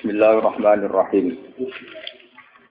Bismillahirrahmanirrahim. 0.00 1.36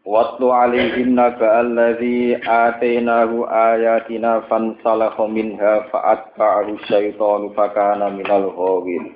Watlu 0.02 0.50
alaihim 0.50 1.14
naba 1.14 1.62
alladhi 1.62 2.34
atainahu 2.34 3.46
ayatina 3.46 4.50
fansalakha 4.50 5.30
minha 5.30 5.86
fa'atba'ahu 5.94 6.82
syaitanu 6.90 7.54
fakana 7.54 8.10
minal 8.10 8.50
ghawin. 8.50 9.14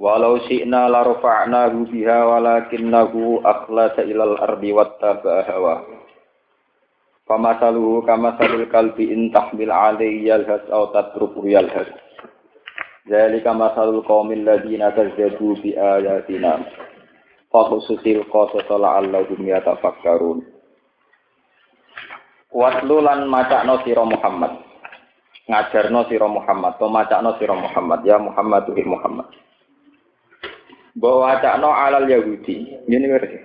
Walau 0.00 0.40
syi'na 0.48 0.88
larfa'nahu 0.88 1.92
biha 1.92 2.24
walakinnahu 2.24 3.44
akhlasa 3.44 4.08
ilal 4.08 4.40
ardi 4.40 4.72
wattaba'a 4.72 5.44
hawa. 5.52 5.84
Famasaluhu 7.28 8.00
kamasalil 8.08 8.64
kalbi 8.72 9.12
in 9.12 9.28
tahmil 9.28 9.68
alaihi 9.68 10.32
yalhas 10.32 10.64
aw 10.72 10.88
tatruku 10.88 11.52
yalhas. 11.52 12.05
Zalika 13.06 13.54
masalul 13.54 14.02
qaumil 14.02 14.42
ladzina 14.42 14.90
kazzabu 14.90 15.54
bi 15.62 15.78
ayatina. 15.78 16.66
Fa 17.54 17.60
khususil 17.70 18.26
qasas 18.26 18.66
la'allahum 18.66 19.38
yatafakkarun. 19.46 20.42
Watlu 22.50 22.98
lan 22.98 23.30
macakno 23.30 23.78
sira 23.86 24.02
Muhammad. 24.02 24.58
Ngajarno 25.46 26.10
sira 26.10 26.26
Muhammad, 26.26 26.74
to 26.82 26.90
macakno 26.90 27.38
sira 27.38 27.54
Muhammad, 27.54 28.02
ya 28.02 28.18
Muhammad 28.18 28.66
tuhir 28.66 28.86
Muhammad. 28.90 29.30
Bahwa 30.98 31.30
wacakno 31.30 31.70
alal 31.70 32.10
Yahudi. 32.10 32.82
Ini 32.90 33.06
ngerti. 33.06 33.38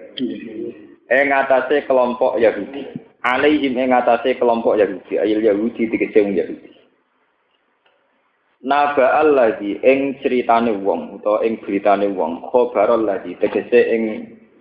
Ing 1.12 1.28
atase 1.30 1.86
kelompok 1.86 2.42
Yahudi. 2.42 2.88
Alaihim 3.22 3.78
ing 3.78 3.94
atase 3.94 4.34
kelompok 4.42 4.82
Yahudi, 4.82 5.22
ayil 5.22 5.46
Yahudi 5.46 5.86
dikece 5.94 6.26
Yahudi. 6.26 6.71
Naba 8.62 9.18
alladzi 9.18 9.82
ing 9.82 10.22
critane 10.22 10.78
wong 10.86 11.18
utawa 11.18 11.42
ing 11.42 11.58
beritane 11.66 12.14
wong 12.14 12.46
khabar 12.54 12.94
alladzi 12.94 13.34
tegese 13.42 13.80
ing 13.90 14.04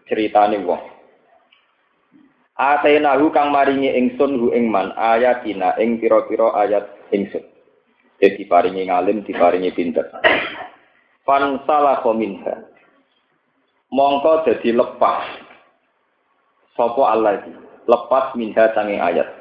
critane 0.08 0.64
wong 0.64 0.80
Atenahu 2.60 3.32
kang 3.32 3.56
maringi 3.56 3.88
ingsun 3.88 4.36
hu 4.36 4.52
ing 4.52 4.68
man 4.68 4.92
ayatina 4.92 5.80
ing 5.80 5.96
pira-pira 5.96 6.52
ayat 6.60 6.92
ingsun. 7.08 7.40
Jadi 8.20 8.44
paringi 8.44 8.84
ngalim, 8.84 9.24
diparingi 9.24 9.72
pinter. 9.72 10.12
Fan 11.24 11.56
salah 11.64 12.04
minha. 12.12 12.68
Mongko 13.88 14.44
dadi 14.44 14.76
lepas. 14.76 15.24
Sopo 16.76 17.08
Allah 17.08 17.40
lepas 17.88 18.36
minha 18.36 18.68
sanging 18.76 19.00
ayat. 19.00 19.39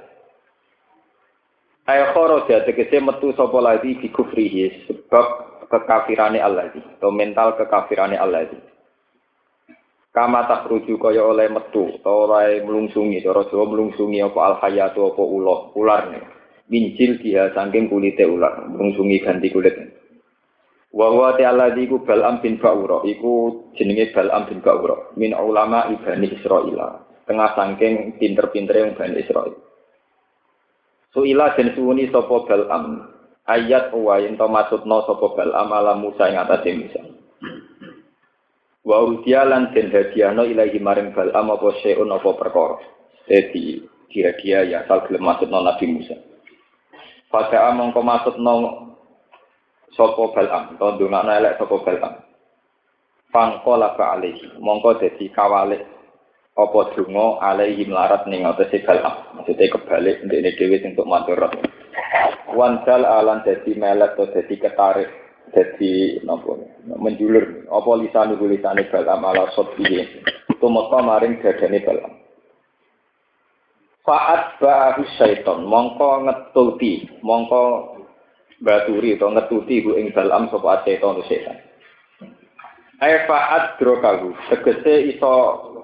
Ayo 1.90 2.14
kharaja 2.14 2.70
tegese 2.70 3.02
metu 3.02 3.34
sapa 3.34 3.58
lagi 3.58 3.98
di 3.98 4.14
kufrihi 4.14 4.86
sebab 4.86 5.26
kekafirane 5.74 6.38
Allah 6.38 6.70
atau 6.70 7.10
mental 7.10 7.58
kekafirane 7.58 8.14
Allah 8.14 8.46
Kama 10.14 10.46
tak 10.46 10.70
rujuk 10.70 11.02
kaya 11.02 11.26
oleh 11.26 11.50
metu 11.50 11.98
atau 11.98 12.30
oleh 12.30 12.62
melungsungi 12.62 13.26
cara 13.26 13.42
Jawa 13.50 13.66
melungsungi 13.74 14.22
apa 14.22 14.38
al 14.38 14.56
hayatu 14.62 15.02
apa 15.10 15.22
ular 15.26 15.74
ular 15.74 16.02
nih 16.14 16.22
mincil 16.70 17.18
dia 17.26 17.50
saking 17.58 17.90
kulite 17.90 18.22
ular 18.22 18.70
melungsungi 18.70 19.26
ganti 19.26 19.50
kulit. 19.50 19.74
Wa 20.94 21.10
huwa 21.10 21.38
ta'ala 21.42 21.74
iku 21.74 22.06
Bal'am 22.06 22.42
bin 22.42 22.62
Ba'ura 22.62 23.02
iku 23.06 23.66
jenenge 23.74 24.14
Bal'am 24.14 24.46
bin 24.46 24.62
Ba'ura 24.62 25.18
min 25.18 25.34
ulama 25.34 25.90
ibani 25.90 26.38
Israil 26.38 26.78
tengah 27.26 27.50
saking 27.58 28.22
pinter-pintere 28.22 28.78
yang 28.86 28.94
Bani 28.94 29.18
Israil 29.26 29.69
Suila 31.10 31.58
den 31.58 31.74
suwuni 31.74 32.10
sapa 32.14 32.46
Balam. 32.46 33.10
Ayat 33.50 33.90
wa 33.98 34.22
yen 34.22 34.38
to 34.38 34.46
maksudna 34.46 35.02
sapa 35.10 35.26
Balam 35.34 35.70
ala 35.74 35.98
Musa 35.98 36.30
ing 36.30 36.38
atase 36.38 36.70
Musa. 36.78 37.02
Wa 38.86 39.02
udia 39.06 39.42
lan 39.46 39.74
den 39.74 39.90
hadiahno 39.90 40.46
ilahi 40.46 40.78
maring 40.78 41.10
Balam 41.18 41.50
apa 41.50 41.68
seun 41.82 42.14
apa 42.14 42.30
perkara. 42.38 42.78
Dadi 43.26 43.86
kira-kira 44.10 44.66
ya 44.66 44.86
asal 44.86 45.06
gelem 45.10 45.26
maksudna 45.26 45.66
Nabi 45.66 45.86
Musa. 45.90 46.18
Pada 47.30 47.74
mongko 47.74 48.02
maksudna 48.06 48.54
sapa 49.98 50.24
Balam, 50.38 50.78
to 50.78 50.86
ndongakno 50.94 51.32
elek 51.34 51.58
sapa 51.58 51.76
Balam. 51.82 52.14
Fangkola 53.34 53.94
ka 53.98 54.18
alihi, 54.18 54.58
mongko 54.62 55.02
dadi 55.02 55.30
kawalik 55.34 55.99
apa 56.60 56.80
donga 56.96 57.40
alaihi 57.40 57.88
melarat 57.88 58.28
ning 58.28 58.44
atase 58.44 58.84
galam 58.84 59.16
maksudnya 59.40 59.72
kebalik 59.72 60.20
ndekne 60.28 60.52
dhewe 60.60 60.78
sing 60.84 60.92
untuk 60.98 61.08
matur 61.08 61.40
wansal 62.52 63.02
alan 63.08 63.46
dadi 63.48 63.78
melet 63.80 64.16
atau 64.18 64.28
dadi 64.28 64.56
ketarik 64.60 65.10
dadi 65.50 66.22
napa? 66.26 66.62
Menjulur. 66.86 67.66
Apa 67.70 67.92
lisan 67.98 68.38
lisane 68.38 68.86
galam 68.90 69.22
ala 69.26 69.50
sotbihi 69.54 70.26
tumeka 70.60 71.00
maring 71.02 71.40
dadane 71.42 71.80
galam 71.82 72.14
Faat 74.10 74.58
ba'ahu 74.58 75.06
syaiton, 75.22 75.70
mongko 75.70 76.26
ngetuti, 76.26 77.22
mongko 77.22 77.94
baturi 78.58 79.14
atau 79.14 79.30
ngetuti 79.30 79.86
hu 79.86 79.94
ing 80.02 80.10
dalam 80.18 80.50
sapa 80.50 80.82
syaiton 80.82 81.22
setan. 81.30 81.69
Aifaat 83.00 83.80
drokahu, 83.80 84.36
tegese 84.52 85.16
iso 85.16 85.32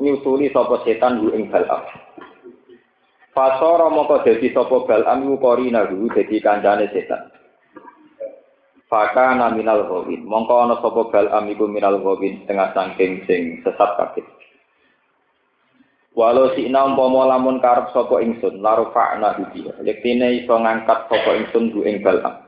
nyusuli 0.03 0.51
sapa 0.51 0.83
setan 0.83 1.23
hu 1.23 1.31
ing 1.31 1.47
balam. 1.47 1.79
Fasara 3.31 3.87
moko 3.87 4.19
dadi 4.19 4.51
sapa 4.51 4.83
balam 4.83 5.23
iku 5.23 5.35
korina 5.39 5.87
hu 5.87 6.11
dadi 6.11 6.43
kancane 6.43 6.91
setan. 6.91 7.31
Faka 8.91 9.31
naminal 9.31 9.87
ghawin, 9.87 10.27
mongko 10.27 10.55
ana 10.59 10.75
sapa 10.83 11.07
balam 11.07 11.47
iku 11.47 11.71
minal 11.71 12.03
ghawin 12.03 12.43
setengah 12.43 12.75
sangking 12.75 13.23
sing 13.23 13.63
sesat 13.63 13.95
kabeh. 13.95 14.27
Walau 16.15 16.55
si 16.55 16.67
ina 16.67 16.83
umpama 16.83 17.27
lamun 17.27 17.59
karep 17.59 17.91
sapa 17.91 18.23
ingsun, 18.23 18.63
larufa'na 18.63 19.35
bihi. 19.35 19.67
Yektine 19.83 20.43
iso 20.43 20.55
ngangkat 20.55 21.11
sapa 21.11 21.31
ingsun 21.35 21.75
hu 21.75 21.83
ing 21.83 21.99
balam. 22.03 22.44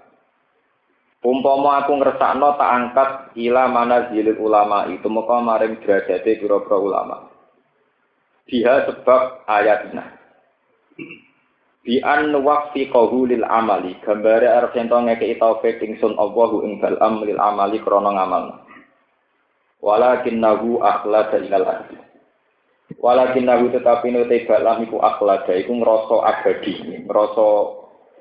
Umpama 1.25 1.81
aku 1.81 1.97
ngersakno 1.97 2.61
tak 2.61 2.72
angkat 2.72 3.09
ila 3.41 3.66
mana 3.66 4.13
zilil 4.13 4.38
ulama 4.38 4.85
itu 4.85 5.09
muka 5.09 5.41
maring 5.41 5.81
derajate 5.81 6.38
pira-pira 6.38 6.78
ulama. 6.78 7.33
Dia 8.45 8.85
sebab 8.85 9.44
ayatnya. 9.50 10.13
Bi 11.81 12.03
an 12.05 12.35
waqfi 12.38 12.91
lil 13.31 13.44
amali, 13.47 13.97
gambare 14.05 14.45
arep 14.45 14.78
ento 14.78 14.94
ngekeki 14.94 15.39
taufik 15.41 15.81
ingsun 15.81 16.19
Allahu 16.19 16.61
ing 16.67 16.83
balam 16.83 17.25
lil 17.25 17.39
amali 17.41 17.81
krana 17.81 18.13
ngamal. 18.13 18.44
Walakinnahu 19.81 20.84
akhlada 20.84 21.41
ilal 21.41 21.66
ardi. 21.66 21.97
Walakinnahu 23.01 23.73
tetapi 23.73 24.13
nute 24.13 24.45
balam 24.45 24.85
iku 24.85 25.01
akhlada 25.01 25.53
iku 25.57 25.72
ngrasa 25.81 26.17
abadi, 26.29 27.03
ngrasa 27.07 27.47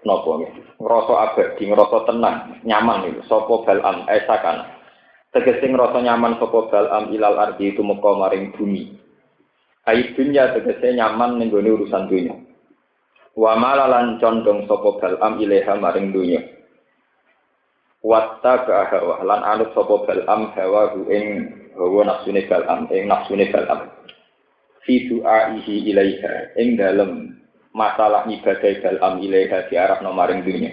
nopo 0.07 0.39
ngrasa 0.79 1.15
abadi 1.27 1.67
ngrasa 1.67 1.99
tenang 2.07 2.63
nyaman 2.63 3.11
itu 3.11 3.21
sapa 3.27 3.67
balam 3.67 4.07
esakan 4.07 4.77
tegese 5.37 5.69
ngrasa 5.69 6.01
nyaman 6.01 6.41
sapa 6.41 6.73
balam 6.73 7.13
ilal 7.13 7.37
ardi 7.37 7.77
itu 7.77 7.85
muka 7.85 8.17
maring 8.17 8.57
bumi. 8.57 8.97
Ai 9.85 10.17
dunya 10.17 10.57
tegese 10.57 10.97
nyaman 10.97 11.37
ning 11.37 11.53
urusan 11.53 12.09
dunya. 12.09 12.33
Wa 13.37 13.53
malalan 13.61 14.17
condong 14.17 14.65
sapa 14.65 14.97
balam 14.97 15.37
ilaha 15.43 15.77
maring 15.77 16.15
dunya. 16.15 16.41
Watta 18.01 18.65
hawa 18.65 19.21
lan 19.27 19.43
anut 19.45 19.77
sapa 19.77 20.09
balam 20.09 20.55
hawa 20.57 20.97
ing 21.11 21.25
hawa 21.77 22.01
nafsune 22.09 22.47
balam 22.49 22.89
ing 22.89 23.05
nafsune 23.11 23.45
balam 23.53 23.93
fi 24.87 25.11
du'aihi 25.11 25.91
ilaiha 25.91 26.55
ing 26.57 26.79
dalem 26.79 27.35
masalah 27.77 28.25
ibadah 28.25 28.73
dalam 28.81 29.21
ilaiha 29.21 29.69
di 29.69 29.77
arah 29.77 30.01
nomaring 30.01 30.41
dunia. 30.41 30.73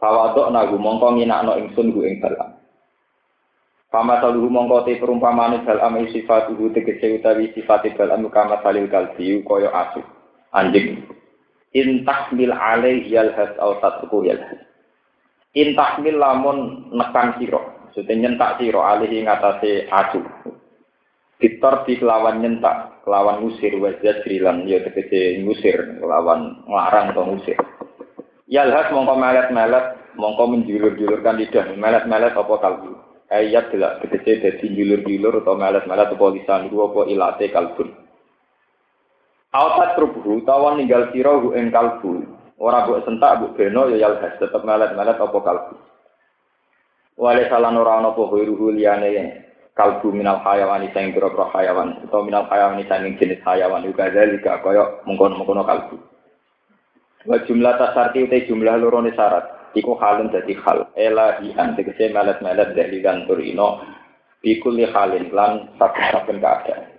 Fawadok 0.00 0.48
nagu 0.48 0.80
mongko 0.80 1.20
nginakno 1.20 1.60
ingsun 1.60 1.92
gu 1.92 2.00
ing 2.08 2.16
dalam. 2.24 2.56
Fama 3.92 4.18
saluhu 4.24 4.48
mongko 4.48 4.88
te 4.88 4.96
perumpamaan 4.96 5.60
dalam 5.68 6.00
sifat 6.08 6.48
uhu 6.52 6.72
tegese 6.72 7.20
utawi 7.20 7.52
sifat 7.52 7.92
dalam 7.96 8.24
kama 8.32 8.64
salil 8.64 8.88
kalbi 8.88 9.44
koyo 9.44 9.68
asu 9.72 10.00
anjing. 10.56 11.04
Intah 11.76 12.32
mil 12.32 12.56
alaih 12.56 13.04
yalhas 13.04 13.52
au 13.60 13.76
tatku 13.84 14.24
yalhas. 14.24 14.64
Intah 15.52 16.00
mil 16.00 16.16
lamun 16.16 16.88
nekan 16.96 17.36
siro. 17.36 17.88
Maksudnya 17.88 18.16
nyentak 18.16 18.60
siro 18.60 18.80
alih 18.84 19.08
ngatasi 19.08 19.88
asu. 19.88 20.20
Fitor 21.36 21.84
di 21.84 22.00
kelawan 22.00 22.40
nyentak, 22.40 23.04
kelawan 23.04 23.44
ngusir 23.44 23.76
wajah 23.76 24.24
jrilan 24.24 24.64
ya 24.64 24.80
tegese 24.80 25.44
ngusir, 25.44 26.00
kelawan 26.00 26.64
ngarang 26.64 27.12
atau 27.12 27.28
ngusir. 27.28 27.60
Yalhas 28.48 28.88
mongko 28.88 29.20
melet-melet, 29.20 30.16
mongko 30.16 30.44
menjulur-julurkan 30.48 31.36
lidah, 31.36 31.76
melet-melet 31.76 32.32
apa 32.32 32.54
kalbu. 32.56 32.96
Ayat 33.28 33.68
delak 33.68 34.00
tegese 34.00 34.40
dadi 34.40 34.66
julur-julur 34.72 35.44
atau 35.44 35.60
melet-melet 35.60 36.08
apa 36.08 36.26
lisan 36.32 36.72
apa 36.72 37.00
ilate 37.04 37.46
kalbun. 37.52 37.88
Autat 39.52 40.00
rubuh 40.00 40.40
tawan 40.48 40.80
ninggal 40.80 41.12
sira 41.12 41.36
ing 41.52 41.68
kalbu. 41.68 42.32
Ora 42.56 42.88
mbok 42.88 43.04
sentak 43.04 43.44
mbok 43.44 43.60
beno 43.60 43.92
ya 43.92 44.08
yalhas 44.08 44.40
tetep 44.40 44.64
melet-melet 44.64 45.20
apa 45.20 45.36
kalbu. 45.36 45.76
Wale 47.20 47.44
salan 47.52 47.76
ora 47.76 48.00
ana 48.00 48.16
apa 48.16 48.24
liyane 48.72 49.10
kalbu 49.76 50.08
minal 50.08 50.40
hayawan 50.40 50.88
sing 50.96 51.12
pira-pira 51.12 51.52
hayawan 51.52 52.00
atau 52.08 52.24
minal 52.24 52.48
hayawan 52.48 52.80
sing 52.80 53.20
jenis 53.20 53.44
hayawan 53.44 53.84
juga 53.84 54.08
zalika 54.08 54.64
kaya 54.64 55.04
mengkono-mengkono 55.04 55.62
kalbu. 55.68 55.96
Wa 57.28 57.36
jumlah 57.44 57.76
tasarti 57.76 58.24
utai 58.24 58.48
jumlah 58.48 58.80
lorone 58.80 59.12
syarat 59.12 59.76
iku 59.76 60.00
halun 60.00 60.32
dadi 60.32 60.56
hal 60.64 60.88
elahian 60.96 61.76
tegese 61.76 62.08
melet-melet 62.08 62.72
dari 62.72 63.04
dan 63.04 63.28
turino 63.28 63.84
bikuli 64.40 64.88
halin 64.88 65.28
lan 65.34 65.68
saben-saben 65.76 66.40
keadaan. 66.40 66.96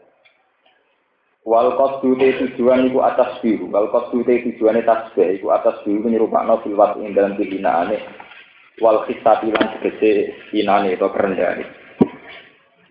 Wal 1.48 1.80
qasdu 1.80 2.20
te 2.20 2.36
tujuan 2.44 2.92
iku 2.92 3.08
atas 3.08 3.40
biru, 3.40 3.72
wal 3.72 3.88
qasdu 3.88 4.20
te 4.28 4.44
tujuane 4.44 4.84
tasbih 4.84 5.40
iku 5.40 5.56
atas 5.56 5.80
biru 5.88 6.12
nyerupakno 6.12 6.60
fil 6.60 6.76
ing 7.00 7.16
dalam 7.16 7.40
kehinaane. 7.40 8.04
Wal 8.84 9.08
khisati 9.08 9.50
lan 9.56 9.80
tegese 9.80 10.36
hinane 10.52 11.00
atau 11.00 11.08
kerendahane. 11.08 11.87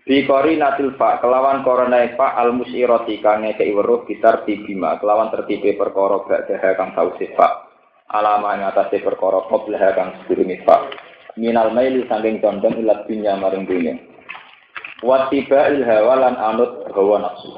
Bi 0.07 0.23
natil 0.55 0.95
fa 0.95 1.19
kelawan 1.19 1.67
korona 1.67 1.99
fa 2.15 2.39
al 2.39 2.55
musirati 2.55 3.19
kang 3.19 3.43
ngekei 3.43 3.75
weruh 3.75 4.07
bitar 4.07 4.47
tibima 4.47 4.95
kelawan 5.03 5.27
tertibe 5.35 5.75
perkara 5.75 6.23
ba'daha 6.23 6.69
kang 6.79 6.95
sause 6.95 7.27
fa. 7.35 7.67
Alama 8.15 8.55
ing 8.55 8.63
atase 8.63 9.03
perkara 9.03 9.43
qablaha 9.51 9.89
kang 9.99 10.09
sedurunge 10.23 10.63
fa. 10.63 10.87
Minal 11.35 11.75
maili 11.75 12.07
saking 12.07 12.39
condong 12.39 12.79
ilat 12.79 13.03
dunya 13.03 13.35
maring 13.35 13.67
dunya. 13.67 13.99
Wa 15.03 15.27
il 15.27 15.83
lan 15.83 16.39
anut 16.39 16.87
hawa 16.87 17.27
nafsu. 17.27 17.51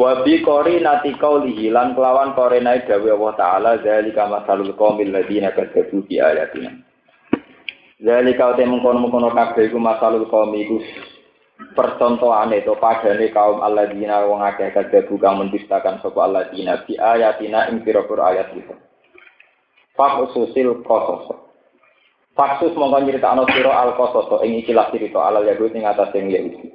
Wa 0.00 0.24
bi 0.24 0.40
nati 0.80 1.12
qaulihi 1.12 1.68
lan 1.68 1.92
kelawan 1.92 2.32
korenai 2.32 2.88
dawe 2.88 3.10
Allah 3.12 3.34
taala 3.36 3.72
zalika 3.84 4.32
masalul 4.32 4.72
qaumil 4.80 5.12
ladina 5.12 5.52
kadzabu 5.52 6.08
bi 6.08 6.24
ayatina. 6.24 6.87
Jadi 7.98 8.30
kau 8.38 8.54
temu 8.54 8.78
mengkono-mengkono 8.78 9.34
kabeh 9.34 9.66
iku 9.66 9.82
masalul 9.82 10.30
kaum 10.30 10.54
iku 10.54 10.78
percontohane 11.74 12.62
to 12.62 12.78
padane 12.78 13.26
kaum 13.34 13.58
alladzina 13.58 14.22
wong 14.22 14.38
akeh 14.38 14.70
kadhe 14.70 15.02
kang 15.18 15.42
mendustakan 15.42 15.98
sapa 15.98 16.20
alladzina 16.22 16.86
bi 16.86 16.94
ayatina 16.94 17.66
ing 17.74 17.82
ayat 17.82 18.54
itu. 18.54 18.74
Faksusil 19.98 20.86
qasas. 20.86 21.26
Faksus 22.38 22.78
mongko 22.78 23.02
nyritakno 23.02 23.50
sira 23.50 23.74
al 23.74 23.98
qasas 23.98 24.30
ing 24.46 24.62
ikilah 24.62 24.94
cerita 24.94 25.18
alal 25.18 25.42
yahud 25.42 25.74
ing 25.74 25.82
atas 25.82 26.14
ing 26.14 26.30
Yahudi. 26.30 26.70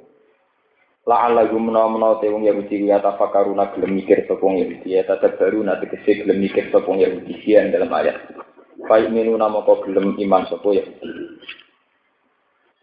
La 1.08 1.24
ala 1.24 1.48
gumna 1.48 2.20
te 2.20 2.28
wong 2.28 2.44
Yahudi 2.44 2.84
ya 2.84 3.00
tafakaruna 3.00 3.72
gelem 3.72 3.96
mikir 3.96 4.28
sapa 4.28 4.44
Yahudi 4.44 4.92
ya 4.92 5.08
baru 5.08 5.64
nanti 5.64 5.88
tegese 5.88 6.20
gelem 6.20 6.36
mikir 6.36 6.68
sapa 6.68 6.92
Yahudi 6.92 7.48
dalam 7.72 7.88
ayat. 7.96 8.44
Baik 8.82 9.14
minu 9.14 9.38
nama 9.38 9.62
kau 9.62 9.78
gelem 9.86 10.18
iman 10.18 10.50
sopo 10.50 10.74
ya. 10.74 10.82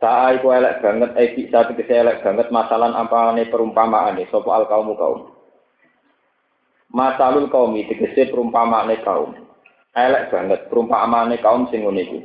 Saya 0.01 0.39
iku 0.39 0.49
elek 0.49 0.81
banget, 0.81 1.11
eh 1.13 1.29
bisa 1.37 1.67
tegese 1.69 1.93
elek 1.93 2.25
banget 2.25 2.47
masalah 2.49 2.89
apa 2.95 3.37
nih 3.37 3.51
perumpamaan 3.51 4.17
nih 4.17 4.25
sopo 4.31 4.49
al 4.49 4.65
kaum 4.65 4.95
kaum. 4.97 5.29
Masalul 6.89 7.51
kaum 7.51 7.75
itu 7.77 7.93
tegese 7.93 8.31
perumpamaan 8.33 8.89
kaum. 9.05 9.37
Elek 9.93 10.31
banget 10.31 10.59
perumpamaan 10.71 11.35
kaum 11.43 11.69
sing 11.69 11.85
ngono 11.85 12.01
iku. 12.01 12.19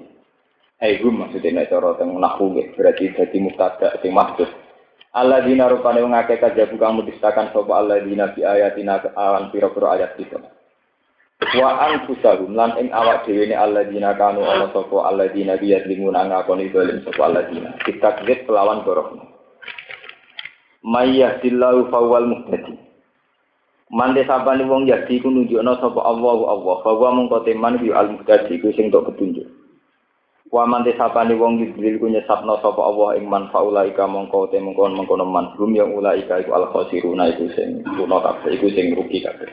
Eh 0.77 1.01
maksudnya 1.01 1.65
nek 1.65 1.69
cara 1.73 1.97
teng 1.97 2.13
nahwu 2.17 2.53
berarti 2.77 3.13
dadi 3.13 3.39
mubtada 3.41 3.97
sing 4.01 4.13
maksud. 4.13 4.49
Allah 5.17 5.41
dina 5.41 5.73
rupane 5.73 6.05
wong 6.05 6.13
akeh 6.13 6.37
kajabu 6.37 6.77
kang 6.77 7.01
mudistakan 7.01 7.49
sapa 7.49 7.73
Allah 7.73 8.05
dina 8.05 8.37
bi 8.37 8.45
ayatina 8.45 9.01
awan 9.17 9.49
pira-pira 9.49 9.97
ayat 9.97 10.13
kita. 10.21 10.56
Wa 11.37 11.71
anfusahum 11.93 12.57
lan 12.57 12.81
ing 12.81 12.89
awak 12.97 13.29
dhewe 13.29 13.45
ne 13.45 13.57
alladzina 13.57 14.17
kanu 14.17 14.41
ana 14.41 14.73
sapa 14.73 15.05
alladzina 15.13 15.61
biyadlimuna 15.61 16.25
ngakoni 16.33 16.73
dolim 16.73 17.05
sapa 17.05 17.29
alladzina. 17.29 17.77
Kitakzib 17.85 18.49
kelawan 18.49 18.81
borok 18.89 19.21
mayyahdillahu 20.87 21.93
fawwal 21.93 22.25
muhtadi. 22.25 22.81
Mande 23.93 24.25
sabane 24.25 24.65
wong 24.65 24.89
yadi 24.89 25.21
ku 25.21 25.29
nunjukno 25.29 25.77
sapa 25.77 26.01
Allah 26.01 26.39
Allah 26.57 26.77
bahwa 26.81 27.09
mung 27.21 27.29
teman 27.45 27.85
bi 27.85 27.93
al 27.93 28.17
muhtadi 28.17 28.57
ku 28.63 28.73
sing 28.73 28.89
tok 28.89 29.13
petunjuk. 29.13 29.45
Wa 30.49 30.63
mante 30.65 30.95
sapane 30.97 31.35
wong 31.37 31.59
yudlil 31.61 32.01
ku 32.01 32.07
nyesapno 32.09 32.57
sapa 32.65 32.81
Allah 32.81 33.19
ing 33.21 33.29
man 33.29 33.53
faulaika 33.53 34.09
mongko 34.09 34.49
te 34.49 34.57
mengkon 34.57 34.97
mengkono 34.97 35.27
man 35.29 35.53
rum 35.59 35.75
yang 35.77 35.93
ulaika 35.93 36.41
iku 36.41 36.55
al 36.57 36.71
khosiruna 36.73 37.29
iku 37.35 37.45
sing 37.53 37.83
kuno 37.85 38.25
kabeh 38.25 38.55
iku 38.57 38.71
sing 38.73 38.95
rugi 38.95 39.21
kabeh 39.27 39.51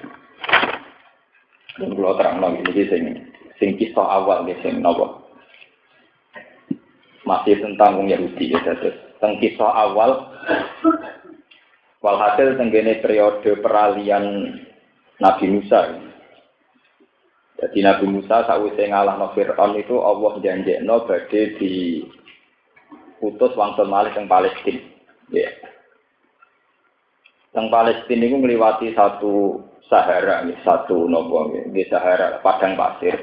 Dan 1.79 1.97
kalau 1.97 2.13
terang 2.19 2.37
lagi 2.37 2.61
ini 2.69 2.83
sing 2.85 3.03
sing 3.57 3.69
kisah 3.81 4.05
awal 4.21 4.45
di 4.45 4.53
sing 4.61 4.83
nopo? 4.83 5.25
Masih 7.25 7.57
tentang 7.57 7.97
wong 7.97 8.11
Yahudi 8.11 8.53
ya 8.53 8.59
terus 8.61 8.93
tentang 9.17 9.39
kisah 9.39 9.71
awal 9.71 10.29
walhasil 12.03 12.59
tenggene 12.59 12.99
periode 12.99 13.57
peralihan 13.63 14.53
Nabi 15.23 15.45
Musa. 15.49 16.03
Jadi 17.63 17.79
Nabi 17.79 18.05
Musa 18.11 18.43
sakwise 18.43 18.91
ngalahno 18.91 19.31
Fir'aun 19.31 19.79
itu 19.79 19.95
Allah 20.03 20.35
janjekno 20.43 21.07
badhe 21.07 21.55
di 21.55 22.03
putus 23.23 23.55
wangsul 23.55 23.87
malih 23.87 24.11
teng 24.11 24.27
Palestina 24.27 24.83
ya. 25.31 25.47
Teng 27.55 27.71
Palestina 27.71 28.27
itu 28.27 28.35
ngliwati 28.35 28.91
satu 28.91 29.63
Sahara 29.91 30.47
ini 30.47 30.55
satu 30.63 31.05
nopo 31.05 31.51
di 31.51 31.83
Sahara 31.91 32.39
padang 32.39 32.79
pasir. 32.79 33.19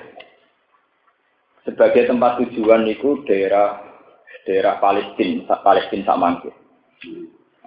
Sebagai 1.65 2.09
tempat 2.09 2.41
tujuan 2.41 2.89
itu 2.89 3.25
daerah 3.29 3.81
daerah 4.49 4.81
Palestina, 4.81 5.61
Palestina 5.61 6.05
sama 6.09 6.41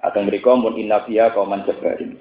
Atau 0.03 0.19
mereka 0.25 0.51
pun 0.51 0.75
inafia 0.75 1.31
kauman 1.31 1.63
jabarin. 1.63 2.19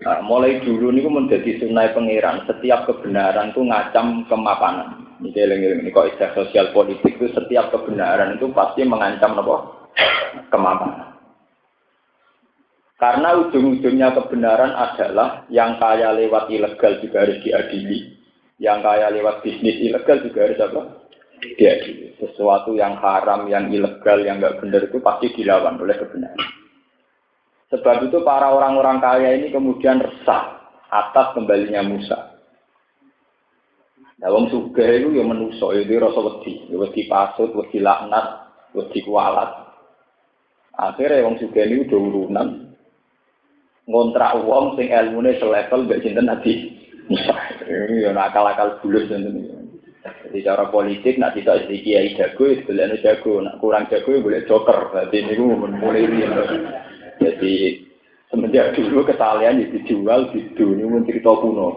Nah, 0.00 0.24
mulai 0.24 0.64
dulu 0.64 0.88
ini 0.94 1.04
menjadi 1.04 1.60
sunai 1.60 1.92
pangeran. 1.92 2.48
Setiap 2.48 2.88
kebenaran 2.88 3.52
itu 3.52 3.60
ngacam 3.60 4.24
kemapanan. 4.32 5.10
Ini 5.20 5.84
ini 5.84 5.92
kok 5.92 6.16
sosial 6.32 6.72
politik 6.72 7.20
itu 7.20 7.28
setiap 7.36 7.68
kebenaran 7.68 8.40
itu 8.40 8.48
pasti 8.56 8.80
mengancam 8.88 9.36
apa? 9.36 9.56
Kemapanan. 10.48 11.19
Karena 13.00 13.32
ujung-ujungnya 13.32 14.12
kebenaran 14.12 14.76
adalah 14.76 15.48
yang 15.48 15.80
kaya 15.80 16.12
lewat 16.12 16.52
ilegal 16.52 17.00
juga 17.00 17.24
harus 17.24 17.40
diadili. 17.40 18.12
Yang 18.60 18.78
kaya 18.84 19.08
lewat 19.08 19.40
bisnis 19.40 19.80
ilegal 19.80 20.20
juga 20.20 20.44
harus 20.44 20.60
apa? 20.60 20.82
Diadili. 21.56 22.12
Sesuatu 22.20 22.76
yang 22.76 23.00
haram, 23.00 23.48
yang 23.48 23.72
ilegal, 23.72 24.20
yang 24.20 24.36
nggak 24.36 24.60
benar 24.60 24.84
itu 24.84 25.00
pasti 25.00 25.32
dilawan 25.32 25.80
oleh 25.80 25.96
kebenaran. 25.96 26.50
Sebab 27.72 28.12
itu 28.12 28.20
para 28.20 28.52
orang-orang 28.52 29.00
kaya 29.00 29.32
ini 29.32 29.48
kemudian 29.48 30.04
resah 30.04 30.60
atas 30.92 31.32
kembalinya 31.32 31.80
Musa. 31.80 32.36
Nah, 34.20 34.28
wong 34.28 34.52
suga 34.52 34.84
itu 34.84 35.16
ya 35.16 35.24
menuso, 35.24 35.72
itu 35.72 35.96
rasa 35.96 36.20
wedi, 36.20 36.68
ya 36.68 36.76
wedi 36.76 37.08
pasut, 37.08 37.56
wedi 37.56 37.80
laknat, 37.80 38.52
wedi 38.76 39.00
kualat. 39.00 39.72
Akhirnya 40.76 41.24
wong 41.24 41.40
suga 41.40 41.64
ini 41.64 41.88
udah 41.88 41.96
urunan, 41.96 42.48
ngontrak 43.90 44.38
wong 44.46 44.78
sing 44.78 44.88
ilmune 44.88 45.34
selevel 45.42 45.84
mbek 45.84 46.00
sinten 46.06 46.30
Nabi 46.30 46.78
Musa. 47.10 47.34
Ini 47.66 48.06
ya 48.06 48.14
akal-akal 48.14 48.78
bulus 48.80 49.10
ngoten 49.10 49.58
Jadi 50.00 50.46
cara 50.46 50.64
politik 50.72 51.20
nak 51.20 51.36
tidak 51.36 51.68
jadi 51.68 51.76
kiai 51.84 52.08
jago, 52.16 52.48
boleh 52.48 52.96
jago, 53.04 53.44
nak 53.44 53.58
kurang 53.60 53.84
jago 53.92 54.08
ya 54.16 54.24
boleh 54.24 54.40
joker. 54.48 54.78
Jadi 54.96 55.28
ini 55.28 55.44
mulai. 55.44 56.08
Jadi 57.20 57.84
semenjak 58.32 58.78
dulu 58.78 59.04
kesalahan 59.04 59.60
itu 59.60 59.82
dijual 59.84 60.32
di 60.32 60.40
dunia 60.56 60.88
pun 60.88 61.04
cerita 61.04 61.34
kuno. 61.36 61.68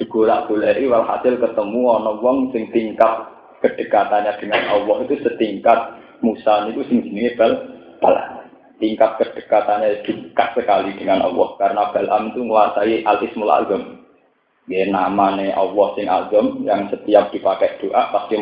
Digolak 0.00 0.46
golek 0.48 0.78
walhasil 0.88 1.36
ketemu 1.36 1.82
ana 1.90 2.12
wong 2.22 2.54
sing 2.54 2.70
tingkat 2.70 3.28
kedekatannya 3.60 4.38
dengan 4.38 4.62
Allah 4.70 4.96
itu 5.04 5.18
setingkat 5.20 5.78
Musa 6.22 6.70
itu 6.70 6.86
sing 6.86 7.02
jenenge 7.02 7.34
bal 7.34 7.52
balas 7.98 8.37
tingkat 8.78 9.18
kedekatannya 9.18 10.02
dekat 10.06 10.48
sekali 10.54 10.94
dengan 10.96 11.26
Allah. 11.26 11.48
Karena 11.58 11.90
Balam 11.90 12.32
itu 12.32 12.40
menguasai 12.42 13.04
al-ismul 13.04 13.50
azam. 13.50 13.82
Ya 14.68 14.84
namanya 14.88 15.56
Allah 15.56 15.86
sing 15.96 16.06
azam 16.06 16.62
yang 16.64 16.88
setiap 16.92 17.32
dipakai 17.32 17.80
doa 17.80 18.12
pasti 18.12 18.36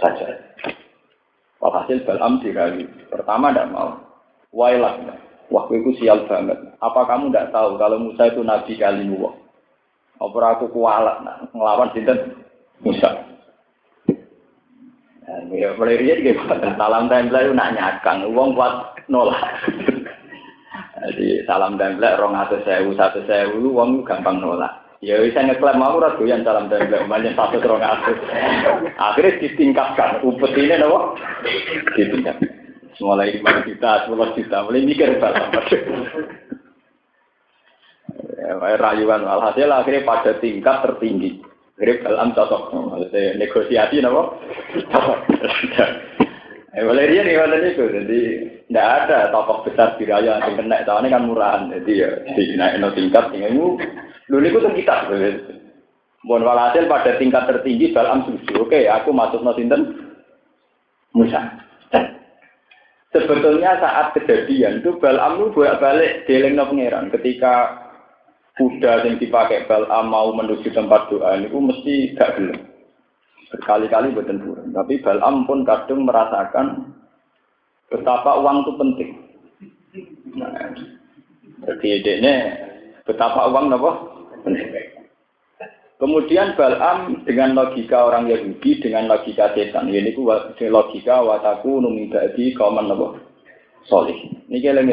saja 0.00 0.26
Walhasil 1.62 2.02
Balam 2.08 2.42
dirayu. 2.42 2.86
Pertama 3.10 3.50
tidak 3.50 3.70
mau. 3.70 3.90
Wailah 4.52 4.98
waktu 5.48 5.80
itu 5.80 6.02
sial 6.02 6.26
banget. 6.26 6.58
Apa 6.80 7.06
kamu 7.06 7.30
tidak 7.30 7.54
tahu 7.54 7.78
kalau 7.80 7.98
Musa 8.02 8.28
itu 8.28 8.40
nabi 8.44 8.76
kali 8.76 9.06
Allah 9.06 9.42
apa 10.22 10.38
aku 10.54 10.70
kualat 10.70 11.18
nah, 11.26 11.36
ngelawan 11.50 11.90
sinten? 11.90 12.18
Musa 12.82 13.10
Ya, 15.32 15.72
mulai 15.80 15.96
dia 15.96 16.20
juga 16.20 16.60
salam 16.76 17.08
tempel 17.08 17.48
itu 17.48 17.56
nak 17.56 17.72
nyakang, 17.72 18.28
uang 18.28 18.52
kuat 18.52 19.00
nolak. 19.08 19.40
Jadi 21.08 21.40
salam 21.48 21.80
tempel 21.80 22.20
rong 22.20 22.36
atau 22.36 22.60
sewu 22.60 22.92
satu 22.92 23.24
sewu, 23.24 23.72
uang 23.72 24.04
gampang 24.04 24.44
nolak. 24.44 24.84
Ya 25.00 25.18
bisa 25.18 25.40
ngeklaim 25.40 25.80
mau 25.80 25.96
ora 25.96 26.14
doyan 26.20 26.44
salam 26.44 26.68
tempel 26.68 27.08
satu 27.32 27.56
terong 27.64 27.80
atus. 27.80 28.18
Akhirnya 29.00 29.40
ditingkatkan 29.40 30.20
upet 30.20 30.52
ini 30.52 30.76
nopo? 30.76 31.16
Ditingkatkan. 31.96 32.50
Mulai 33.00 33.34
lima 33.34 33.64
juta, 33.66 34.04
sepuluh 34.04 34.30
juta, 34.36 34.62
mulai 34.68 34.84
mikir 34.84 35.16
salam. 35.16 35.48
Ya, 38.36 38.76
rayuan 38.76 39.24
alhasil 39.24 39.70
akhirnya 39.70 40.04
pada 40.04 40.36
tingkat 40.38 40.76
tertinggi. 40.84 41.40
Akhirnya 41.76 42.04
dalam 42.04 42.28
cocok, 42.36 42.62
maksudnya 42.72 43.22
negosiasi 43.40 43.96
nopo? 44.00 44.22
Eh, 46.72 46.80
boleh 46.88 47.04
dia 47.04 47.20
nih 47.20 47.36
kalau 47.36 47.60
itu, 47.60 47.84
jadi 47.84 48.20
tidak 48.64 48.88
ada 49.04 49.28
tokoh 49.28 49.60
besar 49.60 49.92
di 50.00 50.08
raya 50.08 50.40
yang 50.40 50.56
kena, 50.56 50.80
soalnya 50.88 51.20
kan 51.20 51.28
murahan, 51.28 51.68
jadi 51.68 51.92
ya 51.92 52.10
di 52.32 52.56
naik 52.56 52.96
tingkat, 52.96 53.28
ini 53.36 53.76
Dulu 54.24 54.40
itu 54.48 54.56
kan 54.56 54.72
kita. 54.72 54.96
Mohon 56.24 56.46
walhasil 56.48 56.88
pada 56.88 57.20
tingkat 57.20 57.44
tertinggi 57.44 57.92
dalam 57.92 58.24
susu. 58.24 58.64
Oke, 58.64 58.88
aku 58.88 59.12
masuk 59.12 59.44
nosinten 59.44 60.14
Musa. 61.12 61.60
Sebetulnya 63.12 63.76
saat 63.76 64.16
kejadian 64.16 64.80
itu 64.80 64.96
Balam 64.96 65.52
bolak 65.52 65.82
balik 65.82 66.24
dealing 66.24 66.56
no 66.56 66.64
pangeran. 66.64 67.12
Ketika 67.12 67.81
kuda 68.56 69.08
yang 69.08 69.16
dipakai 69.16 69.64
Balam 69.64 70.12
mau 70.12 70.28
menuju 70.36 70.68
tempat 70.76 71.08
doa 71.08 71.40
itu 71.40 71.56
mesti 71.56 72.12
gak 72.16 72.36
belum. 72.36 72.58
Berkali-kali 73.52 74.08
bertempur. 74.12 74.60
Tapi 74.72 75.00
Balam 75.00 75.48
pun 75.48 75.64
kadang 75.64 76.04
merasakan 76.04 76.96
betapa 77.88 78.40
uang 78.40 78.56
itu 78.64 78.72
penting. 78.76 79.10
Nah, 80.36 80.72
jadi 81.64 82.12
ini 82.20 82.34
betapa 83.04 83.48
uang 83.48 83.72
apa? 83.72 83.90
Kemudian 86.00 86.58
Balam 86.58 87.22
dengan 87.24 87.54
logika 87.54 88.10
orang 88.10 88.26
Yahudi, 88.28 88.82
dengan 88.82 89.06
logika 89.06 89.54
setan. 89.54 89.88
Ini 89.88 90.12
ku 90.12 90.28
logika 90.68 91.22
wataku 91.24 91.80
numidadi 91.80 92.52
kauman 92.52 92.90
apa? 92.90 93.22
Solih. 93.88 94.18
Ini 94.48 94.58
keleng 94.60 94.88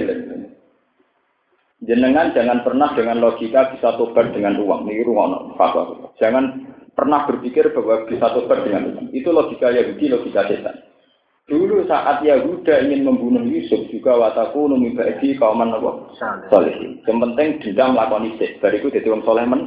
Jenengan 1.79 2.35
jangan 2.35 2.59
pernah 2.67 2.91
dengan 2.91 3.23
logika 3.23 3.71
bisa 3.71 3.95
tobat 3.95 4.35
dengan 4.35 4.59
uang. 4.59 4.91
Ini 4.91 5.07
ruang 5.07 5.55
fatwa. 5.55 6.11
Jangan 6.19 6.67
pernah 6.91 7.23
berpikir 7.23 7.71
bahwa 7.71 8.03
bisa 8.03 8.35
tobat 8.35 8.67
dengan 8.67 8.91
uang. 8.91 9.15
Itu 9.15 9.31
logika 9.31 9.71
Yahudi, 9.71 10.11
logika 10.11 10.43
setan. 10.51 10.75
Dulu 11.49 11.87
saat 11.89 12.21
Yahuda 12.21 12.85
ingin 12.85 13.09
membunuh 13.09 13.41
Yusuf 13.41 13.89
juga 13.89 14.13
wataku 14.13 14.69
numibadi 14.69 15.33
kauman 15.33 15.73
apa? 15.73 16.13
Soleh. 16.53 17.01
Yang 17.09 17.17
penting 17.25 17.47
dendam 17.65 17.97
lakon 17.97 18.29
isik. 18.35 18.61
Bariku 18.61 18.93
jadi 18.93 19.09
orang 19.09 19.25
soleh 19.25 19.45
men. 19.49 19.61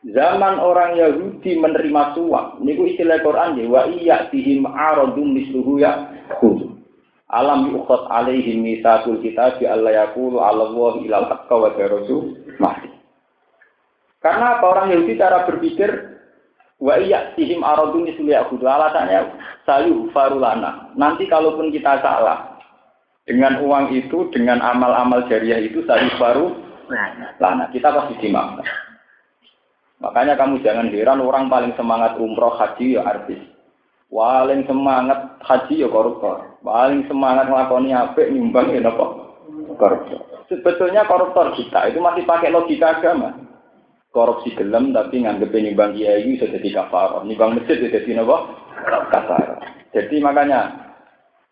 Zaman 0.00 0.56
orang 0.60 0.96
Yahudi 0.96 1.60
menerima 1.60 2.16
suap, 2.16 2.56
niku 2.64 2.88
istilah 2.88 3.20
Quran 3.20 3.60
ya 3.60 3.64
wa 3.68 3.82
iya 3.84 4.16
tihim 4.32 4.64
aradum 4.64 5.36
misluhu 5.36 5.76
ya 5.76 6.08
Alam 7.30 7.70
yukhot 7.70 8.10
alaihim 8.10 8.66
misakul 8.66 9.22
kita 9.22 9.54
bi 9.62 9.64
Allah 9.70 10.06
yaqulu 10.06 10.42
ala 10.42 10.66
Allah 10.66 10.92
ilal 11.06 11.26
haqqa 11.30 11.54
wa 11.54 11.70
rasul 11.70 12.34
mahdi. 12.58 12.90
Karena 14.18 14.58
apa 14.58 14.64
orang 14.66 14.92
Yahudi 14.92 15.14
cara 15.16 15.46
berpikir 15.46 15.88
wa 16.82 16.98
iya 16.98 17.32
tihim 17.38 17.62
aradum 17.62 18.04
misluhu 18.04 18.34
ya 18.34 18.44
alasannya 18.44 19.30
sayu 19.62 20.10
farulana. 20.10 20.90
Nanti 20.98 21.30
kalaupun 21.30 21.70
kita 21.70 22.02
salah 22.02 22.58
dengan 23.24 23.62
uang 23.62 23.94
itu, 23.94 24.26
dengan 24.34 24.58
amal-amal 24.58 25.24
jariah 25.30 25.62
itu 25.62 25.86
sayu 25.86 26.10
faru 26.18 26.58
lana. 27.38 27.70
Kita 27.70 27.94
pasti 27.94 28.18
dimaafkan. 28.18 28.66
Makanya 30.00 30.34
kamu 30.34 30.64
jangan 30.64 30.88
heran 30.88 31.20
orang 31.20 31.52
paling 31.52 31.76
semangat 31.76 32.16
umroh 32.16 32.56
haji 32.56 32.96
ya 32.96 33.04
artis. 33.04 33.40
Paling 34.10 34.66
semangat 34.66 35.38
haji 35.46 35.86
ya 35.86 35.88
koruptor. 35.88 36.58
Paling 36.66 37.06
semangat 37.06 37.46
ngelakoni 37.46 37.94
apik 37.94 38.28
nyumbang 38.34 38.74
ya 38.74 38.82
apa? 38.82 39.06
Koruptor. 39.78 40.20
Sebetulnya 40.50 41.06
koruptor 41.06 41.54
kita 41.54 41.94
itu 41.94 42.02
masih 42.02 42.26
pakai 42.26 42.50
logika 42.50 42.98
agama. 42.98 43.38
Korupsi 44.10 44.50
gelem 44.58 44.90
tapi 44.90 45.22
nganggep 45.22 45.54
nyumbang 45.54 45.94
kiai 45.94 46.26
sudah 46.36 46.50
jadi 46.58 46.68
kafar. 46.74 47.22
Nyumbang 47.22 47.62
masjid 47.62 47.78
sudah 47.78 47.92
jadi 47.94 48.10
apa? 48.18 48.36
Kafar. 49.14 49.46
Jadi 49.94 50.16
makanya 50.18 50.60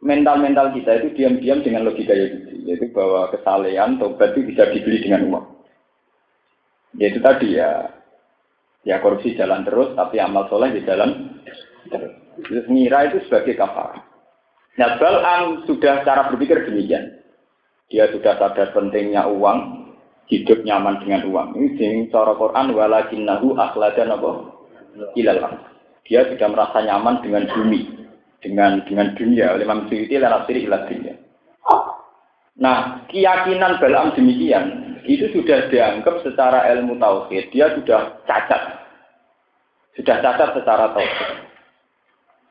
mental-mental 0.02 0.74
kita 0.74 1.02
itu 1.02 1.08
diam-diam 1.14 1.62
dengan 1.62 1.86
logika 1.86 2.14
itu, 2.14 2.54
yaitu 2.66 2.86
bahwa 2.94 3.30
kesalehan 3.34 3.98
tobat 3.98 4.34
itu 4.34 4.50
bisa 4.50 4.70
dibeli 4.70 5.02
dengan 5.02 5.26
uang. 5.30 5.46
Yaitu 6.98 7.18
tadi 7.22 7.58
ya 7.58 7.98
Ya 8.86 9.02
korupsi 9.02 9.34
jalan 9.34 9.66
terus, 9.66 9.92
tapi 9.98 10.16
amal 10.16 10.46
soleh 10.46 10.72
di 10.72 10.80
jalan 10.86 11.42
terus. 11.92 12.27
Ngira 12.46 13.10
itu 13.10 13.18
sebagai 13.26 13.58
kafar. 13.58 14.06
Nah, 14.78 14.94
Bal'am 15.02 15.66
sudah 15.66 16.06
cara 16.06 16.30
berpikir 16.30 16.70
demikian. 16.70 17.18
Dia 17.90 18.06
sudah 18.14 18.38
sadar 18.38 18.70
pentingnya 18.70 19.26
uang, 19.26 19.90
hidup 20.30 20.62
nyaman 20.62 21.02
dengan 21.02 21.26
uang. 21.26 21.48
Ini 21.58 21.68
sing 21.80 21.92
cara 22.14 22.36
Quran 22.38 22.76
walakinnahu 22.76 23.58
akhladan 23.58 24.14
apa? 24.14 24.30
Ilal 25.18 25.40
Dia 26.06 26.30
sudah 26.30 26.46
merasa 26.46 26.78
nyaman 26.84 27.26
dengan 27.26 27.50
bumi, 27.50 28.06
dengan 28.38 28.86
dengan 28.86 29.18
dunia. 29.18 29.58
Imam 29.58 29.90
Suyuti 29.90 30.14
lan 30.14 30.44
asiri 30.44 30.68
ilal 30.68 30.86
dunia. 30.86 31.14
Nah, 32.58 33.06
keyakinan 33.10 33.82
Bal'am 33.82 34.14
demikian 34.14 34.98
itu 35.06 35.30
sudah 35.34 35.70
dianggap 35.70 36.22
secara 36.26 36.70
ilmu 36.74 36.98
tauhid, 37.02 37.50
dia 37.54 37.70
sudah 37.74 38.18
cacat. 38.26 38.62
Sudah 39.94 40.16
cacat 40.22 40.54
secara 40.58 40.92
tauhid. 40.94 41.47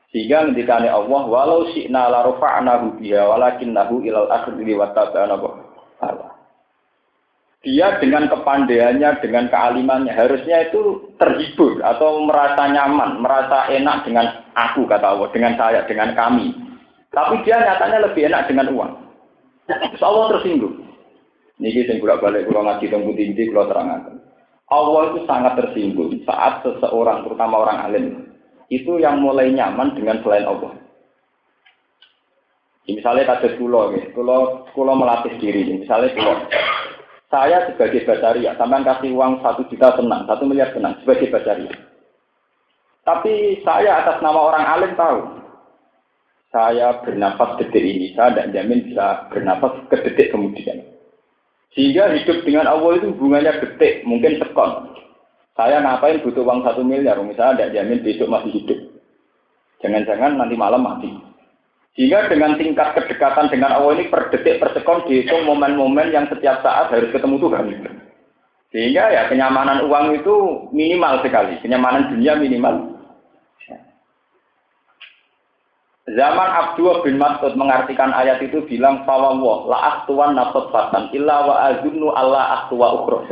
Sehingga 0.08 0.48
ketika 0.52 0.80
Allah, 0.80 1.22
walau 1.28 1.68
syi'na 1.76 2.08
la 2.08 2.24
rafa'nahu 2.24 2.96
biha 2.96 3.28
walakinnahu 3.28 4.00
ilal 4.08 4.28
akhiri 4.32 4.72
wa 4.72 4.88
Allah. 6.00 6.30
Dia 7.60 7.98
dengan 7.98 8.30
kepandaiannya, 8.30 9.18
dengan 9.20 9.50
kealimannya, 9.50 10.14
harusnya 10.14 10.70
itu 10.70 11.12
terhibur 11.18 11.82
atau 11.82 12.24
merasa 12.24 12.70
nyaman, 12.70 13.18
merasa 13.20 13.68
enak 13.68 14.06
dengan 14.06 14.46
aku, 14.54 14.86
kata 14.86 15.18
Allah, 15.18 15.28
dengan 15.34 15.58
saya, 15.58 15.82
dengan 15.84 16.14
kami. 16.14 16.54
Tapi 17.10 17.42
dia 17.42 17.58
nyatanya 17.58 18.08
lebih 18.08 18.30
enak 18.30 18.46
dengan 18.46 18.70
uang. 18.72 18.92
Terus 19.68 20.00
Allah 20.06 20.38
tersinggung. 20.38 20.88
Niki 21.58 21.84
sing 21.90 21.98
kula 21.98 22.22
balik 22.22 22.46
kula 22.46 22.62
ngaji 22.62 22.86
teng 22.86 23.02
putih 23.02 23.34
iki 23.34 23.50
kula 23.50 23.66
terangaken. 23.66 24.22
Allah 24.70 25.02
itu 25.10 25.20
sangat 25.26 25.52
tersinggung 25.58 26.14
saat 26.22 26.62
seseorang, 26.62 27.26
terutama 27.26 27.66
orang 27.66 27.78
alim, 27.90 28.27
itu 28.68 29.00
yang 29.00 29.24
mulai 29.24 29.48
nyaman 29.52 29.96
dengan 29.96 30.20
selain 30.20 30.44
Allah. 30.44 30.76
Misalnya 32.88 33.36
kasus 33.36 33.56
kulo, 33.60 33.92
kulo, 34.16 34.64
kulo 34.72 34.92
melatih 34.96 35.36
diri. 35.36 35.84
Misalnya 35.84 36.12
kulo, 36.16 36.34
saya 37.28 37.68
sebagai 37.68 38.08
basaria, 38.08 38.56
sampai 38.56 38.80
kasih 38.80 39.12
uang 39.12 39.44
satu 39.44 39.68
juta 39.68 39.92
senang, 40.00 40.24
satu 40.24 40.48
miliar 40.48 40.72
senang 40.72 40.96
sebagai 41.04 41.28
basaria. 41.28 41.72
Tapi 43.04 43.60
saya 43.64 44.04
atas 44.04 44.20
nama 44.24 44.40
orang 44.40 44.64
alim 44.64 44.92
tahu, 44.96 45.20
saya 46.48 47.00
bernafas 47.04 47.60
detik 47.60 47.84
ini, 47.84 48.16
saya 48.16 48.32
tidak 48.32 48.52
jamin 48.56 48.80
bisa 48.88 49.28
bernafas 49.28 49.72
ke 49.92 49.96
detik 50.00 50.32
kemudian. 50.32 50.80
Sehingga 51.76 52.08
hidup 52.16 52.44
dengan 52.48 52.64
Allah 52.64 52.96
itu 52.96 53.12
hubungannya 53.12 53.60
detik, 53.60 54.08
mungkin 54.08 54.40
sekon. 54.40 54.96
Saya 55.58 55.82
ngapain 55.82 56.22
butuh 56.22 56.46
uang 56.46 56.62
satu 56.62 56.86
miliar, 56.86 57.18
misalnya 57.18 57.66
tidak 57.66 57.72
jamin 57.74 57.98
besok 58.06 58.30
masih 58.30 58.62
hidup. 58.62 58.78
Jangan-jangan 59.82 60.38
nanti 60.38 60.54
malam 60.54 60.86
mati. 60.86 61.10
Sehingga 61.98 62.30
dengan 62.30 62.54
tingkat 62.54 62.94
kedekatan 62.94 63.50
dengan 63.50 63.74
Allah 63.74 63.98
ini 63.98 64.06
per 64.06 64.30
detik 64.30 64.62
per 64.62 64.70
sekon 64.70 65.02
dihitung 65.10 65.42
momen-momen 65.50 66.14
yang 66.14 66.30
setiap 66.30 66.62
saat 66.62 66.94
harus 66.94 67.10
ketemu 67.10 67.42
Tuhan. 67.42 67.74
Sehingga 68.70 69.10
ya 69.10 69.26
kenyamanan 69.26 69.82
uang 69.90 70.22
itu 70.22 70.34
minimal 70.70 71.26
sekali, 71.26 71.58
kenyamanan 71.58 72.06
dunia 72.14 72.38
minimal. 72.38 72.94
Zaman 76.08 76.50
Abdullah 76.54 77.02
bin 77.02 77.18
Mas'ud 77.18 77.58
mengartikan 77.58 78.14
ayat 78.14 78.40
itu 78.46 78.62
bilang 78.70 79.02
fawwah 79.02 79.66
la 79.66 79.78
aktuan 79.98 80.38
nafsat 80.38 80.70
fatan 80.70 81.10
illa 81.12 81.50
wa 81.50 81.54
azunnu 81.66 82.14
Allah 82.14 82.62
aktuwa 82.62 83.02
ukhra. 83.02 83.26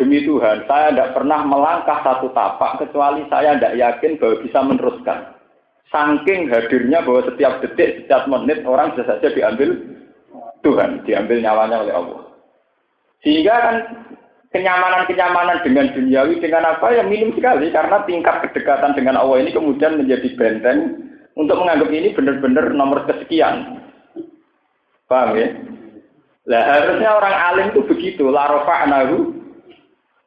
Demi 0.00 0.24
Tuhan, 0.24 0.64
saya 0.64 0.96
tidak 0.96 1.12
pernah 1.12 1.44
melangkah 1.44 2.00
satu 2.00 2.32
tapak 2.32 2.80
kecuali 2.80 3.20
saya 3.28 3.60
tidak 3.60 3.76
yakin 3.76 4.16
bahwa 4.16 4.40
bisa 4.40 4.58
meneruskan. 4.64 5.18
Saking 5.92 6.48
hadirnya 6.48 7.04
bahwa 7.04 7.20
setiap 7.28 7.60
detik, 7.60 8.08
setiap 8.08 8.24
menit 8.24 8.64
orang 8.64 8.96
bisa 8.96 9.04
saja 9.04 9.28
diambil 9.28 9.76
Tuhan, 10.64 11.04
diambil 11.04 11.44
nyawanya 11.44 11.84
oleh 11.84 11.92
Allah. 11.92 12.20
Sehingga 13.20 13.54
kan 13.60 13.76
kenyamanan-kenyamanan 14.56 15.60
dengan 15.68 15.92
duniawi 15.92 16.40
dengan 16.40 16.64
apa 16.72 16.96
yang 16.96 17.12
minim 17.12 17.36
sekali 17.36 17.68
karena 17.68 18.00
tingkat 18.08 18.36
kedekatan 18.48 18.96
dengan 18.96 19.20
Allah 19.20 19.44
ini 19.44 19.52
kemudian 19.52 20.00
menjadi 20.00 20.32
benteng 20.32 20.96
untuk 21.36 21.60
menganggap 21.60 21.92
ini 21.92 22.16
benar-benar 22.16 22.72
nomor 22.72 23.04
kesekian. 23.04 23.84
Paham 25.12 25.36
ya? 25.36 25.48
Lah 26.48 26.62
harusnya 26.66 27.10
orang 27.12 27.34
alim 27.36 27.66
itu 27.76 27.84
begitu, 27.84 28.32
la 28.32 28.48
rafa'nahu 28.48 29.39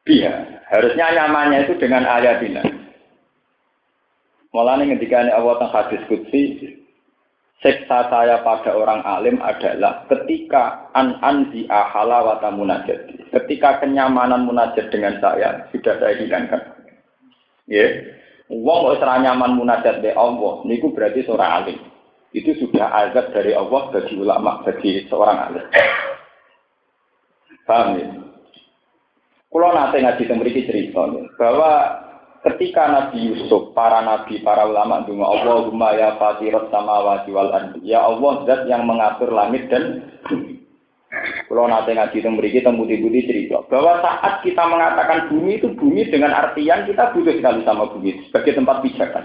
Dia 0.04 0.60
harusnya 0.68 1.06
nyamannya 1.16 1.64
itu 1.64 1.74
dengan 1.80 2.04
ayatina. 2.04 2.60
Mulanya 4.52 4.94
ketika 4.94 5.26
Allah 5.34 5.54
tentang 5.58 5.74
hadis 5.74 6.02
kutsi, 6.06 6.42
seksa 7.58 8.06
saya 8.12 8.44
pada 8.44 8.76
orang 8.76 9.02
alim 9.02 9.40
adalah 9.42 10.06
ketika 10.06 10.92
an 10.94 11.18
anzi 11.24 11.66
ahala 11.66 12.22
wata 12.22 12.52
munajat. 12.54 13.10
Ketika 13.34 13.82
kenyamanan 13.82 14.46
munajat 14.46 14.92
dengan 14.94 15.18
saya 15.18 15.66
sudah 15.74 15.98
saya 15.98 16.14
hilangkan. 16.20 16.62
Ya, 17.66 17.80
yeah. 17.80 17.90
Wong 18.52 19.00
kok 19.00 19.08
nyaman 19.08 19.56
munajat 19.56 20.04
be 20.04 20.12
Allah, 20.12 20.60
niku 20.68 20.92
berarti 20.92 21.24
seorang 21.24 21.64
alim. 21.64 21.80
Itu 22.36 22.52
sudah 22.60 22.92
azab 23.08 23.32
dari 23.32 23.56
Allah 23.56 23.88
bagi 23.88 24.20
ulama, 24.20 24.60
bagi 24.68 25.08
seorang 25.08 25.38
alim. 25.48 25.64
Paham 27.64 27.88
ya? 27.96 28.06
Kalau 29.54 29.70
nanti 29.70 30.02
ngaji 30.02 30.22
memiliki 30.34 30.66
cerita 30.66 31.06
bahwa 31.38 31.72
ketika 32.42 32.90
Nabi 32.90 33.22
Yusuf, 33.22 33.70
para 33.70 34.02
nabi, 34.02 34.42
para 34.42 34.66
ulama 34.66 35.06
dunga 35.06 35.30
Allahumma 35.30 35.94
ya 35.94 36.18
fatirat 36.18 36.74
samawati 36.74 37.30
wal 37.30 37.54
ardi. 37.54 37.86
Ya 37.86 38.02
Allah 38.02 38.42
zat 38.50 38.66
yang 38.66 38.82
mengatur 38.82 39.30
langit 39.30 39.70
dan 39.70 40.10
bumi. 40.26 40.58
Nanti 41.54 41.94
ngaji 41.94 42.18
memiliki 42.26 42.66
temu 42.66 42.82
budi 42.82 43.30
cerita 43.30 43.62
bahwa 43.70 44.02
saat 44.02 44.42
kita 44.42 44.66
mengatakan 44.66 45.30
bumi 45.30 45.62
itu 45.62 45.70
bumi 45.78 46.10
dengan 46.10 46.34
artian 46.34 46.90
kita 46.90 47.14
butuh 47.14 47.38
sekali 47.38 47.62
sama 47.62 47.86
bumi 47.94 48.26
sebagai 48.26 48.58
tempat 48.58 48.82
pijakan. 48.82 49.24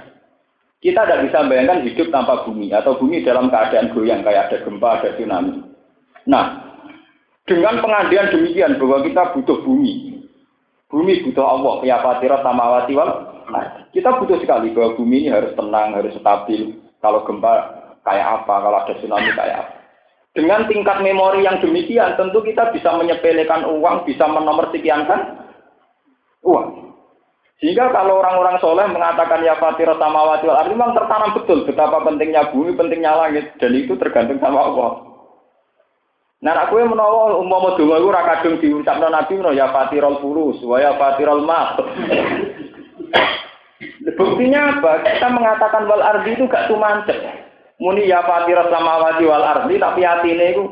Kita 0.79 1.09
tidak 1.09 1.25
bisa 1.25 1.37
bayangkan 1.49 1.81
hidup 1.89 2.07
tanpa 2.13 2.45
bumi 2.45 2.69
atau 2.69 2.95
bumi 3.01 3.25
dalam 3.25 3.49
keadaan 3.49 3.91
goyang 3.97 4.21
kayak 4.21 4.53
ada 4.53 4.57
gempa, 4.61 4.89
ada 5.01 5.09
tsunami. 5.17 5.65
Nah, 6.29 6.45
dengan 7.49 7.81
pengandian 7.81 8.29
demikian 8.29 8.77
bahwa 8.77 9.01
kita 9.03 9.33
butuh 9.33 9.57
bumi, 9.65 10.18
bumi 10.89 11.23
butuh 11.29 11.45
Allah, 11.45 11.75
ya 11.85 12.01
fatira 12.01 12.41
samawati 12.41 12.97
wal 12.97 13.09
nah, 13.53 13.85
kita 13.93 14.17
butuh 14.17 14.41
sekali 14.41 14.73
bahwa 14.73 14.97
bumi 14.97 15.25
ini 15.25 15.29
harus 15.29 15.53
tenang, 15.53 15.93
harus 15.93 16.17
stabil. 16.17 16.77
Kalau 16.99 17.23
gempa 17.23 17.53
kayak 18.03 18.43
apa, 18.43 18.55
kalau 18.59 18.77
ada 18.81 18.93
tsunami 18.97 19.31
kayak 19.31 19.57
apa. 19.63 19.73
Dengan 20.35 20.69
tingkat 20.69 21.01
memori 21.01 21.41
yang 21.41 21.57
demikian, 21.57 22.13
tentu 22.13 22.45
kita 22.45 22.69
bisa 22.69 22.93
menyepelekan 22.93 23.65
uang, 23.65 24.05
bisa 24.05 24.29
menomorsekiankan 24.29 25.41
uang. 26.45 26.93
Sehingga 27.59 27.91
kalau 27.91 28.23
orang-orang 28.23 28.55
soleh 28.63 28.87
mengatakan 28.87 29.43
ya 29.43 29.59
fatira 29.59 29.97
samawati 29.99 30.47
wal 30.47 30.63
memang 30.69 30.95
tertanam 30.95 31.35
betul 31.35 31.67
betapa 31.67 31.99
pentingnya 32.05 32.55
bumi, 32.55 32.71
pentingnya 32.77 33.19
langit, 33.19 33.51
dan 33.59 33.75
itu 33.75 33.99
tergantung 33.99 34.39
sama 34.39 34.63
Allah. 34.63 35.08
Nah, 36.39 36.55
aku 36.55 36.79
yang 36.79 36.95
menawa 36.95 37.35
umpama 37.35 37.75
donga 37.75 37.99
iku 37.99 38.15
ora 38.15 38.23
kadung 38.23 38.63
diucapno 38.63 39.11
Nabi 39.11 39.35
menawa 39.35 39.59
ya 39.59 39.67
fatirul 39.75 40.23
furus 40.23 40.63
wa 40.63 40.79
ya 40.79 40.95
fatirul 40.95 41.43
mas. 41.43 41.75
Buktinya 44.15 44.79
apa? 44.79 45.03
Kita 45.03 45.27
mengatakan 45.35 45.83
wal 45.87 45.99
ardi 45.99 46.39
itu 46.39 46.47
gak 46.47 46.71
tumancet. 46.71 47.19
Muni 47.83 48.07
ya 48.07 48.23
fatirul 48.23 48.71
samawati 48.71 49.23
wal 49.27 49.43
ardi 49.43 49.75
tapi 49.83 50.07
atine 50.07 50.55
iku 50.55 50.63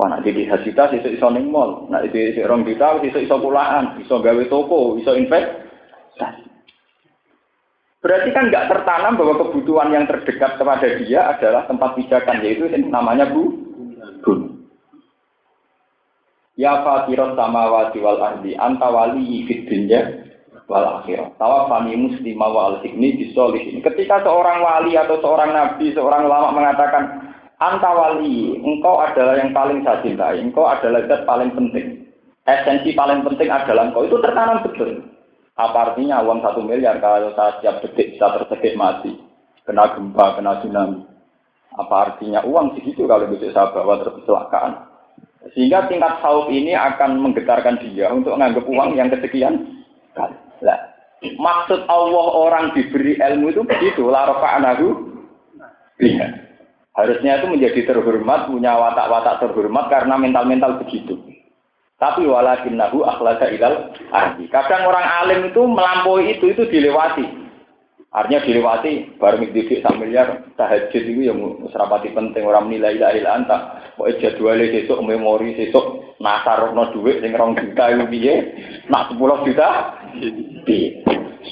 wah 0.00 0.08
nek 0.08 0.24
di 0.24 0.48
hasita 0.48 0.88
iso 0.96 1.08
iso 1.12 1.28
ning 1.28 1.52
mall, 1.52 1.84
nek 1.92 2.08
di 2.08 2.40
rong 2.40 2.64
juta 2.64 2.96
iso 3.04 3.20
iso 3.20 3.36
pulaan, 3.36 4.00
iso 4.00 4.16
gawe 4.16 4.44
toko, 4.48 4.96
iso 4.96 5.12
investasi. 5.12 6.48
Berarti 8.02 8.28
kan 8.34 8.48
nggak 8.50 8.66
tertanam 8.66 9.14
bahwa 9.20 9.44
kebutuhan 9.46 9.92
yang 9.94 10.08
terdekat 10.08 10.58
kepada 10.58 10.88
dia 10.98 11.36
adalah 11.36 11.68
tempat 11.68 11.94
pijakan, 12.00 12.42
yaitu 12.42 12.66
namanya 12.88 13.28
bu. 13.28 13.54
Ya 16.62 16.78
fatirat 16.86 17.34
samawati 17.34 17.98
wal 17.98 18.22
ardi 18.22 18.54
anta 18.54 18.86
wali 18.86 19.42
fid 19.50 19.66
dunya 19.66 20.22
wal 20.70 21.02
akhirah. 21.02 21.34
Tawafani 21.34 21.98
muslima 21.98 22.46
wa 22.46 22.70
al 22.70 22.76
hikmi 22.86 23.18
bisolihin. 23.18 23.82
Ketika 23.82 24.22
seorang 24.22 24.62
wali 24.62 24.94
atau 24.94 25.18
seorang 25.18 25.50
nabi, 25.50 25.90
seorang 25.90 26.30
ulama 26.30 26.54
mengatakan 26.54 27.34
anta 27.58 27.90
wali, 27.90 28.62
engkau 28.62 29.02
adalah 29.02 29.42
yang 29.42 29.50
paling 29.50 29.82
saya 29.82 30.06
cintai, 30.06 30.38
engkau 30.38 30.70
adalah 30.70 31.02
zat 31.10 31.26
paling 31.26 31.50
penting. 31.50 32.06
Esensi 32.46 32.94
paling 32.94 33.26
penting 33.26 33.50
adalah 33.50 33.90
engkau 33.90 34.06
itu 34.06 34.22
tertanam 34.22 34.62
betul. 34.62 35.02
Apa 35.58 35.90
artinya 35.90 36.22
uang 36.22 36.46
satu 36.46 36.62
miliar 36.62 37.02
kalau 37.02 37.34
saya 37.34 37.58
setiap 37.58 37.82
detik 37.82 38.14
bisa 38.14 38.38
tersedek 38.38 38.78
mati, 38.78 39.18
kena 39.66 39.98
gempa, 39.98 40.38
kena 40.38 40.62
tsunami. 40.62 41.10
Apa 41.74 41.94
artinya 42.06 42.46
uang 42.46 42.78
segitu 42.78 43.10
kalau 43.10 43.26
bisa 43.34 43.50
saya 43.50 43.74
bawa 43.74 43.98
terkecelakaan? 44.06 44.91
Sehingga 45.50 45.90
tingkat 45.90 46.22
saub 46.22 46.46
ini 46.48 46.72
akan 46.72 47.18
menggetarkan 47.18 47.82
dia 47.82 48.08
untuk 48.14 48.38
menganggap 48.38 48.64
uang 48.64 48.94
yang 48.94 49.10
kesekian 49.10 49.82
kali. 50.14 50.36
Nah, 50.62 50.78
maksud 51.20 51.82
Allah 51.90 52.26
orang 52.38 52.70
diberi 52.72 53.18
ilmu 53.18 53.50
itu 53.50 53.62
begitu. 53.66 54.06
Larofa 54.06 54.62
anahu 54.62 55.10
lihat. 55.98 56.54
Harusnya 56.92 57.40
itu 57.40 57.46
menjadi 57.48 57.88
terhormat, 57.88 58.52
punya 58.52 58.76
watak-watak 58.76 59.40
terhormat 59.40 59.88
karena 59.88 60.14
mental-mental 60.20 60.76
begitu. 60.84 61.16
Tapi 61.96 62.28
walakin 62.28 62.76
nahu 62.76 63.00
akhlaga 63.06 63.48
ilal 63.48 63.96
ahli. 64.12 64.44
Kadang 64.52 64.84
orang 64.84 65.06
alim 65.22 65.40
itu 65.48 65.62
melampaui 65.64 66.36
itu, 66.36 66.52
itu 66.52 66.68
dilewati. 66.68 67.41
Artinya 68.12 68.44
dilewati 68.44 69.16
bareng 69.16 69.56
didik 69.56 69.80
sak 69.80 69.96
miliar 69.96 70.44
tahajud 70.60 71.00
itu 71.00 71.32
yang 71.32 71.40
serapati 71.72 72.12
penting 72.12 72.44
orang 72.44 72.68
menilai 72.68 73.00
la 73.00 73.08
ilaha 73.16 73.36
anta. 73.40 73.58
Pokoke 73.96 74.20
jadwale 74.20 74.68
sesuk 74.68 75.00
memori 75.00 75.56
sesuk 75.56 76.16
nasarno 76.20 76.92
dhuwit 76.92 77.24
sing 77.24 77.32
rong 77.32 77.56
juta 77.56 77.88
iku 77.88 78.04
piye? 78.12 78.34
Nak 78.92 79.16
10 79.16 79.48
juta 79.48 79.68
piye? 80.68 81.00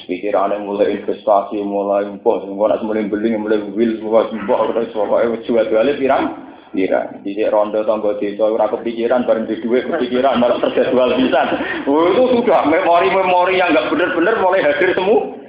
Pikirane 0.05 0.61
mulai 0.61 1.01
investasi, 1.01 1.65
mulai 1.65 2.05
mbok, 2.05 2.45
engko 2.45 2.65
nak 2.69 2.85
mulai 2.85 3.09
beli, 3.09 3.33
mulai 3.33 3.57
semua 3.97 4.29
mbok 4.29 4.61
terus 4.69 4.93
pokoke 4.93 5.41
jadwale 5.41 5.97
pirang? 5.97 6.25
Pira. 6.71 7.09
Jadi 7.25 7.51
rondo 7.51 7.83
tangga 7.83 8.15
desa 8.15 8.47
ora 8.47 8.71
kepikiran 8.71 9.27
bareng 9.27 9.43
di 9.43 9.59
duit 9.59 9.91
kepikiran 9.91 10.39
malah 10.39 10.55
terjadwal 10.61 11.19
bisa. 11.19 11.57
Oh, 11.83 12.07
itu 12.07 12.23
sudah 12.39 12.63
memori-memori 12.63 13.59
yang 13.59 13.75
enggak 13.75 13.91
benar-benar 13.91 14.39
mulai 14.39 14.63
hadir 14.63 14.95
semua 14.95 15.40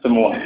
semua. 0.00 0.36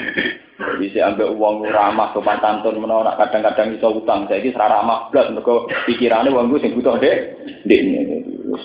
Bisa 0.79 1.11
ambil 1.11 1.35
uang 1.35 1.67
ramah 1.67 2.15
sopan 2.15 2.39
santun 2.39 2.79
menolak 2.79 3.19
kadang-kadang 3.19 3.75
iso 3.75 3.91
utang. 3.91 4.31
Saya 4.31 4.39
ini 4.39 4.55
ramah 4.55 5.11
belas 5.11 5.35
mereka 5.35 5.67
pikirannya 5.91 6.31
uang 6.31 6.55
gue 6.55 6.63
sing 6.63 6.75
butuh 6.79 6.95
deh. 7.03 7.17
Dek 7.67 7.81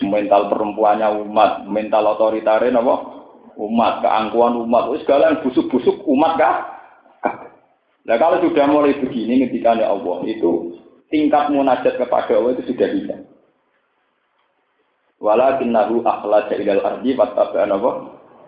mental 0.05 0.53
perempuannya 0.53 1.09
umat, 1.25 1.65
mental 1.65 2.13
otoritarin 2.13 2.77
apa? 2.77 2.95
Umat, 3.59 4.05
keangkuhan 4.05 4.55
umat, 4.55 4.87
segala 5.03 5.33
yang 5.33 5.41
busuk-busuk 5.43 6.05
umat 6.07 6.39
kah? 6.39 6.57
Nah 8.07 8.15
kalau 8.15 8.39
sudah 8.39 8.65
mulai 8.69 8.95
begini 8.97 9.45
ketika 9.49 9.75
Allah 9.75 10.17
itu 10.25 10.79
tingkat 11.11 11.51
munajat 11.51 11.99
kepada 11.99 12.31
Allah 12.37 12.55
itu 12.55 12.71
sudah 12.71 12.87
bisa. 12.89 13.15
Walakinnahu 15.19 15.99
akhlaja 16.07 16.55
ilal 16.55 16.79
ardi 16.79 17.11
wattaba'an 17.19 17.75
apa? 17.75 17.91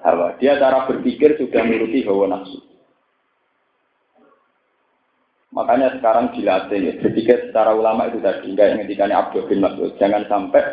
Hawa. 0.01 0.37
Dia 0.37 0.57
cara 0.57 0.89
berpikir 0.89 1.37
sudah 1.37 1.61
menuruti 1.65 2.05
hawa 2.05 2.25
nafsu. 2.37 2.59
Makanya 5.51 5.99
sekarang 5.99 6.31
dilatih 6.31 6.79
ya, 6.79 6.93
berpikir 7.03 7.51
secara 7.51 7.75
ulama 7.75 8.07
itu 8.07 8.23
tadi, 8.23 8.55
enggak 8.55 8.71
yang 8.71 8.77
ngendikannya 8.83 9.19
Abdul 9.19 9.47
bin 9.51 9.59
Mas'ud. 9.59 9.91
Jangan 9.99 10.23
sampai 10.31 10.63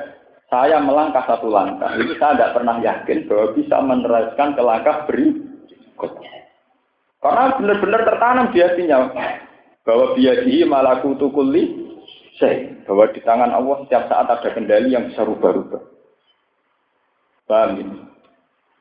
saya 0.47 0.79
melangkah 0.79 1.27
satu 1.27 1.51
langkah. 1.51 1.99
Ini 1.99 2.15
saya 2.15 2.39
tidak 2.39 2.55
pernah 2.55 2.77
yakin 2.79 3.27
bahwa 3.27 3.47
bisa 3.59 3.77
meneruskan 3.83 4.49
ke 4.55 4.63
langkah 4.63 4.97
berikutnya. 5.11 6.33
Karena 7.19 7.45
benar-benar 7.59 8.01
tertanam 8.07 8.47
di 8.55 8.59
hatinya 8.63 8.99
bahwa 9.83 10.15
biadihi 10.15 10.63
malaku 10.63 11.19
tukuli 11.19 11.91
saya 12.39 12.71
bahwa 12.87 13.11
di 13.11 13.21
tangan 13.27 13.51
Allah 13.51 13.83
setiap 13.83 14.07
saat 14.07 14.31
ada 14.31 14.49
kendali 14.55 14.95
yang 14.95 15.11
bisa 15.11 15.27
rubah-rubah. 15.27 15.83
Paham? 17.51 18.07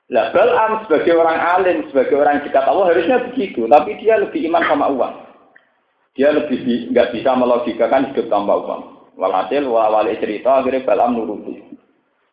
Lah 0.08 0.32
Balam 0.32 0.88
sebagai 0.88 1.20
orang 1.20 1.36
alim, 1.36 1.78
sebagai 1.92 2.16
orang 2.16 2.40
dekat 2.48 2.64
Allah 2.64 2.96
harusnya 2.96 3.28
begitu, 3.28 3.68
tapi 3.68 4.00
dia 4.00 4.16
lebih 4.16 4.40
iman 4.48 4.64
sama 4.64 4.88
uang. 4.88 5.16
Dia 6.16 6.32
lebih 6.32 6.64
nggak 6.96 7.12
bisa 7.12 7.36
melogikakan 7.36 8.16
hidup 8.16 8.32
tanpa 8.32 8.56
uang. 8.56 8.82
Walhasil 9.20 9.68
wali 9.68 10.16
cerita 10.24 10.64
akhirnya 10.64 10.88
Balam 10.88 11.20
nuruti. 11.20 11.60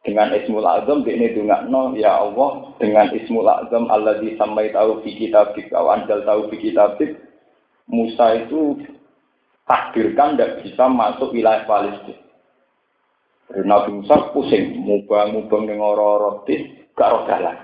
Dengan 0.05 0.37
Ismul 0.37 0.69
Azam 0.69 1.01
di 1.01 1.17
ini 1.17 1.33
no 1.73 1.97
ya 1.97 2.21
Allah 2.21 2.77
dengan 2.77 3.09
Ismul 3.09 3.49
Azam 3.49 3.89
Allah 3.89 4.21
disamai 4.21 4.69
tahu 4.69 5.01
fi 5.01 5.17
kitab 5.17 5.57
kau 5.57 5.89
anjal 5.89 6.21
tahu 6.29 6.53
fi 6.53 6.61
kitab 6.61 7.01
Musa 7.89 8.37
itu 8.37 8.85
takdirkan 9.65 10.37
tidak 10.37 10.61
bisa 10.61 10.85
masuk 10.93 11.33
wilayah 11.33 11.65
Palestina. 11.65 12.21
Nabi 13.65 14.01
Musa 14.01 14.33
pusing, 14.33 14.83
mubang-mubang 14.83 15.69
dengan 15.69 15.93
orang-orang 15.93 16.49
gak 16.95 17.11
roh 17.11 17.23
dalan. 17.27 17.57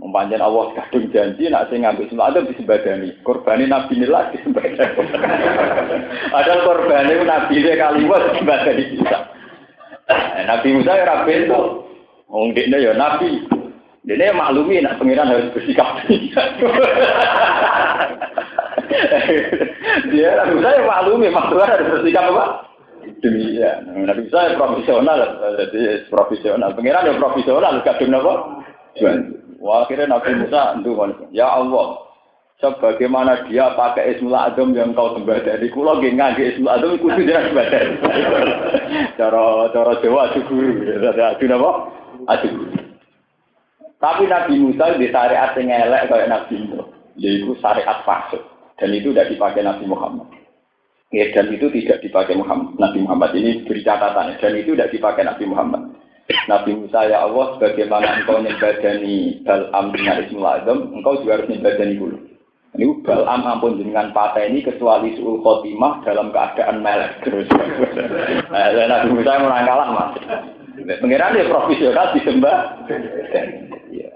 Mempanjang 0.00 0.40
Allah 0.40 0.72
kadung 0.80 1.12
janji 1.12 1.52
nak 1.52 1.68
sing 1.68 1.84
ngambil 1.84 2.08
semua 2.08 2.32
ada 2.32 2.40
disembadani. 2.40 3.12
Korbani 3.20 3.68
Nabi 3.68 4.00
nilai 4.00 4.32
disembadani. 4.32 4.80
ada 6.40 6.52
korbani 6.64 7.20
Nabi 7.20 7.60
dia 7.60 7.76
kali 7.76 8.08
buat 8.08 8.32
disembadani 8.32 8.96
bisa. 8.96 9.28
Eh, 10.08 10.44
Nabi 10.48 10.68
Musa 10.72 10.96
ya 10.96 11.04
rapi 11.04 11.44
itu. 11.44 11.62
Wong 12.32 12.56
ya 12.56 12.96
Nabi. 12.96 13.44
Dia 14.08 14.32
maklumi 14.32 14.80
nak 14.80 14.96
pengiran 14.96 15.28
harus 15.28 15.52
bersikap. 15.52 16.00
Dia 20.10 20.30
Nabi 20.40 20.64
saya 20.64 20.80
maklumi 20.88 21.28
makhluk 21.28 21.68
harus 21.68 21.92
bersikap 21.92 22.24
apa? 22.32 22.69
Demikian. 23.20 23.92
Nabi 24.04 24.28
saya 24.32 24.56
profesional, 24.56 25.18
jadi 25.56 26.08
profesional. 26.08 26.72
Pengiran 26.72 27.08
ya 27.08 27.20
profesional, 27.20 27.80
kadung 27.84 28.16
apa? 28.16 28.34
Wah, 29.60 29.84
akhirnya 29.84 30.16
Nabi 30.16 30.40
Musa 30.40 30.80
itu 30.80 30.92
ya 31.36 31.46
Allah, 31.52 32.10
sebagaimana 32.60 33.48
dia 33.48 33.72
pakai 33.76 34.16
Ismul 34.16 34.36
Adem 34.36 34.76
yang 34.76 34.92
kau 34.92 35.16
sembah 35.16 35.40
dari 35.44 35.68
kulo 35.72 36.00
nggih 36.00 36.16
ngangge 36.16 36.44
Ismul 36.56 36.72
Adem 36.72 36.96
iku 37.00 37.08
jeneng 37.16 37.52
sembah 37.52 37.66
Cara 39.16 39.42
cara 39.72 39.92
Jawa 40.00 40.20
adu 40.32 40.40
guru, 40.48 40.70
adu 41.04 41.44
napa? 41.48 41.70
Adu 42.28 42.48
Tapi 44.00 44.24
Nabi 44.28 44.54
Musa 44.56 44.96
di 44.96 45.12
syariat 45.12 45.52
yang 45.60 45.68
elek 45.68 46.08
kayak 46.08 46.28
Nabi 46.32 46.54
Musa, 46.56 46.88
yaitu 47.20 47.52
syariat 47.60 48.00
fasik. 48.08 48.40
Dan 48.80 48.96
itu 48.96 49.12
tidak 49.12 49.28
dipakai 49.28 49.60
Nabi 49.60 49.84
Muhammad. 49.84 50.24
Ya, 51.12 51.28
dan 51.36 51.52
itu 51.52 51.68
tidak 51.68 52.00
dipakai 52.00 52.38
Muhammad, 52.38 52.69
Nabi 52.80 53.04
Muhammad. 53.04 53.36
Ini 53.36 53.68
beri 53.68 53.84
catatan. 53.84 54.40
Dan 54.40 54.56
itu 54.56 54.72
tidak 54.72 54.90
dipakai 54.96 55.28
Nabi 55.28 55.44
Muhammad. 55.44 55.82
Nabi 56.46 56.78
Musa 56.78 57.10
ya 57.10 57.26
Allah, 57.26 57.58
bagaimana 57.58 58.22
engkau 58.22 58.38
nyebadani 58.38 59.42
Bal'am 59.42 59.90
dengan 59.90 60.22
Ismul 60.22 60.46
Azam, 60.46 60.78
engkau 60.94 61.18
juga 61.22 61.42
harus 61.42 61.50
nyebadani 61.50 61.94
dulu. 61.98 62.16
Ini 62.78 63.02
Bal'am 63.02 63.42
ampun 63.50 63.82
dengan 63.82 64.14
patah 64.14 64.46
ini 64.46 64.62
kecuali 64.62 65.18
suul 65.18 65.42
khotimah 65.42 66.06
dalam 66.06 66.30
keadaan 66.30 66.86
melek 66.86 67.18
terus. 67.26 67.50
nah, 68.52 68.70
Nabi 68.70 69.08
Musa 69.10 69.30
yang 69.34 69.44
menangkalah 69.50 69.86
mas. 69.90 70.12
Pengiran 71.02 71.34
dia 71.34 71.50
profesional 71.50 72.14
disembah. 72.14 72.58
Ya. 73.90 74.10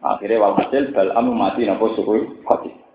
Akhirnya 0.00 0.40
walhasil 0.40 0.96
Bal'am 0.96 1.28
mati 1.36 1.68
napa 1.68 1.92
suul 1.92 2.40
khotimah. 2.48 2.88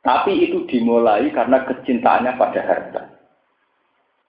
Tapi 0.00 0.32
itu 0.48 0.64
dimulai 0.64 1.28
karena 1.28 1.60
kecintaannya 1.68 2.40
pada 2.40 2.60
harta, 2.64 3.02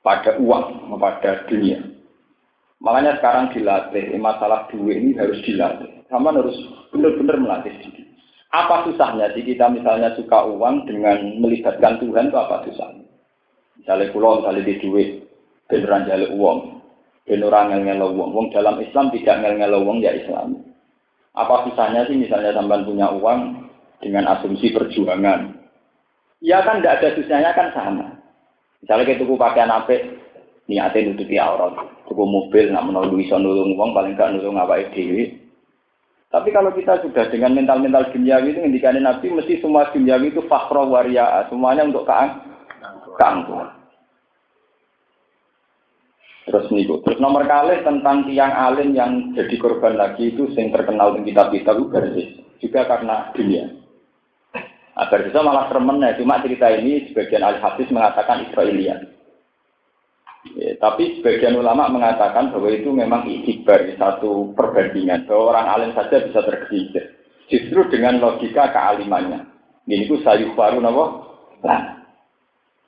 pada 0.01 0.37
uang, 0.37 0.97
pada 0.97 1.45
dunia. 1.49 1.81
Makanya 2.81 3.21
sekarang 3.21 3.53
dilatih, 3.53 4.17
masalah 4.17 4.65
duit 4.73 4.97
ini 4.97 5.13
harus 5.13 5.37
dilatih. 5.45 6.01
Sama 6.09 6.33
harus 6.33 6.57
benar-benar 6.89 7.37
melatih 7.37 7.73
diri. 7.77 8.03
Apa 8.51 8.83
susahnya 8.83 9.31
sih 9.31 9.47
kita 9.47 9.71
misalnya 9.71 10.11
suka 10.17 10.43
uang 10.43 10.89
dengan 10.89 11.39
melibatkan 11.39 12.01
Tuhan 12.03 12.33
itu 12.33 12.37
apa 12.37 12.67
susahnya? 12.67 13.05
Misalnya 13.79 14.11
pulau, 14.11 14.43
misalnya 14.43 14.67
di 14.67 14.75
duit, 14.81 15.09
beneran 15.71 16.03
jalur 16.09 16.31
uang, 16.35 16.59
beneran 17.23 17.71
ngel 17.71 18.01
uang. 18.11 18.29
Uang 18.35 18.47
dalam 18.51 18.75
Islam 18.83 19.13
tidak 19.15 19.39
ngel 19.39 19.73
uang 19.77 20.03
ya 20.03 20.11
Islam. 20.17 20.59
Apa 21.31 21.63
susahnya 21.69 22.03
sih 22.11 22.19
misalnya 22.19 22.51
sampai 22.51 22.83
punya 22.83 23.07
uang 23.13 23.71
dengan 24.03 24.27
asumsi 24.35 24.73
perjuangan, 24.75 25.61
Ya 26.41 26.65
kan 26.65 26.81
tidak 26.81 26.97
ada 26.99 27.09
susahnya 27.13 27.51
kan 27.53 27.69
sama. 27.71 28.10
Misalnya 28.81 29.05
kita 29.05 29.21
tuku 29.21 29.37
pakaian 29.37 29.69
apa, 29.69 29.93
niatnya 30.65 31.13
nutupi 31.13 31.37
aurat. 31.37 31.77
Tuku 32.09 32.23
mobil, 32.25 32.73
nak 32.73 32.85
menolak 32.89 33.13
bisa 33.13 33.37
nulung 33.37 33.77
uang, 33.77 33.93
paling 33.93 34.17
gak 34.17 34.33
nulung 34.33 34.57
apa 34.57 34.89
dewi. 34.91 35.37
Tapi 36.31 36.49
kalau 36.55 36.71
kita 36.71 37.03
sudah 37.03 37.27
dengan 37.27 37.59
mental-mental 37.59 38.07
duniawi 38.15 38.55
itu 38.55 38.59
ngendikanin 38.63 39.03
Nabi, 39.03 39.35
mesti 39.35 39.59
semua 39.59 39.91
duniawi 39.91 40.31
itu 40.31 40.41
fakro 40.47 40.87
waria, 40.87 41.43
semuanya 41.51 41.83
untuk 41.83 42.07
keang, 42.07 42.39
keangkuhan. 43.19 43.81
Terus 46.47 46.71
niku. 46.71 47.03
Terus 47.03 47.19
nomor 47.19 47.45
kali 47.45 47.83
tentang 47.83 48.25
tiang 48.25 48.51
alim 48.51 48.95
yang 48.95 49.35
jadi 49.35 49.55
korban 49.59 49.99
lagi 49.99 50.33
itu 50.33 50.49
yang 50.55 50.73
terkenal 50.73 51.19
di 51.19 51.29
kitab-kitab 51.29 51.75
itu 51.77 51.91
juga 52.63 52.87
karena 52.87 53.29
dunia. 53.35 53.80
Agar 54.95 55.23
bisa 55.23 55.39
malah 55.39 55.71
ya. 55.71 56.17
Cuma 56.19 56.43
cerita 56.43 56.67
ini 56.71 57.07
sebagian 57.09 57.43
ahli 57.43 57.59
hadis 57.63 57.87
mengatakan 57.91 58.47
Israelian. 58.49 59.07
Ya, 60.57 60.73
tapi 60.81 61.21
sebagian 61.21 61.53
ulama 61.53 61.85
mengatakan 61.87 62.49
bahwa 62.49 62.69
itu 62.73 62.89
memang 62.89 63.29
ikhtibar, 63.29 63.85
satu 63.95 64.51
perbandingan. 64.57 65.29
Bahwa 65.29 65.55
orang 65.55 65.67
alim 65.69 65.91
saja 65.95 66.19
bisa 66.19 66.43
tergelincir. 66.43 67.15
Justru 67.47 67.87
dengan 67.87 68.19
logika 68.19 68.71
kealimannya. 68.71 69.47
Ini 69.87 70.07
itu 70.07 70.19
sayur 70.23 70.55
baru 70.55 70.79
nopo. 70.79 71.05
Nah. 71.63 71.99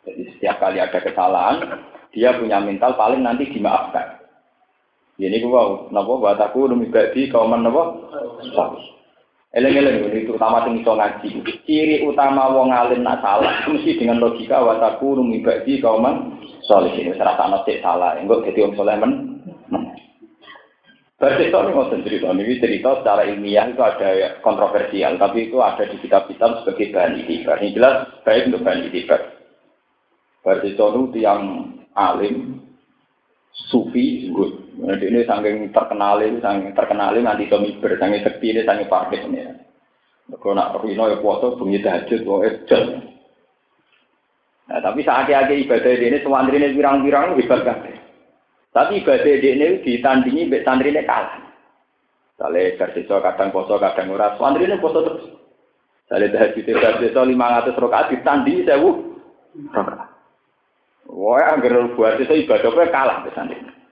Jadi 0.04 0.36
setiap 0.36 0.60
kali 0.60 0.84
ada 0.84 1.00
kesalahan, 1.00 1.80
dia 2.12 2.36
punya 2.36 2.60
mental 2.60 3.00
paling 3.00 3.24
nanti 3.24 3.48
dimaafkan. 3.48 4.20
Ini 5.16 5.40
gua 5.46 5.88
nopo 5.94 6.20
buat 6.20 6.36
aku 6.36 6.68
demi 6.68 6.92
badi 6.92 7.32
kauman 7.32 7.64
nopo. 7.64 8.12
Eleng-eleng 9.54 10.10
ini 10.10 10.26
terutama 10.26 10.66
sing 10.66 10.82
iso 10.82 10.98
ngaji. 10.98 11.30
Ciri 11.70 12.02
utama 12.10 12.50
wong 12.50 12.74
alim 12.74 13.06
nak 13.06 13.22
salah 13.22 13.62
mesti 13.70 14.02
dengan 14.02 14.18
logika 14.18 14.58
wa 14.58 14.82
takunu 14.82 15.22
min 15.22 15.46
ba'di 15.46 15.78
kauman 15.78 16.42
soleh 16.66 16.90
ini 16.98 17.14
serasa 17.14 17.46
nasi 17.46 17.78
salah. 17.86 18.18
Enggak 18.18 18.50
jadi 18.50 18.66
wong 18.66 18.74
soleh 18.74 18.98
men. 18.98 19.14
Berarti 21.22 21.48
itu 21.48 21.56
ini 21.56 22.04
cerita, 22.04 22.36
ini 22.36 22.56
cerita 22.60 22.90
secara 23.00 23.24
ilmiah 23.24 23.72
itu 23.72 23.80
ada 23.80 24.44
kontroversial, 24.44 25.16
tapi 25.16 25.48
itu 25.48 25.56
ada 25.64 25.88
di 25.88 25.96
kitab-kitab 26.04 26.66
sebagai 26.66 26.92
bahan 26.92 27.24
itibar. 27.24 27.64
Ini 27.64 27.78
jelas 27.80 27.96
baik 28.28 28.52
untuk 28.52 28.68
bahan 28.68 28.92
itibar. 28.92 29.22
Berarti 30.44 30.76
itu 30.76 31.18
yang 31.24 31.42
alim, 31.96 32.60
sufi, 33.72 34.28
good. 34.36 34.63
Jadi 34.74 35.06
ini 35.06 35.22
saking 35.22 35.70
terkenal 35.70 36.18
ini, 36.18 36.42
saking 36.42 36.74
ini 36.74 37.20
nanti 37.22 37.46
kami 37.46 37.78
saking 37.78 38.26
sepi 38.26 38.48
ini, 38.58 38.66
saking 38.66 38.90
parkir 38.90 39.22
ini. 39.22 39.46
Kalau 40.34 40.58
nak 40.58 40.82
rino 40.82 41.12
ya 41.14 41.22
puasa 41.22 41.54
bunyi 41.54 41.84
tahajud, 41.84 42.26
oh 42.26 42.42
ejen. 42.42 43.06
Nah 44.66 44.80
tapi 44.82 45.06
saat 45.06 45.30
akhir 45.30 45.54
ibadah 45.68 45.94
ini 45.94 46.24
semua 46.24 46.48
ini 46.48 46.74
pirang-pirang 46.74 47.38
kan. 47.38 47.78
Tapi 48.74 49.04
ibadah 49.04 49.36
ini 49.38 49.84
ditandingi 49.86 50.50
santri 50.66 50.90
ini 50.90 51.06
kalah. 51.06 51.38
Sale 52.40 52.74
bersisa 52.80 53.22
kadang 53.22 53.54
poso 53.54 53.78
kadang 53.78 54.10
ora, 54.10 54.34
santri 54.42 54.66
ini 54.66 54.82
poso 54.82 55.06
terus. 55.06 55.26
Sale 56.10 56.34
tahajud 56.34 56.66
bersisa 56.66 57.22
500 57.22 57.78
rakaat 57.78 58.06
ditandingi 58.16 58.66
1000 58.66 59.70
rakaat. 59.70 60.10
Wah, 61.14 61.46
agar 61.54 61.94
buat 61.94 62.18
itu 62.18 62.48
ibadah 62.48 62.90
kalah 62.90 63.28
santri. 63.38 63.83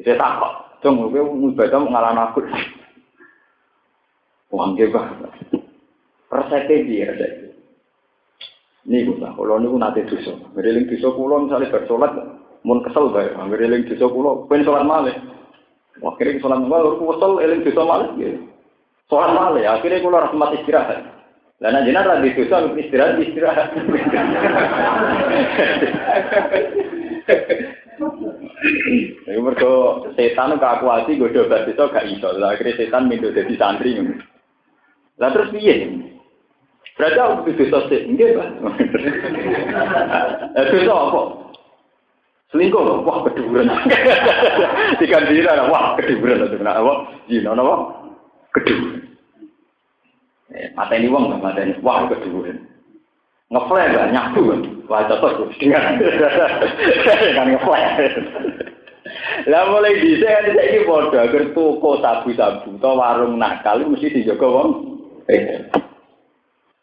Bisa 0.00 0.16
takut. 0.16 0.52
Cung, 0.80 1.12
gue 1.12 1.20
ibadah 1.20 1.76
mengalami 1.76 2.24
aku. 2.24 2.40
Wang 4.48 4.80
bah. 4.88 5.12
Resepnya 6.32 6.84
dia 6.88 7.12
resepnya. 7.12 7.50
Ini 8.88 9.04
gue 9.04 9.20
lah, 9.20 9.36
kalau 9.36 9.60
ini 9.60 9.68
nanti 9.76 10.08
dosa. 10.08 10.32
Ngeriling 10.56 10.88
dosa 10.88 11.12
pulau 11.12 11.44
misalnya 11.44 11.68
bersolat, 11.68 12.16
mau 12.64 12.80
kesel 12.80 13.12
bae. 13.12 13.28
Ngeriling 13.28 13.84
dosa 13.92 14.08
pulau, 14.08 14.48
pengen 14.48 14.64
sholat 14.64 14.88
malah. 14.88 15.12
Wah, 16.00 16.16
kira 16.16 16.40
sholat 16.40 16.64
malah, 16.64 16.96
aku 16.96 17.12
kesel, 17.12 17.44
eling 17.44 17.60
dosa 17.60 17.84
malah. 17.84 18.08
Sholat 19.12 19.30
malah, 19.36 19.60
akhirnya 19.76 20.00
gue 20.00 20.32
mati 20.32 20.64
istirahat. 20.64 21.04
Dan 21.60 21.76
aja 21.76 21.92
nanti 21.92 22.32
dosa, 22.32 22.72
istirahat, 22.72 23.20
istirahat. 23.20 23.68
Iku 28.90 29.40
mergo 29.40 29.72
setan 30.18 30.58
kakuati 30.58 31.14
godho 31.14 31.46
itu 31.46 31.78
gak 31.78 32.06
iso. 32.10 32.34
Lah 32.34 32.58
akhirnya 32.58 32.78
setan 32.78 33.06
minta 33.06 33.30
jadi 33.30 33.54
santri. 33.54 33.94
Lah 35.20 35.30
terus 35.30 35.52
piye? 35.54 35.86
Berarti 36.98 37.16
aku 37.16 37.48
bisa 37.48 37.64
sosial, 37.72 38.12
enggak 38.12 38.36
Pak. 38.36 38.48
Eh, 40.50 40.84
apa? 40.84 41.22
Selingkuh 42.50 42.82
loh, 42.82 43.06
wah 43.06 43.22
keduburan. 43.24 43.70
Tiga 45.00 45.22
dina, 45.30 45.70
wah 45.70 45.94
keduburan. 45.96 46.50
Kenapa? 46.50 46.82
Apa? 46.82 46.92
Zina, 47.30 47.54
apa? 47.54 47.74
Keduburan. 48.58 49.00
Eh, 50.50 51.08
uang, 51.08 51.24
mata 51.38 51.62
ini, 51.62 51.78
wah 51.80 52.10
keduburan. 52.10 52.58
Ngeflash 53.54 53.94
lah, 53.94 54.06
nyabu 54.10 54.40
kan. 54.50 54.60
Wah, 54.90 55.06
cocok 55.06 55.54
dengan 55.62 55.98
kan 57.38 57.46
ngeflash. 57.48 57.96
Lah 59.48 59.62
mulai 59.72 60.00
di 60.00 60.20
kan 60.20 60.52
iki 60.52 60.84
padha 60.84 61.28
agar 61.28 61.44
toko 61.56 62.00
sabu-sabu 62.00 62.76
atau 62.76 62.98
warung 62.98 63.40
nakal 63.40 63.80
mesti 63.84 64.12
dijaga 64.12 64.46
wong. 64.46 64.70
Eh. 65.28 65.68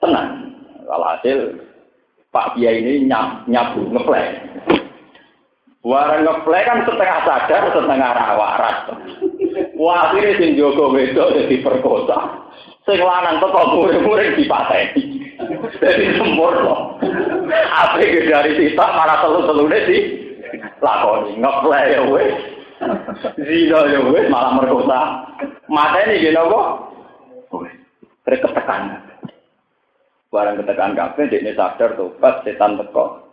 Tenang. 0.02 0.58
Walhasil 0.88 1.68
Pak 2.32 2.56
Kiai 2.56 2.80
ini 2.84 3.08
nyab, 3.10 3.48
nyabu 3.50 3.88
ngeflash. 3.92 4.38
Warung 5.86 6.24
ngeflash 6.26 6.66
kan 6.66 6.80
setengah 6.86 7.20
sadar, 7.26 7.64
setengah 7.74 8.12
waras. 8.38 8.78
Wah, 9.78 10.10
akhirnya 10.10 10.42
sing 10.42 10.58
Joko 10.58 10.90
wedok 10.90 11.38
jadi 11.38 11.62
perkosa. 11.62 12.50
Sing 12.88 12.98
lanang 12.98 13.38
teko 13.38 13.62
murid-murid 13.78 14.40
dipateni. 14.40 15.28
Jadi 15.78 16.18
sempurna. 16.18 16.98
Apa 17.78 18.02
dari 18.02 18.52
sisa 18.58 18.86
para 18.86 19.22
telu-telune 19.22 19.80
sih 19.86 20.02
lakoni 20.82 21.40
ngeplay 21.40 21.86
ya 21.94 22.02
wes. 22.10 22.38
Zina 23.38 23.80
ya 23.90 24.00
wis 24.10 24.26
malah 24.30 24.58
merkosa. 24.58 25.00
Mateni 25.68 26.22
nggih 26.22 26.34
napa? 26.34 26.62
Wis. 27.54 27.74
Terus 28.26 28.44
ketekan. 28.44 29.02
Barang 30.28 30.60
ketekan 30.60 30.94
kabeh 30.94 31.32
dekne 31.32 31.52
sadar 31.56 31.96
tobat 31.96 32.44
setan 32.44 32.78
teko. 32.78 33.24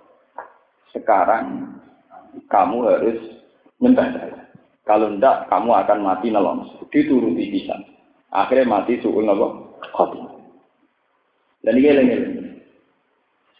Sekarang 0.94 1.76
kamu 2.46 2.76
harus 2.86 3.18
nyembah 3.82 4.08
saya. 4.14 4.38
Kalau 4.84 5.10
ndak 5.16 5.48
kamu 5.50 5.70
akan 5.72 5.98
mati 6.04 6.28
nelong. 6.30 6.68
Dituruti 6.92 7.50
bisa. 7.50 7.74
Akhirnya 8.30 8.70
mati 8.70 9.00
suul 9.02 9.26
napa? 9.26 9.48
Khotimah. 9.94 10.34
Dan 11.64 11.80
ini 11.80 11.96
lengi 11.96 12.43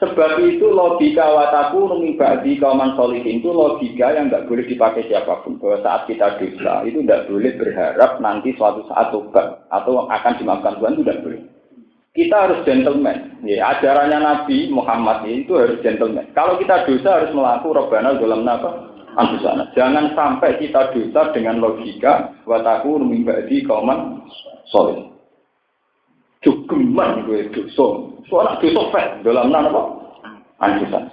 Sebab 0.05 0.37
itu 0.45 0.69
logika 0.69 1.25
wataku 1.33 1.89
ba'di 2.21 2.61
kauman 2.61 2.93
solihin 2.93 3.41
itu 3.41 3.49
logika 3.49 4.13
yang 4.13 4.29
nggak 4.29 4.45
boleh 4.45 4.69
dipakai 4.69 5.09
siapa 5.09 5.41
pun. 5.41 5.57
Bahwa 5.57 5.81
saat 5.81 6.05
kita 6.05 6.37
dosa 6.37 6.85
itu 6.85 7.01
tidak 7.01 7.25
boleh 7.33 7.57
berharap 7.57 8.21
nanti 8.21 8.53
suatu 8.61 8.85
saat 8.93 9.09
tobat 9.09 9.65
atau 9.73 10.05
akan 10.13 10.33
dimaafkan 10.37 10.77
Tuhan 10.77 10.93
itu 10.93 11.03
tidak 11.09 11.21
boleh. 11.25 11.43
Kita 12.15 12.37
harus 12.47 12.63
gentleman. 12.63 13.43
Ya, 13.43 13.75
ajarannya 13.75 14.19
Nabi 14.23 14.71
Muhammad 14.71 15.27
itu 15.27 15.59
harus 15.59 15.83
gentleman. 15.83 16.31
Kalau 16.37 16.61
kita 16.61 16.87
dosa 16.87 17.25
harus 17.25 17.35
melakukan 17.35 17.75
robbana 17.75 18.15
dalam 18.21 18.47
apa? 18.47 18.71
Anfusana. 19.15 19.71
Jangan 19.75 20.15
sampai 20.15 20.59
kita 20.63 20.95
dosa 20.95 21.35
dengan 21.35 21.59
logika 21.59 22.31
wataku 22.47 23.01
ba'di 23.03 23.67
kauman 23.67 24.23
solihin. 24.69 25.11
Jogeman 26.45 27.25
gue 27.25 27.49
dosa. 27.51 27.87
Soalnya 28.29 28.61
dosa 28.61 28.83
fat 28.93 29.09
dalam 29.25 29.51
apa? 29.51 29.94
Anjusan. 30.65 31.05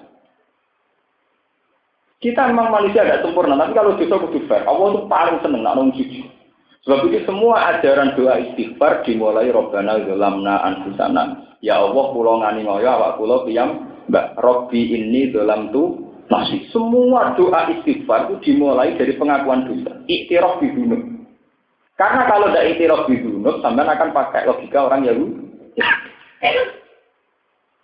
Kita 2.22 2.48
memang 2.54 2.70
manusia 2.70 3.02
tidak 3.02 3.26
sempurna, 3.26 3.58
tapi 3.58 3.74
kalau 3.74 3.98
dosa 3.98 4.16
kudu 4.22 4.46
fair. 4.46 4.62
Allah 4.70 4.94
itu 4.94 5.02
paling 5.10 5.38
seneng 5.42 5.62
nak 5.66 5.82
jujur. 5.98 6.28
Sebab 6.86 7.10
itu 7.10 7.26
semua 7.30 7.78
ajaran 7.78 8.14
doa 8.18 8.42
istighfar 8.42 9.06
dimulai 9.06 9.50
Robbana 9.50 10.02
Zolamna 10.06 10.62
Anfusana. 10.66 11.58
Ya 11.62 11.78
Allah 11.78 12.06
pulau 12.14 12.42
ngani 12.42 12.66
ngoyo 12.66 12.90
awak 12.90 13.22
pulau 13.22 13.46
piyam 13.46 13.86
Mbak 14.10 14.38
Robbi 14.42 14.98
ini 14.98 15.30
dalam 15.30 15.70
tu 15.70 16.10
masih 16.30 16.66
semua 16.74 17.38
doa 17.38 17.70
istighfar 17.70 18.30
itu 18.30 18.54
dimulai 18.54 18.98
dari 18.98 19.14
pengakuan 19.18 19.70
dosa. 19.70 19.94
Iktiraf 20.10 20.62
di 20.62 20.74
gunung. 20.74 21.12
Karena 22.02 22.26
kalau 22.26 22.50
tidak 22.50 22.66
itiraf 22.66 23.06
bidunub, 23.06 23.62
sampai 23.62 23.86
akan 23.86 24.10
pakai 24.10 24.50
logika 24.50 24.90
orang 24.90 25.06
Yahudi. 25.06 25.38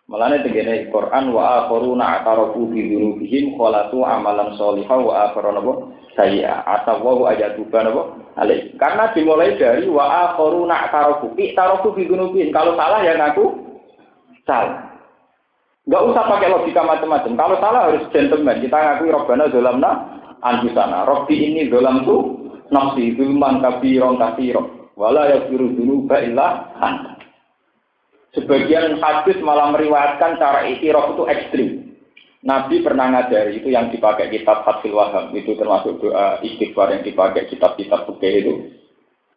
Malahnya 0.08 0.39
tegene 0.39 0.88
Quran 0.88 1.36
wa 1.36 1.67
akharuna 1.67 2.24
atarafu 2.24 2.72
bi 2.72 2.80
dzunubihim 2.88 3.60
khalatu 3.60 4.08
amalan 4.08 4.56
sholihah 4.56 5.00
wa 5.04 5.13
akharuna 5.28 5.60
sayya 6.15 6.63
atawu 6.63 7.28
ayatuba 7.28 7.84
napa 7.84 8.15
alai. 8.39 8.72
Karena 8.80 9.12
dimulai 9.12 9.60
dari 9.60 9.84
wa 9.91 10.32
akharuna 10.32 10.88
atarafu 10.88 11.36
i'tarafu 11.36 11.91
bi 11.91 12.08
dzunubihim. 12.08 12.56
Kalau 12.56 12.80
salah 12.80 13.04
ya 13.04 13.20
ngaku 13.20 13.46
salah. 14.48 14.96
Enggak 15.84 16.04
usah 16.08 16.24
pakai 16.24 16.52
logika 16.56 16.82
macam-macam. 16.88 17.34
Kalau 17.36 17.56
salah 17.60 17.82
harus 17.91 18.08
gentleman. 18.15 18.63
Kita 18.63 18.80
ngaku 18.80 19.12
robbana 19.12 19.52
zalamna 19.52 19.91
anfusana. 20.39 21.04
Robbi 21.04 21.36
ini 21.36 21.67
zalamtu 21.67 22.48
nafsi 22.72 23.12
zulman 23.20 23.60
kabiron 23.60 24.15
kasiro 24.15 24.88
wala 24.96 25.36
yafiru 25.36 25.67
dulu 25.76 26.08
illa 26.15 26.72
anta. 26.80 27.16
Sebagian 28.38 29.02
hadis 29.02 29.41
malah 29.41 29.73
meriwayatkan 29.73 30.38
cara 30.38 30.69
itiraf 30.69 31.17
itu 31.17 31.23
ekstrim. 31.26 31.69
Nabi 32.45 32.86
pernah 32.86 33.10
ngajari 33.10 33.60
itu 33.60 33.73
yang 33.73 33.89
dipakai 33.89 34.30
kitab 34.30 34.62
Fathul 34.62 34.93
Wahab 34.93 35.34
itu 35.34 35.58
termasuk 35.58 35.97
doa 35.97 36.38
istighfar 36.45 36.93
yang 36.93 37.02
dipakai 37.02 37.50
kitab-kitab 37.50 38.06
fikih 38.06 38.34
itu. 38.45 38.54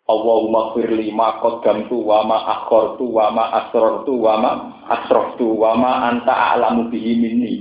Allahumma 0.05 0.77
firli 0.77 1.09
ma 1.11 1.41
qaddamtu 1.41 1.97
wa 1.97 2.23
ma 2.29 2.39
akhartu 2.61 3.09
wa 3.09 3.33
ma 3.33 3.45
asrartu 3.65 4.15
wa 4.15 4.35
ma 4.37 4.53
asraftu 4.91 5.49
wa 5.49 5.73
ma 5.81 5.93
anta 6.13 6.31
a'lamu 6.55 6.93
bihi 6.93 7.17
minni. 7.17 7.55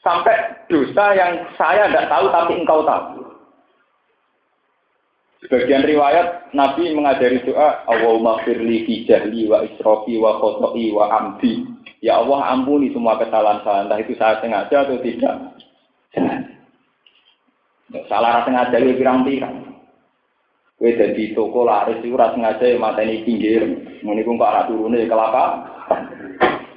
Sampai 0.00 0.62
dosa 0.72 1.12
yang 1.18 1.44
saya 1.58 1.90
tidak 1.90 2.06
tahu 2.08 2.26
tapi 2.32 2.52
engkau 2.54 2.80
tahu. 2.86 3.27
Sebagian 5.38 5.86
riwayat 5.86 6.50
Nabi 6.50 6.90
mengajari 6.98 7.38
doa 7.46 7.86
Allahumma 7.86 8.42
firli 8.42 8.82
fi 8.82 9.06
jahli 9.06 9.46
wa 9.46 9.62
israfi 9.62 10.18
wa 10.18 10.42
khoto'i 10.42 10.90
wa 10.90 11.06
amdi. 11.14 11.62
Ya 12.02 12.18
Allah 12.18 12.54
ampuni 12.54 12.90
semua 12.90 13.18
kesalahan 13.18 13.62
saya, 13.62 13.86
entah 13.86 13.98
itu 14.02 14.14
saya 14.18 14.42
sengaja 14.42 14.86
atau 14.86 14.98
tidak. 15.02 15.36
Salah 18.10 18.42
sengaja 18.46 18.82
ya 18.82 18.92
pirang-pirang. 18.98 19.56
Kowe 20.78 20.90
dadi 20.94 21.34
toko 21.34 21.66
laris 21.66 21.98
iku 22.06 22.14
ora 22.14 22.30
sengaja 22.34 22.62
ya 22.62 22.78
mateni 22.78 23.26
pinggir. 23.26 23.62
Ku 23.98 24.32
kok 24.38 24.66
turune 24.70 25.10
kelapa. 25.10 25.44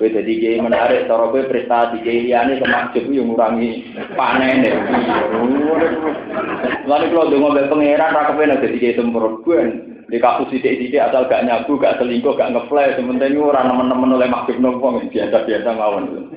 Kowe 0.02 0.10
dadi 0.10 0.42
kiai 0.42 0.58
menarik 0.58 1.06
cara 1.06 1.30
kowe 1.30 1.46
prestasi 1.46 2.02
kiai 2.02 2.26
liyane 2.26 2.58
kemakjub 2.58 3.06
yo 3.14 3.22
ngurangi 3.22 3.94
panen 4.18 4.66
ya. 4.66 4.74
Lalu 6.90 7.06
kalau 7.14 7.30
dongo 7.30 7.54
mbek 7.54 7.70
pangeran 7.70 8.10
ra 8.18 8.34
kepen 8.34 8.58
dadi 8.58 8.82
kiai 8.82 8.98
semprot 8.98 9.46
ben 9.46 10.02
di 10.10 10.18
kasus 10.18 10.50
sithik-sithik 10.50 11.06
asal 11.06 11.30
gak 11.30 11.46
nyabu, 11.46 11.78
gak 11.78 12.02
selingkuh, 12.02 12.34
gak 12.34 12.50
ngeflash, 12.50 12.98
sementing 12.98 13.38
ora 13.38 13.62
nemen-nemen 13.62 14.18
oleh 14.18 14.26
makjub 14.26 14.58
nopo 14.58 14.98
biasa-biasa 15.06 15.70
mawon. 15.70 16.34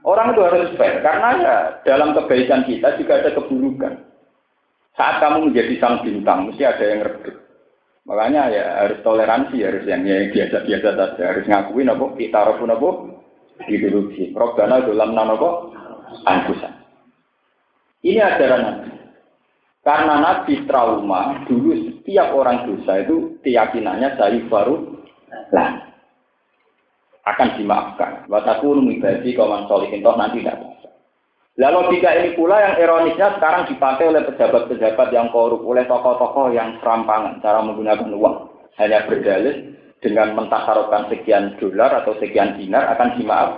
Orang 0.00 0.32
itu 0.32 0.40
harus 0.40 0.72
fair 0.80 1.04
karena 1.04 1.28
ya 1.36 1.56
dalam 1.84 2.16
kebaikan 2.16 2.64
kita 2.64 2.96
juga 2.96 3.20
ada 3.20 3.36
keburukan. 3.36 4.08
Saat 4.96 5.20
kamu 5.20 5.52
menjadi 5.52 5.76
sang 5.76 6.00
bintang, 6.00 6.48
mesti 6.48 6.64
ada 6.64 6.84
yang 6.88 7.04
redup. 7.04 7.49
Makanya 8.10 8.42
ya 8.50 8.64
harus 8.82 8.98
toleransi, 9.06 9.62
harus 9.62 9.86
yang 9.86 10.02
ya, 10.02 10.26
biasa-biasa 10.34 10.88
saja, 10.98 11.22
harus 11.30 11.46
ngakuin 11.46 11.94
apa 11.94 12.04
kita 12.18 12.58
pun 12.58 12.74
apa 12.74 12.88
ideologi. 13.70 14.34
Robbana 14.34 14.82
dalam 14.82 15.14
nama 15.14 15.38
apa 15.38 15.50
angkusan. 16.26 16.74
Ini 18.02 18.18
ajaran. 18.18 18.90
Karena 19.86 20.14
Nabi 20.18 20.66
trauma, 20.66 21.46
dulu 21.46 21.72
setiap 21.86 22.34
orang 22.34 22.66
dosa 22.66 23.00
itu 23.00 23.38
keyakinannya 23.46 24.18
dari 24.18 24.42
baru 24.50 24.90
lah 25.54 25.86
akan 27.30 27.48
dimaafkan. 27.56 28.26
Wataku 28.26 28.74
numibadi 28.74 29.38
kawan 29.38 29.70
solihin 29.70 30.02
toh 30.02 30.18
nanti 30.18 30.42
tidak 30.42 30.69
Lalu 31.58 31.90
logika 31.90 32.14
ini 32.14 32.38
pula 32.38 32.62
yang 32.62 32.74
ironisnya 32.78 33.34
sekarang 33.36 33.66
dipakai 33.66 34.06
oleh 34.06 34.22
pejabat-pejabat 34.22 35.08
yang 35.10 35.34
korup, 35.34 35.66
oleh 35.66 35.82
tokoh-tokoh 35.90 36.54
yang 36.54 36.78
serampangan 36.78 37.42
cara 37.42 37.58
menggunakan 37.66 38.10
uang. 38.14 38.36
Hanya 38.78 39.04
berdalih 39.10 39.74
dengan 40.00 40.32
mentasarufkan 40.38 41.10
sekian 41.10 41.58
dolar 41.60 41.90
atau 42.00 42.16
sekian 42.22 42.56
dinar 42.56 42.86
akan 42.96 43.18
dimaaf. 43.18 43.50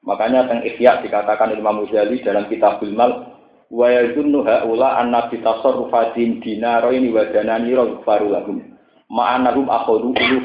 Makanya 0.00 0.48
teng 0.48 0.64
Ihya 0.64 1.04
dikatakan 1.04 1.52
Imam 1.52 1.84
Muzali 1.84 2.24
dalam 2.24 2.48
kitab 2.48 2.80
Mal 2.88 3.36
wa 3.68 3.86
yazunnu 3.92 4.40
haula 4.42 4.96
anna 4.96 5.28
bi 5.28 5.44
tasarrufatin 5.44 6.40
dinaraini 6.40 7.12
wa 7.12 7.28
danani 7.28 7.76
faru 8.02 8.32
lahum 8.32 8.64
ma'anahum 9.12 9.68
akhadhu 9.68 10.16
ulu. 10.16 10.38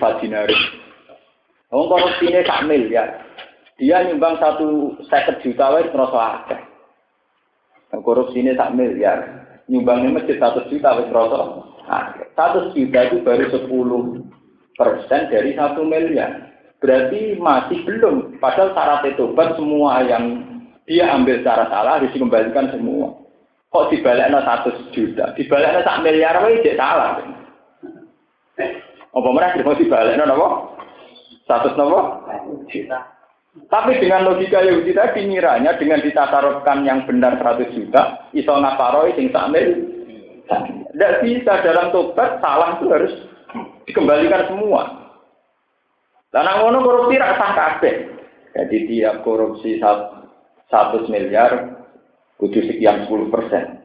Wong 1.72 1.88
sak 2.44 2.62
miliar. 2.68 3.10
Dia 3.76 4.08
nyumbang 4.08 4.40
satu 4.40 4.96
seket 5.12 5.44
juta 5.44 5.68
wae 5.76 5.92
terasa 5.92 6.20
akeh. 6.40 6.62
Korupsi 8.00 8.40
ini 8.40 8.56
sak 8.56 8.72
miliar. 8.72 9.48
Nyumbangnya 9.68 10.16
masjid 10.16 10.40
satu 10.40 10.64
juta 10.72 10.96
wes 10.96 11.12
terasa 11.12 11.38
akeh. 11.84 12.26
Satu 12.40 12.72
juta 12.72 13.00
itu 13.12 13.18
baru 13.24 13.46
sepuluh 13.52 14.24
persen 14.80 15.28
dari 15.28 15.52
satu 15.60 15.84
miliar. 15.84 16.56
Berarti 16.80 17.36
masih 17.36 17.84
belum. 17.84 18.40
Padahal 18.40 18.72
syarat 18.72 19.12
tobat 19.20 19.60
semua 19.60 20.04
yang 20.08 20.44
dia 20.88 21.12
ambil 21.12 21.44
secara 21.44 21.68
salah 21.68 22.00
harus 22.00 22.14
dikembalikan 22.16 22.72
semua. 22.72 23.12
Kok 23.76 23.92
dibaliknya 23.92 24.40
satu 24.40 24.72
juta? 24.96 25.36
Dibaliknya 25.36 25.84
sak 25.84 26.00
miliar 26.00 26.40
wae 26.48 26.64
jadi 26.64 26.80
salah. 26.80 27.20
Apa 29.12 29.30
mereka 29.36 29.68
mau 29.68 29.76
dibaliknya 29.76 30.32
apa? 30.32 30.48
Satu 31.44 31.76
apa? 31.76 32.00
Juta. 32.72 33.15
Tapi 33.56 34.04
dengan 34.04 34.28
logika 34.28 34.60
Yahudi 34.60 34.92
tadi 34.92 35.24
ngiranya 35.32 35.80
dengan 35.80 36.04
ditatarotkan 36.04 36.84
yang 36.84 37.08
benar 37.08 37.40
100 37.40 37.72
juta, 37.72 38.28
iso 38.36 38.52
ngaparoi 38.52 39.16
sing 39.16 39.32
samil. 39.32 39.96
Tidak 40.92 41.14
bisa 41.24 41.64
dalam 41.64 41.90
tobat 41.96 42.44
salah 42.44 42.78
itu 42.78 42.86
harus 42.92 43.14
dikembalikan 43.88 44.52
semua. 44.52 45.08
Dan 46.36 46.52
ngono 46.52 46.84
korupsi 46.84 47.16
rasa 47.16 47.48
kabeh. 47.56 47.96
Jadi 48.56 48.78
tiap 48.92 49.24
korupsi 49.24 49.80
satu 49.80 51.08
miliar 51.08 51.80
kudu 52.36 52.60
sekian 52.68 53.08
10 53.08 53.32
persen. 53.32 53.84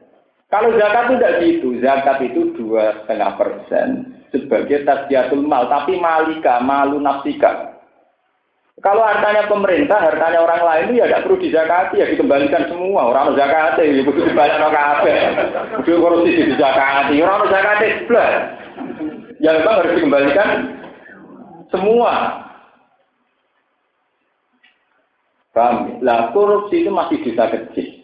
Kalau 0.51 0.75
zakat 0.75 1.07
itu 1.07 1.13
tidak 1.15 1.35
gitu, 1.39 1.67
zakat 1.79 2.17
itu 2.27 2.41
dua 2.59 3.03
setengah 3.03 3.39
persen 3.39 3.87
sebagai 4.35 4.83
tasbiatul 4.83 5.47
mal, 5.47 5.71
tapi 5.71 5.95
malika, 5.95 6.59
malu 6.59 6.99
nafsika. 6.99 7.79
Kalau 8.81 9.05
hartanya 9.05 9.45
pemerintah, 9.45 10.01
hartanya 10.01 10.41
orang 10.41 10.61
lain 10.65 10.83
itu 10.89 10.93
ya 10.97 11.05
tidak 11.05 11.23
perlu 11.29 11.37
dizakati, 11.37 12.01
ya 12.01 12.05
dikembalikan 12.09 12.65
semua. 12.65 13.13
Orang 13.13 13.37
zakati, 13.37 13.85
ya 13.85 14.01
perlu 14.01 14.25
dibalik 14.25 14.57
orang 14.57 14.73
kafe. 14.73 15.13
Kudu 15.85 16.01
korupsi 16.01 16.29
di 16.33 16.53
zakati, 16.57 17.15
orang 17.21 17.45
zakati 17.53 17.87
sebelah. 18.01 18.29
Ya 19.37 19.49
memang 19.53 19.75
harus 19.85 19.93
dikembalikan 20.01 20.49
semua. 21.69 22.13
Paham? 25.53 26.01
Lah 26.01 26.33
korupsi 26.33 26.81
itu 26.81 26.89
masih 26.89 27.21
dosa 27.21 27.53
kecil. 27.53 28.01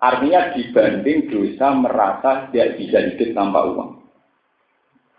Artinya 0.00 0.56
dibanding 0.56 1.28
dosa 1.28 1.74
merasa 1.74 2.30
tidak 2.48 2.80
bisa 2.80 2.98
hidup 3.12 3.28
tanpa 3.36 3.60
uang. 3.66 3.90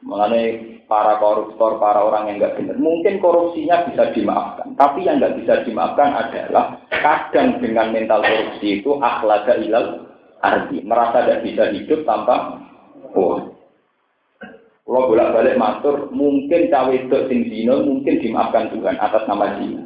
Mengenai 0.01 0.78
para 0.89 1.21
koruptor, 1.21 1.77
para 1.77 2.01
orang 2.01 2.33
yang 2.33 2.41
nggak 2.41 2.57
benar, 2.57 2.75
mungkin 2.81 3.21
korupsinya 3.21 3.85
bisa 3.85 4.09
dimaafkan. 4.09 4.73
Tapi 4.73 5.05
yang 5.05 5.21
nggak 5.21 5.37
bisa 5.37 5.61
dimaafkan 5.61 6.17
adalah 6.17 6.81
kadang 6.89 7.61
dengan 7.61 7.93
mental 7.93 8.25
korupsi 8.25 8.81
itu 8.81 8.97
akhlaga 8.97 9.53
ilal 9.61 10.09
arti 10.41 10.81
merasa 10.81 11.23
tidak 11.23 11.45
bisa 11.45 11.63
hidup 11.69 12.01
tanpa 12.09 12.57
uang. 13.13 13.53
Kalau 14.89 15.05
bolak-balik 15.05 15.53
matur, 15.61 16.09
mungkin 16.09 16.73
cawe 16.73 16.89
itu 16.89 17.17
sing 17.29 17.45
dino, 17.45 17.85
mungkin 17.85 18.17
dimaafkan 18.25 18.73
Tuhan 18.73 18.97
atas 18.97 19.21
nama 19.29 19.61
zina. 19.61 19.85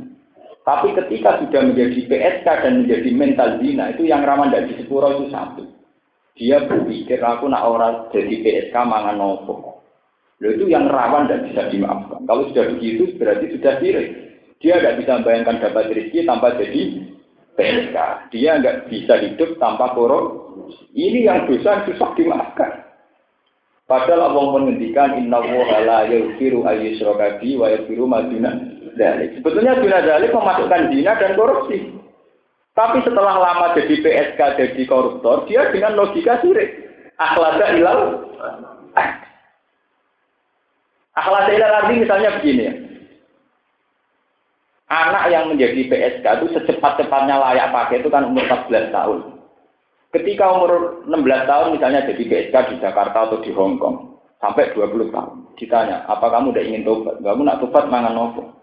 Tapi 0.63 0.95
ketika 0.95 1.43
sudah 1.43 1.59
menjadi 1.59 2.07
PSK 2.07 2.47
dan 2.47 2.73
menjadi 2.87 3.09
mental 3.11 3.59
zina, 3.59 3.91
itu 3.91 4.07
yang 4.07 4.23
rawan 4.23 4.55
dari 4.55 4.71
sepuro 4.79 5.11
itu 5.19 5.27
satu. 5.27 5.67
Dia 6.39 6.63
berpikir, 6.63 7.19
aku 7.19 7.51
nak 7.51 7.67
orang 7.67 8.07
jadi 8.15 8.31
PSK 8.39 8.75
mangan 8.79 9.19
nopo. 9.19 9.72
Loh 10.43 10.51
itu 10.51 10.67
yang 10.67 10.91
rawan 10.91 11.31
dan 11.31 11.47
bisa 11.47 11.71
dimaafkan. 11.71 12.27
Kalau 12.27 12.51
sudah 12.51 12.67
begitu 12.75 13.15
berarti 13.15 13.47
sudah 13.55 13.79
sirik. 13.79 14.07
Dia 14.59 14.75
tidak 14.75 14.99
bisa 14.99 15.11
membayangkan 15.23 15.55
dapat 15.63 15.95
rezeki 15.95 16.19
tanpa 16.27 16.59
jadi 16.59 16.81
PSK. 17.55 17.97
Dia 18.35 18.51
nggak 18.59 18.91
bisa 18.91 19.13
hidup 19.23 19.55
tanpa 19.55 19.95
korup. 19.95 20.51
Ini 20.91 21.31
yang 21.31 21.47
dosa 21.47 21.87
susah 21.87 22.11
dimaafkan. 22.19 22.83
Padahal 23.87 24.35
Allah 24.35 24.45
menghentikan 24.59 25.15
inna 25.15 25.39
woha 25.39 25.79
la 25.83 25.99
yaghfiru 26.11 26.67
ayyushraka 26.67 27.39
bi 27.39 27.55
wa 27.55 27.71
yaghfiru 27.71 28.03
maduna 28.03 28.51
dalik. 28.99 29.39
Sebetulnya 29.39 29.79
duna 29.79 29.99
dalik 30.03 30.35
memasukkan 30.35 30.91
zina 30.91 31.15
dan 31.23 31.39
korupsi. 31.39 31.87
Tapi 32.75 32.99
setelah 33.05 33.39
lama 33.39 33.79
jadi 33.79 33.95
PSK 33.95 34.39
jadi 34.59 34.83
koruptor, 34.91 35.47
dia 35.47 35.71
dengan 35.71 35.95
logika 35.95 36.41
sirik. 36.43 36.83
Akhlaka 37.15 37.79
ilal 37.79 37.99
Akhlak 41.13 41.45
arti 41.53 41.93
misalnya 42.01 42.41
begini 42.41 42.63
ya. 42.65 42.73
Anak 44.93 45.29
yang 45.33 45.49
menjadi 45.49 45.89
PSK 45.89 46.25
itu 46.25 46.47
secepat-cepatnya 46.53 47.37
layak 47.37 47.73
pakai 47.73 48.01
itu 48.01 48.09
kan 48.13 48.29
umur 48.29 48.45
14 48.45 48.93
tahun. 48.93 49.19
Ketika 50.13 50.45
umur 50.53 51.01
16 51.09 51.49
tahun 51.49 51.67
misalnya 51.73 52.05
jadi 52.05 52.23
PSK 52.29 52.55
di 52.69 52.75
Jakarta 52.77 53.25
atau 53.25 53.41
di 53.41 53.49
Hong 53.53 53.81
Kong 53.81 54.21
sampai 54.37 54.69
20 54.77 55.09
tahun. 55.09 55.37
Ditanya, 55.57 56.05
apa 56.05 56.29
kamu 56.29 56.53
udah 56.53 56.63
ingin 56.65 56.85
tobat? 56.85 57.15
Kamu 57.21 57.41
nak 57.41 57.61
tobat 57.61 57.89
mangan 57.89 58.13
nopo? 58.13 58.53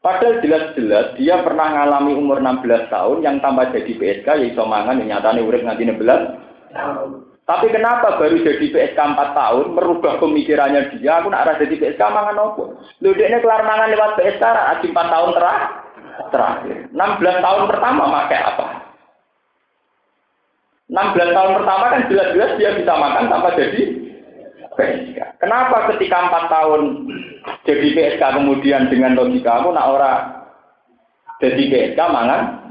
Padahal 0.00 0.40
jelas-jelas 0.40 1.12
dia 1.20 1.44
pernah 1.44 1.70
mengalami 1.70 2.12
umur 2.16 2.40
16 2.40 2.88
tahun 2.88 3.18
yang 3.20 3.36
tambah 3.44 3.68
jadi 3.68 3.92
PSK 4.00 4.28
ya 4.32 4.46
iso 4.48 4.64
mangan 4.64 4.96
yang 5.02 5.18
nyatanya 5.18 5.44
urip 5.44 5.60
nganti 5.60 5.84
16 5.86 6.72
tahun. 6.72 7.29
Tapi 7.50 7.66
kenapa 7.74 8.14
baru 8.14 8.46
jadi 8.46 8.62
PSK 8.62 8.94
4 8.94 9.34
tahun 9.34 9.74
merubah 9.74 10.22
pemikirannya 10.22 10.94
dia? 10.94 11.18
Aku 11.18 11.34
nak 11.34 11.58
jadi 11.58 11.74
PSK 11.82 11.98
mangan 11.98 12.38
nopo. 12.38 12.78
Lu 13.02 13.10
dia 13.10 13.42
kelar 13.42 13.66
mangan 13.66 13.90
lewat 13.90 14.14
PSK 14.22 14.38
lagi 14.38 14.86
4 14.86 14.94
tahun 14.94 15.30
terakhir. 15.34 15.70
Terakhir. 16.30 16.76
16 16.94 17.42
tahun 17.42 17.62
pertama 17.66 18.02
pakai 18.22 18.38
apa? 18.38 18.66
16 20.94 21.34
tahun 21.34 21.52
pertama 21.58 21.84
kan 21.90 22.02
jelas-jelas 22.06 22.52
dia 22.54 22.70
bisa 22.78 22.92
makan 22.94 23.24
tanpa 23.26 23.48
jadi 23.58 23.82
PSK. 24.78 25.18
Kenapa 25.42 25.90
ketika 25.90 26.30
4 26.30 26.54
tahun 26.54 26.80
jadi 27.66 27.86
PSK 27.98 28.22
kemudian 28.30 28.86
dengan 28.86 29.18
logika 29.18 29.58
aku 29.58 29.74
nak 29.74 29.90
ora 29.90 30.12
jadi 31.42 31.62
PSK 31.66 31.98
mangan? 31.98 32.62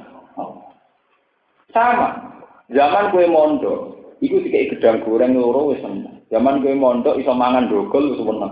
Sama. 1.75 2.31
Zaman 2.71 3.11
kue 3.11 3.27
mondok, 3.27 3.98
Iku 4.19 4.43
dikai 4.43 4.67
gedang 4.75 4.99
goreng 5.07 5.39
loro 5.39 5.71
wis 5.71 5.79
seneng. 5.79 6.19
Zaman 6.27 6.59
kowe 6.59 6.75
mondok 6.75 7.15
iso 7.19 7.31
mangan 7.31 7.71
dogol 7.71 8.11
wis 8.11 8.19
seneng. 8.19 8.51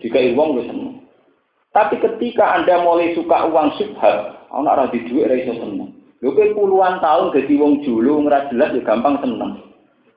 Dikai 0.00 0.32
wong 0.32 0.56
wis 0.56 0.68
seneng. 0.68 1.04
Tapi 1.72 2.00
ketika 2.00 2.56
Anda 2.56 2.80
mulai 2.84 3.12
suka 3.16 3.48
uang 3.48 3.76
subhat, 3.76 4.48
ana 4.52 4.68
ora 4.72 4.88
di 4.88 5.04
dhuwit 5.04 5.28
ora 5.28 5.36
iso 5.36 5.52
seneng. 5.56 5.88
Lho 6.24 6.32
puluhan 6.56 7.00
tahun 7.04 7.34
dadi 7.36 7.54
wong 7.60 7.84
julu 7.84 8.24
ora 8.24 8.48
jelas 8.48 8.72
ya 8.72 8.80
gampang 8.88 9.20
seneng. 9.20 9.60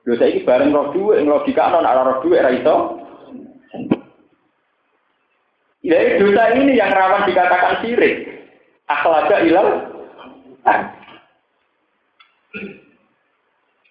Lho 0.08 0.14
saiki 0.16 0.48
bareng 0.48 0.72
roh 0.72 0.92
dhuwit 0.96 1.24
logika 1.28 1.68
ana 1.68 1.84
ora 1.84 2.02
roh 2.04 2.16
dhuwit 2.24 2.40
ora 2.40 2.52
iso. 2.56 2.76
Dosa 5.86 6.44
ini 6.56 6.74
yang 6.74 6.90
rawan 6.90 7.28
dikatakan 7.28 7.84
sirik. 7.84 8.26
Akhlaga 8.88 9.44
ilal. 9.44 9.68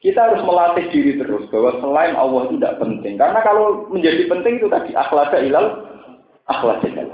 Kita 0.06 0.22
harus 0.22 0.46
melatih 0.46 0.86
diri 0.94 1.18
terus 1.18 1.50
bahwa 1.50 1.82
selain 1.82 2.14
Allah 2.14 2.46
itu 2.46 2.62
tidak 2.62 2.78
penting. 2.78 3.18
Karena 3.18 3.42
kalau 3.42 3.90
menjadi 3.90 4.30
penting 4.30 4.62
itu 4.62 4.70
tadi 4.70 4.94
akhlak 4.94 5.34
ilal 5.34 5.82
akhlak 6.46 6.86
ilal. 6.86 7.10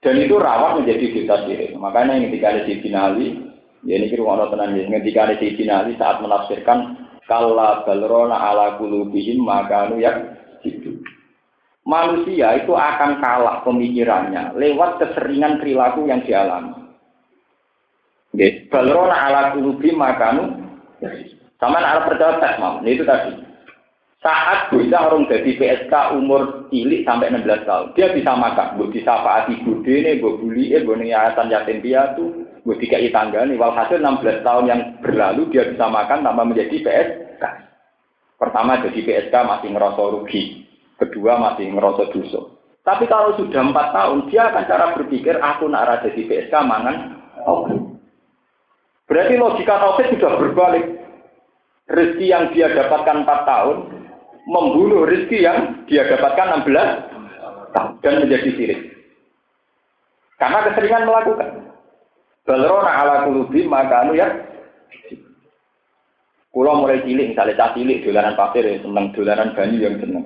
Dan 0.00 0.16
itu 0.16 0.40
rawan 0.40 0.80
menjadi 0.80 1.12
dosa 1.12 1.44
syirik. 1.44 1.76
Makanya 1.76 2.16
yang 2.16 2.32
ketika 2.32 2.56
ada 2.56 2.62
di 2.64 2.74
finali, 2.80 3.26
ya 3.84 4.00
ini 4.00 4.08
kira 4.08 4.24
orang 4.24 4.48
tenang 4.48 4.80
ya, 4.80 4.88
ketika 4.96 5.20
ada 5.28 5.34
di 5.36 5.48
finali 5.60 5.92
saat 6.00 6.16
menafsirkan 6.24 6.78
kalla 7.28 7.84
balrona 7.84 8.40
ala 8.40 8.80
kulubihim 8.80 9.44
maka 9.44 9.92
anu 9.92 10.00
ya 10.00 10.40
itu. 10.64 11.04
Manusia 11.84 12.64
itu 12.64 12.72
akan 12.72 13.20
kalah 13.20 13.60
pemikirannya 13.68 14.56
lewat 14.56 15.04
keseringan 15.04 15.60
perilaku 15.60 16.08
yang 16.08 16.24
dialami. 16.24 16.80
Balrona 18.72 19.16
ala 19.28 19.40
kulubihim 19.52 20.00
maka 20.00 20.32
anu 20.32 20.44
ya 21.04 21.12
sama 21.58 21.82
anak 21.82 22.06
percaya 22.06 22.38
tes 22.38 22.54
mam, 22.62 22.86
itu 22.86 23.02
tadi. 23.02 23.34
Saat 24.18 24.74
bisa 24.74 24.98
orang 24.98 25.30
jadi 25.30 25.54
PSK 25.58 25.94
umur 26.18 26.66
cilik 26.74 27.06
sampai 27.06 27.30
16 27.30 27.66
tahun, 27.66 27.86
dia 27.94 28.10
bisa 28.10 28.34
makan, 28.34 28.74
bu 28.74 28.90
bisa 28.90 29.14
faati 29.22 29.62
bude 29.62 29.94
nih, 29.94 30.18
bu 30.18 30.38
buli, 30.42 30.74
bu 30.82 30.98
yayasan 30.98 31.50
yatim 31.50 31.78
piatu, 31.78 32.46
bu 32.66 32.74
dikai 32.78 33.14
tangga 33.14 33.46
nih. 33.46 33.54
Walhasil 33.54 34.02
16 34.02 34.42
tahun 34.42 34.64
yang 34.66 34.80
berlalu 35.02 35.46
dia 35.54 35.70
bisa 35.70 35.86
makan 35.86 36.26
tanpa 36.26 36.42
menjadi 36.42 36.82
PSK. 36.82 37.42
Pertama 38.38 38.82
jadi 38.82 39.00
PSK 39.02 39.34
masih 39.34 39.68
ngerasa 39.74 40.02
rugi, 40.14 40.66
kedua 40.98 41.38
masih 41.38 41.70
ngerasa 41.74 42.10
dosa. 42.10 42.42
Tapi 42.82 43.04
kalau 43.06 43.38
sudah 43.38 43.70
empat 43.70 43.94
tahun, 43.94 44.30
dia 44.30 44.50
akan 44.50 44.64
cara 44.66 44.86
berpikir, 44.98 45.38
aku 45.38 45.70
nak 45.70 46.06
jadi 46.06 46.22
PSK 46.26 46.54
mangan, 46.66 47.18
oke. 47.46 47.74
Berarti 49.10 49.34
logika 49.38 49.78
tauhid 49.78 50.14
sudah 50.18 50.32
berbalik 50.36 51.07
rezeki 51.88 52.26
yang 52.28 52.44
dia 52.52 52.68
dapatkan 52.72 53.24
4 53.24 53.50
tahun 53.50 53.76
membunuh 54.48 55.08
rezeki 55.08 55.38
yang 55.44 55.58
dia 55.88 56.04
dapatkan 56.08 56.64
16 56.64 57.74
tahun 57.76 57.90
dan 58.00 58.14
menjadi 58.24 58.50
sirik. 58.56 58.80
Karena 60.38 60.70
keseringan 60.70 61.08
melakukan. 61.08 61.50
Balrona 62.46 62.92
ala 63.04 63.14
kulubi 63.28 63.68
maka 63.68 64.06
anu 64.06 64.16
ya. 64.16 64.28
Kulo 66.48 66.80
mulai 66.80 67.04
cilik, 67.04 67.36
misalnya 67.36 67.60
cah 67.60 67.70
cilik, 67.76 68.02
dolanan 68.02 68.32
pasir 68.32 68.64
ya, 68.64 68.80
seneng 68.80 69.12
dolanan 69.12 69.52
banyu 69.52 69.84
yang 69.84 70.00
seneng. 70.00 70.24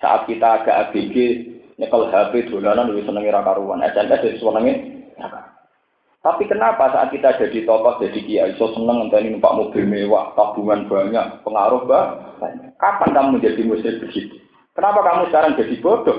Saat 0.00 0.24
kita 0.24 0.64
agak 0.64 0.88
ABG, 0.88 1.44
nyekel 1.76 2.08
HP, 2.08 2.48
dolanan 2.48 2.88
lebih 2.88 3.04
seneng 3.04 3.28
ira 3.28 3.44
karuan. 3.44 3.84
SMS 3.84 4.24
jadi 4.24 4.38
senengnya 4.40 4.74
tapi 6.18 6.50
kenapa 6.50 6.90
saat 6.90 7.14
kita 7.14 7.38
jadi 7.38 7.62
tokoh, 7.62 8.02
jadi 8.02 8.20
kiai, 8.26 8.52
so 8.58 8.74
seneng 8.74 9.06
entah 9.06 9.22
numpak 9.22 9.54
mobil 9.54 9.86
mewah, 9.86 10.34
tabungan 10.34 10.90
banyak, 10.90 11.46
pengaruh 11.46 11.86
banyak. 11.86 12.74
Kapan 12.74 13.10
kamu 13.14 13.28
menjadi 13.38 13.62
muslim 13.62 13.94
begitu? 14.02 14.34
Kenapa 14.74 15.06
kamu 15.06 15.30
sekarang 15.30 15.54
jadi 15.54 15.74
bodoh? 15.78 16.18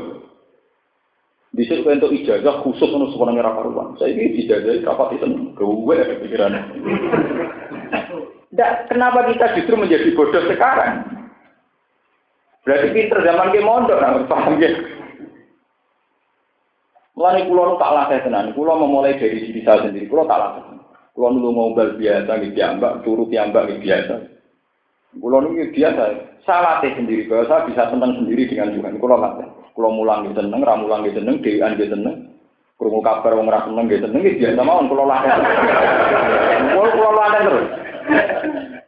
Bisa 1.51 1.81
untuk 1.83 2.15
ijazah 2.15 2.61
khusus 2.63 2.87
untuk 2.93 3.11
seorang 3.11 3.41
yang 3.41 3.51
karuan. 3.51 3.97
Saya 3.99 4.15
ini 4.15 4.47
ijazah 4.47 4.79
dapat 4.87 5.19
itu 5.19 5.25
gue 5.59 5.97
pikiran. 6.23 6.55
Tidak, 8.49 8.71
kenapa 8.87 9.27
kita 9.27 9.51
justru 9.59 9.75
menjadi 9.75 10.15
bodoh 10.15 10.43
sekarang? 10.47 11.19
Berarti 12.63 12.87
pinter 12.95 13.19
zaman 13.25 13.51
ke 13.51 13.59
mondok, 13.59 13.99
nah, 13.99 14.15
paham 14.31 14.61
ya? 14.63 14.71
Mulai 17.19 17.43
pulau 17.51 17.75
tak 17.75 17.91
latih 17.91 18.23
tenan, 18.23 18.55
pulau 18.55 18.79
memulai 18.79 19.19
dari 19.19 19.43
diri 19.43 19.59
saya 19.67 19.83
sendiri, 19.83 20.07
pulau 20.07 20.23
tak 20.23 20.39
latih. 20.39 20.79
Pulau 21.11 21.35
dulu 21.35 21.51
mobil 21.51 21.99
biasa, 21.99 22.31
gitu 22.39 22.55
piambak, 22.55 23.03
turu 23.03 23.27
piambak 23.27 23.67
gitu 23.67 23.83
biasa. 23.83 24.15
Pulau 25.19 25.43
ini 25.51 25.67
biasa, 25.67 26.03
saya 26.47 26.59
latih 26.63 26.95
sendiri, 26.95 27.27
bahwa 27.27 27.43
saya 27.51 27.67
bisa 27.67 27.91
senang 27.91 28.15
sendiri 28.23 28.47
dengan 28.47 28.71
Tuhan. 28.71 29.03
Pulau 29.03 29.19
latih, 29.19 29.51
pulau 29.75 29.91
mulang 29.91 30.31
gitu 30.31 30.39
seneng, 30.39 30.63
ramulang 30.63 31.03
gitu 31.11 31.19
seneng, 31.19 31.43
dewan 31.43 31.75
gitu 31.75 31.91
seneng. 31.91 32.15
Krungu 32.79 33.03
kabar 33.03 33.35
wong 33.35 33.51
ora 33.51 33.67
seneng 33.67 33.91
nggih 33.91 33.99
seneng 33.99 34.23
nggih 34.23 34.39
biasa 34.39 34.61
mawon 34.63 34.87
kula 34.87 35.03
laten. 35.03 35.39
Kula 36.71 36.87
kula 36.95 37.11
laten 37.11 37.41
terus. 37.43 37.67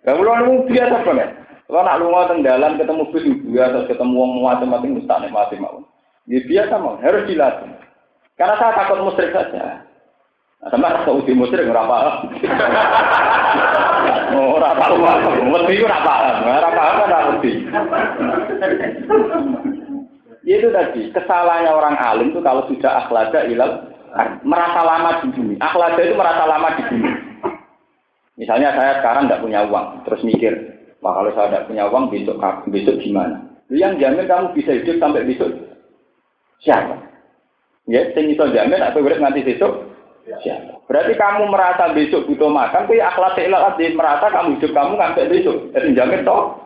Lah 0.08 0.14
kula 0.16 0.32
niku 0.40 0.54
biasa 0.72 0.96
banget. 1.04 1.30
Kalau 1.68 1.84
nak 1.84 2.00
lunga 2.00 2.22
teng 2.32 2.40
dalan 2.40 2.80
ketemu 2.80 3.04
bis 3.12 3.26
biasa 3.52 3.78
ketemu 3.92 4.16
wong 4.16 4.32
macam-macam 4.40 4.96
mesti 4.96 5.16
nikmati 5.28 5.56
mawon. 5.60 5.84
Ya 6.32 6.40
biasa 6.48 6.74
mawon, 6.80 7.04
harus 7.04 7.28
dilatih. 7.28 7.91
Karena 8.42 8.58
saya 8.58 8.74
takut 8.74 9.06
musyrik 9.06 9.38
saja. 9.38 9.86
Nah, 10.66 10.70
sama 10.74 10.90
rasa 10.90 11.14
uji 11.14 11.38
musyrik 11.38 11.70
ora 11.70 11.86
paham. 11.86 12.16
Oh, 14.32 14.58
ora 14.58 14.74
paham. 14.74 14.98
Ora 14.98 16.00
paham. 16.02 16.36
Ora 16.50 16.70
paham 16.74 16.98
ora 17.06 17.20
mesti. 17.30 17.52
Ya 20.42 20.58
itu 20.58 20.74
tadi, 20.74 21.14
kesalahannya 21.14 21.70
orang 21.70 21.96
alim 22.02 22.34
itu 22.34 22.42
kalau 22.42 22.66
sudah 22.66 23.06
akhlada 23.06 23.46
ilal 23.46 23.86
merasa 24.42 24.82
lama 24.82 25.22
di 25.22 25.30
bumi. 25.38 25.56
Akhlada 25.62 26.02
itu 26.02 26.18
merasa 26.18 26.50
lama 26.50 26.74
di 26.74 26.84
bumi. 26.90 27.12
Misalnya 28.42 28.74
saya 28.74 28.98
sekarang 29.04 29.30
tidak 29.30 29.46
punya 29.46 29.62
uang, 29.70 30.02
terus 30.02 30.26
mikir, 30.26 30.54
wah 31.06 31.14
kalau 31.14 31.30
saya 31.38 31.48
tidak 31.54 31.66
punya 31.70 31.84
uang 31.94 32.10
besok 32.10 32.42
besok 32.74 32.98
gimana? 33.06 33.38
Yang 33.70 34.02
jamin 34.02 34.26
kamu 34.26 34.58
bisa 34.58 34.72
hidup 34.82 34.98
sampai 34.98 35.30
besok 35.30 35.54
siapa? 36.66 37.11
Ya, 37.90 38.06
sing 38.14 38.30
iso 38.30 38.46
jamin 38.54 38.82
atau 38.82 39.02
urip 39.02 39.18
nganti 39.18 39.42
besok 39.42 39.90
siapa? 40.46 40.86
Berarti 40.86 41.18
kamu 41.18 41.50
merasa 41.50 41.90
besok 41.98 42.30
butuh 42.30 42.52
makan, 42.52 42.86
kuwi 42.86 43.02
akhlak 43.02 43.42
ilal 43.42 43.74
merasa 43.98 44.30
kamu 44.30 44.60
hidup 44.60 44.72
kamu 44.76 44.94
sampai 45.00 45.32
besok. 45.32 45.58
Jadi 45.74 45.98
jamin 45.98 46.22
toh 46.22 46.62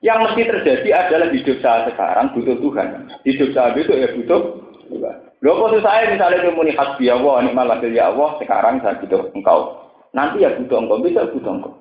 yang 0.00 0.24
mesti 0.24 0.48
terjadi 0.48 0.88
adalah 0.96 1.28
hidup 1.28 1.60
saya 1.60 1.84
sekarang 1.92 2.32
butuh 2.32 2.56
Tuhan. 2.56 2.88
Hidup 3.28 3.48
saya 3.52 3.76
itu 3.76 3.92
ya 3.92 4.08
butuh 4.16 4.40
Tuhan. 4.88 5.16
Loh 5.44 5.54
kok 5.56 5.84
saya 5.84 6.08
misalnya 6.08 6.52
muni 6.52 6.72
hasbi 6.72 7.12
Allah, 7.12 7.44
ini 7.44 7.52
malah 7.52 7.80
ya 7.84 8.08
Allah, 8.08 8.36
sekarang 8.40 8.80
saya 8.80 8.96
butuh 9.00 9.28
engkau. 9.36 9.76
Nanti 10.16 10.44
ya 10.44 10.56
butuh 10.56 10.78
engkau, 10.80 11.04
bisa 11.04 11.28
butuh 11.28 11.52
engkau. 11.52 11.72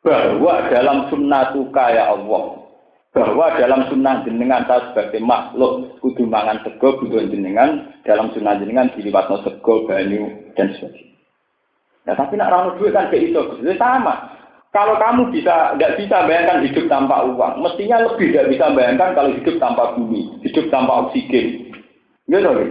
Bahwa 0.00 0.72
dalam 0.72 1.12
sunnah 1.12 1.52
tuka 1.52 1.92
ya 1.92 2.16
Allah, 2.16 2.64
bahwa 3.12 3.46
dalam 3.60 3.84
sunnah 3.92 4.24
jenengan 4.24 4.64
saya 4.64 4.92
sebagai 4.92 5.20
makhluk 5.20 6.00
mangan 6.30 6.62
sego 6.62 7.02
butuh 7.02 7.26
jenengan 7.26 7.90
dalam 8.06 8.30
sunnah 8.30 8.54
jenengan 8.62 8.88
diliwatno 8.94 9.42
sego 9.42 9.84
banyu 9.84 10.30
dan 10.54 10.70
sebagainya. 10.78 11.10
Nah 12.06 12.14
tapi 12.16 12.38
nak 12.38 12.50
rano 12.54 12.78
duit 12.78 12.94
kan 12.94 13.12
kayak 13.12 13.34
itu, 13.34 13.42
sama. 13.76 14.38
Kalau 14.70 14.94
kamu 15.02 15.34
bisa 15.34 15.74
nggak 15.74 15.98
bisa 15.98 16.30
bayangkan 16.30 16.62
hidup 16.62 16.86
tanpa 16.86 17.26
uang, 17.26 17.58
mestinya 17.58 18.06
lebih 18.06 18.30
tidak 18.30 18.54
bisa 18.54 18.70
bayangkan 18.70 19.18
kalau 19.18 19.34
hidup 19.34 19.58
tanpa 19.58 19.98
bumi, 19.98 20.30
hidup 20.46 20.70
tanpa 20.70 21.10
oksigen. 21.10 21.74
Gitu 22.30 22.38
nih. 22.38 22.70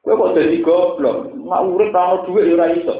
Gue 0.00 0.16
kok 0.16 0.32
jadi 0.38 0.62
goblok, 0.62 1.34
nak 1.34 1.66
urip 1.66 1.90
rano 1.90 2.22
duit 2.24 2.46
ya 2.46 2.54
ora 2.56 2.72
iso. 2.72 2.94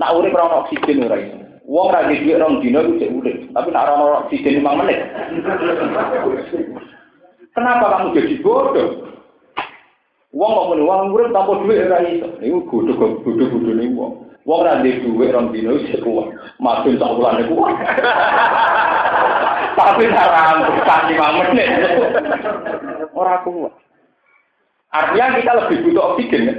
Nak 0.00 0.12
urip 0.16 0.32
rano 0.32 0.64
oksigen 0.64 1.04
ya 1.04 1.12
ora 1.12 1.18
iso. 1.20 1.36
Wong 1.68 1.88
ra 1.92 2.08
duit 2.08 2.40
rong 2.40 2.64
dino 2.64 2.80
cek 2.96 3.12
urip, 3.12 3.36
tapi 3.52 3.68
nak 3.70 3.86
rano 3.92 4.24
oksigen 4.24 4.64
5 4.64 4.80
menit. 4.80 5.00
Kenapa 7.60 7.92
kamu 7.92 8.16
jadi 8.16 8.34
bodoh? 8.40 9.04
Wong 10.32 10.50
kok 10.56 10.68
muni 10.72 10.82
wong 10.88 11.12
urip 11.12 11.28
tanpa 11.28 11.60
ya 11.68 11.92
ora 11.92 12.00
iso. 12.08 12.28
Iku 12.40 12.64
bodoh-bodoh 12.72 13.76
nih 13.76 13.92
wong. 13.92 14.32
Wong 14.48 14.60
ra 14.64 14.80
ndek 14.80 15.04
dhuwit 15.04 15.28
rong 15.36 15.52
dino 15.52 15.76
wis 15.76 15.92
kuat. 16.00 16.32
Makin 16.56 16.96
sak 16.96 17.12
wulane 17.12 17.44
kuat. 17.52 17.76
Tapi 19.76 20.08
cara 20.08 20.64
bertahan 20.64 21.04
lima 21.12 21.26
menit. 21.36 21.68
Ora 23.12 23.44
kuat. 23.44 23.76
Artinya 24.96 25.36
kita 25.36 25.52
lebih 25.60 25.76
butuh 25.84 26.16
oksigen 26.16 26.48
kan? 26.48 26.58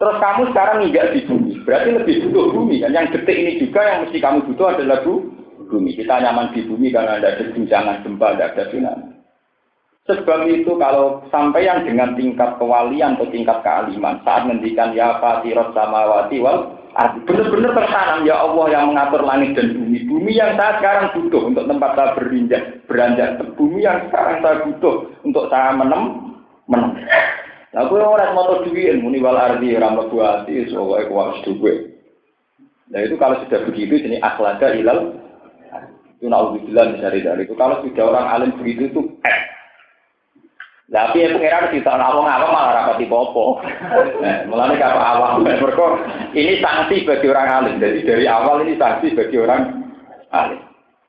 Terus 0.00 0.16
kamu 0.24 0.42
sekarang 0.56 0.88
nggak 0.88 1.12
di 1.12 1.20
bumi, 1.28 1.60
berarti 1.68 1.92
lebih 1.92 2.16
butuh 2.24 2.56
bumi 2.56 2.80
kan? 2.80 2.96
Yang 2.96 3.20
detik 3.20 3.36
ini 3.36 3.60
juga 3.60 3.84
yang 3.84 4.08
mesti 4.08 4.16
kamu 4.16 4.48
butuh 4.48 4.72
adalah 4.72 5.04
bumi. 5.04 5.92
Kita 5.92 6.16
nyaman 6.24 6.56
di 6.56 6.64
bumi 6.64 6.88
karena 6.88 7.20
ada 7.20 7.36
guncangan 7.52 8.00
gempa, 8.00 8.32
ada 8.32 8.56
tsunami. 8.56 9.19
Sebab 10.10 10.50
itu 10.50 10.74
kalau 10.82 11.22
sampai 11.30 11.70
yang 11.70 11.86
dengan 11.86 12.18
tingkat 12.18 12.58
kewalian 12.58 13.14
atau 13.14 13.30
tingkat 13.30 13.62
kealiman 13.62 14.18
saat 14.26 14.50
mendikan 14.50 14.90
ya 14.90 15.22
fatirot 15.22 15.70
samawati 15.70 16.42
wal 16.42 16.74
benar-benar 17.22 17.72
tertanam 17.78 18.26
ya 18.26 18.42
Allah 18.42 18.66
yang 18.74 18.90
mengatur 18.90 19.22
langit 19.22 19.54
dan 19.54 19.78
bumi. 19.78 20.02
Bumi 20.10 20.32
yang 20.34 20.58
saya 20.58 20.82
sekarang 20.82 21.14
butuh 21.14 21.42
untuk 21.46 21.64
tempat 21.70 21.90
saya 21.94 22.08
berinjak, 22.18 22.62
beranjak. 22.90 23.38
Bumi 23.54 23.86
yang 23.86 24.10
sekarang 24.10 24.42
saya 24.42 24.56
butuh 24.66 24.94
untuk 25.22 25.46
saya 25.46 25.70
menem, 25.78 26.02
menem. 26.66 26.90
Gue 27.70 28.02
orang 28.02 28.34
mau 28.34 28.66
duit, 28.66 28.98
muni 28.98 29.22
wal 29.22 29.38
ardi 29.38 29.78
ramah 29.78 30.10
buati, 30.10 30.66
soalnya 30.74 31.06
gue 31.06 31.20
harus 31.22 31.40
duit. 31.46 31.78
Nah 32.90 33.06
itu 33.06 33.14
kalau 33.14 33.38
sudah 33.46 33.62
begitu, 33.70 34.02
ini 34.02 34.18
akhlada 34.18 34.74
ilal. 34.74 35.14
Itu 36.18 36.26
naudzubillah 36.26 36.98
dari 36.98 37.22
itu. 37.22 37.54
Kalau 37.54 37.80
sudah 37.86 38.04
orang 38.10 38.26
alim 38.26 38.50
begitu 38.58 38.90
itu 38.90 39.00
eh, 39.22 39.38
tapi 40.90 41.22
ya 41.22 41.30
pengiran 41.38 41.70
di 41.70 41.86
tahun 41.86 42.02
awang 42.02 42.26
awang 42.26 42.50
malah 42.50 42.72
rapati 42.82 43.06
popo. 43.06 43.62
Nah, 44.18 44.42
mulai 44.50 44.74
apa 44.74 44.98
awang 45.14 45.46
mereka 45.46 45.86
ini 46.34 46.58
sanksi 46.58 47.06
bagi 47.06 47.30
orang 47.30 47.62
alim. 47.62 47.78
Jadi 47.78 48.02
dari 48.02 48.26
awal 48.26 48.66
ini 48.66 48.74
sanksi 48.74 49.14
bagi 49.14 49.38
orang 49.38 49.86
alim. 50.34 50.58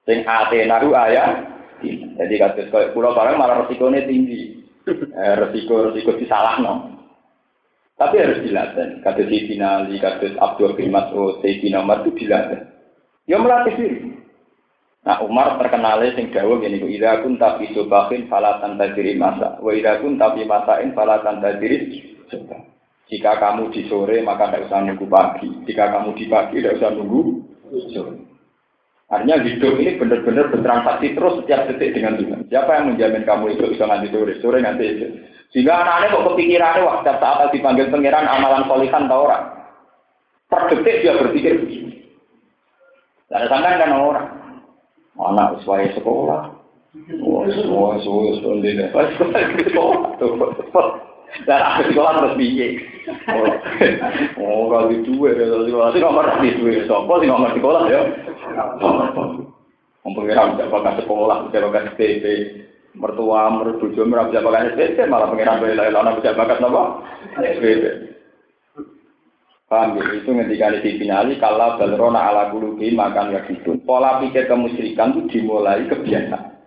Sing 0.05 0.21
ate 0.21 0.69
naru 0.69 0.93
ayah. 0.93 1.49
Jadi 1.81 2.33
kasus 2.37 2.69
kayak 2.69 2.93
pulau 2.93 3.17
barang 3.17 3.41
malah 3.41 3.65
resikonya 3.65 4.05
tinggi. 4.05 4.61
Eh, 4.85 5.33
resiko 5.41 5.89
resiko 5.89 6.13
disalah 6.13 6.61
no. 6.61 6.73
Tapi 7.97 8.21
harus 8.21 8.45
dilatih. 8.45 9.01
Kasus 9.01 9.25
Sayyidina 9.29 9.85
Ali, 9.85 9.97
kasus 9.97 10.37
Abdul 10.37 10.77
bin 10.77 10.93
Mas'ud, 10.93 11.41
Sayyidina 11.41 11.81
Umar 11.81 12.05
itu 12.05 12.13
dilatih. 12.21 12.69
Ya 13.25 13.41
melatih 13.41 13.73
diri. 13.73 13.97
Nah 15.01 15.17
Umar 15.25 15.57
terkenalnya 15.57 16.13
sing 16.13 16.29
dawuh 16.29 16.61
ngene 16.61 16.77
iku 16.77 16.87
ida 16.93 17.25
kun 17.25 17.41
tapi 17.41 17.73
subahin 17.73 18.29
falatan 18.29 18.77
tadiri 18.77 19.17
masa 19.17 19.57
wa 19.57 19.73
ida 19.73 19.97
kun 19.97 20.21
tapi 20.21 20.45
masain 20.45 20.93
falatan 20.93 21.41
tadiri 21.41 22.05
Jika 23.11 23.43
kamu 23.43 23.75
di 23.75 23.91
sore 23.91 24.23
maka 24.23 24.47
tidak 24.47 24.71
usah 24.71 24.87
nunggu 24.87 25.03
pagi. 25.11 25.49
Jika 25.67 25.91
kamu 25.91 26.15
di 26.15 26.25
pagi 26.31 26.63
tidak 26.63 26.79
usah 26.79 26.89
nunggu 26.95 27.21
sore. 27.91 28.15
Artinya 29.11 29.43
hidup 29.43 29.75
ini 29.75 29.99
benar-benar 29.99 30.47
bertransaksi 30.47 31.11
terus 31.11 31.43
setiap 31.43 31.67
detik 31.67 31.91
dengan 31.91 32.15
Tuhan. 32.15 32.47
Siapa 32.47 32.71
yang 32.71 32.95
menjamin 32.95 33.27
kamu 33.27 33.45
itu 33.59 33.75
bisa 33.75 33.83
nanti 33.83 34.07
sore, 34.07 34.39
sore 34.39 34.63
nanti 34.63 34.87
itu. 34.87 35.07
Sehingga 35.51 35.83
anak-anaknya 35.83 36.15
kok 36.15 36.25
kepikirannya 36.31 36.87
waktu 36.87 37.11
saat 37.19 37.51
dipanggil 37.51 37.91
pangeran 37.91 38.23
amalan 38.23 38.63
solihan 38.71 39.11
tau 39.11 39.27
orang. 39.27 39.43
Per 40.47 40.61
detik 40.71 41.03
dia 41.03 41.19
berpikir 41.19 41.59
begini. 41.59 42.07
Dan 43.27 43.51
sampai 43.51 43.75
kan 43.75 43.91
orang. 43.91 44.40
Anak 45.19 45.59
sesuai 45.59 45.95
sekolah. 45.99 46.41
Oh, 47.23 47.43
semua 47.51 47.99
semua 48.03 48.35
sekolah 48.39 48.59
sekolah. 50.19 50.91
Dan 51.47 51.59
aku 51.63 51.81
sekolah 51.91 52.11
terus 52.19 52.35
biye. 52.35 52.67
Oh, 54.35 54.67
kalau 54.67 54.91
di 54.91 54.99
dua 55.07 55.31
ya, 55.31 55.47
kalau 55.47 55.63
di 55.63 55.71
sekolah 55.71 55.89
nomor 55.99 56.25
di 56.43 56.51
dua. 56.59 56.83
Sopo 56.87 57.13
sih 57.19 57.27
nomor 57.31 57.51
sekolah 57.55 57.81
ya. 57.87 58.01
Pengiran 60.01 60.59
bisa 60.59 60.67
pakai 60.67 60.99
sekolah, 60.99 61.37
bisa 61.47 61.63
pakai 61.63 61.83
SPP. 61.95 62.25
Mertua, 62.99 63.47
mertua 63.47 63.87
bisa 64.27 64.43
pakai 64.43 64.75
SPP, 64.75 64.97
malah 65.07 65.31
pengiran 65.31 65.63
bela-bela 65.63 66.19
bisa 66.19 66.35
pakai 66.35 66.59
apa? 66.59 66.83
SPP. 67.39 67.83
Paham 69.71 69.95
ya? 69.95 70.19
Itu 70.19 70.35
ketika 70.35 70.83
di 70.83 70.99
finali 70.99 71.39
kalau 71.39 71.79
balrona 71.79 72.27
ala 72.27 72.51
kulubi 72.51 72.91
makan 72.91 73.31
ya 73.31 73.39
gitu. 73.47 73.79
Pola 73.87 74.19
pikir 74.19 74.51
kemusyrikan 74.51 75.15
itu 75.15 75.31
dimulai 75.31 75.87
kebiasaan. 75.87 76.59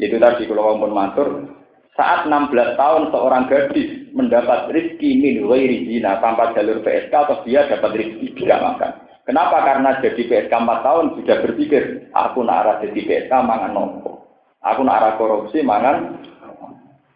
Itu 0.00 0.16
tadi 0.16 0.48
kalau 0.48 0.80
pun 0.80 0.96
matur, 0.96 1.52
saat 2.00 2.24
16 2.24 2.80
tahun 2.80 3.12
seorang 3.12 3.44
gadis 3.52 4.08
mendapat 4.16 4.72
rezeki 4.72 5.10
min 5.20 5.36
ghairi 5.44 5.84
zina 5.84 6.16
tanpa 6.24 6.56
jalur 6.56 6.80
PSK 6.80 7.12
atau 7.12 7.44
dia 7.44 7.68
dapat 7.68 7.92
rezeki 7.92 8.32
tidak 8.40 8.64
makan. 8.64 8.92
Kenapa? 9.28 9.56
Karena 9.60 9.90
jadi 10.00 10.22
PSK 10.24 10.52
4 10.56 10.86
tahun 10.86 11.04
sudah 11.20 11.36
berpikir, 11.44 12.08
aku 12.16 12.40
nak 12.40 12.64
arah 12.64 12.76
jadi 12.80 13.00
PSK 13.04 13.32
mangan 13.36 13.76
nopo. 13.76 14.32
Aku 14.64 14.80
nak 14.80 14.96
arah 15.04 15.12
korupsi 15.20 15.60
mangan. 15.60 16.24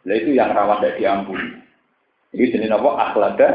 Itu 0.05 0.37
yang 0.37 0.53
rawan 0.53 0.85
tidak 0.85 1.01
diampuni. 1.01 1.49
Ini 2.37 2.45
jenis 2.53 2.73
apa? 2.77 2.91
Akhlada 3.09 3.49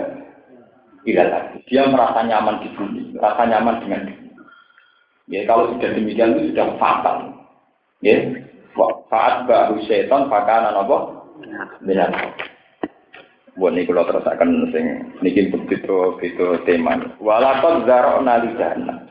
tidak 1.05 1.27
lagi. 1.29 1.57
Dia 1.69 1.85
merasa 1.85 2.25
nyaman 2.25 2.65
di 2.65 2.69
bumi, 2.73 3.01
merasa 3.13 3.45
nyaman 3.45 3.79
dengan 3.85 4.01
bumi. 4.09 4.25
Ya, 5.29 5.41
kalau 5.45 5.73
sudah 5.73 5.89
demikian 5.93 6.37
itu 6.37 6.53
sudah 6.53 6.67
fatal. 6.81 7.17
Ya, 8.01 8.21
saat 9.09 9.47
baru 9.47 9.79
setan 9.85 10.27
pakaian 10.27 10.73
apa? 10.73 10.97
Benar. 11.81 12.09
Buat 13.55 13.71
ini 13.71 13.87
kalau 13.87 14.03
terus 14.03 14.27
akan 14.27 14.67
sing 14.75 14.85
niki 15.23 15.47
begitu 15.47 16.19
begitu 16.19 16.59
tema. 16.67 16.99
Walakot 17.23 17.87
zarok 17.87 18.19
nali 18.19 18.51
jahannam. 18.59 19.07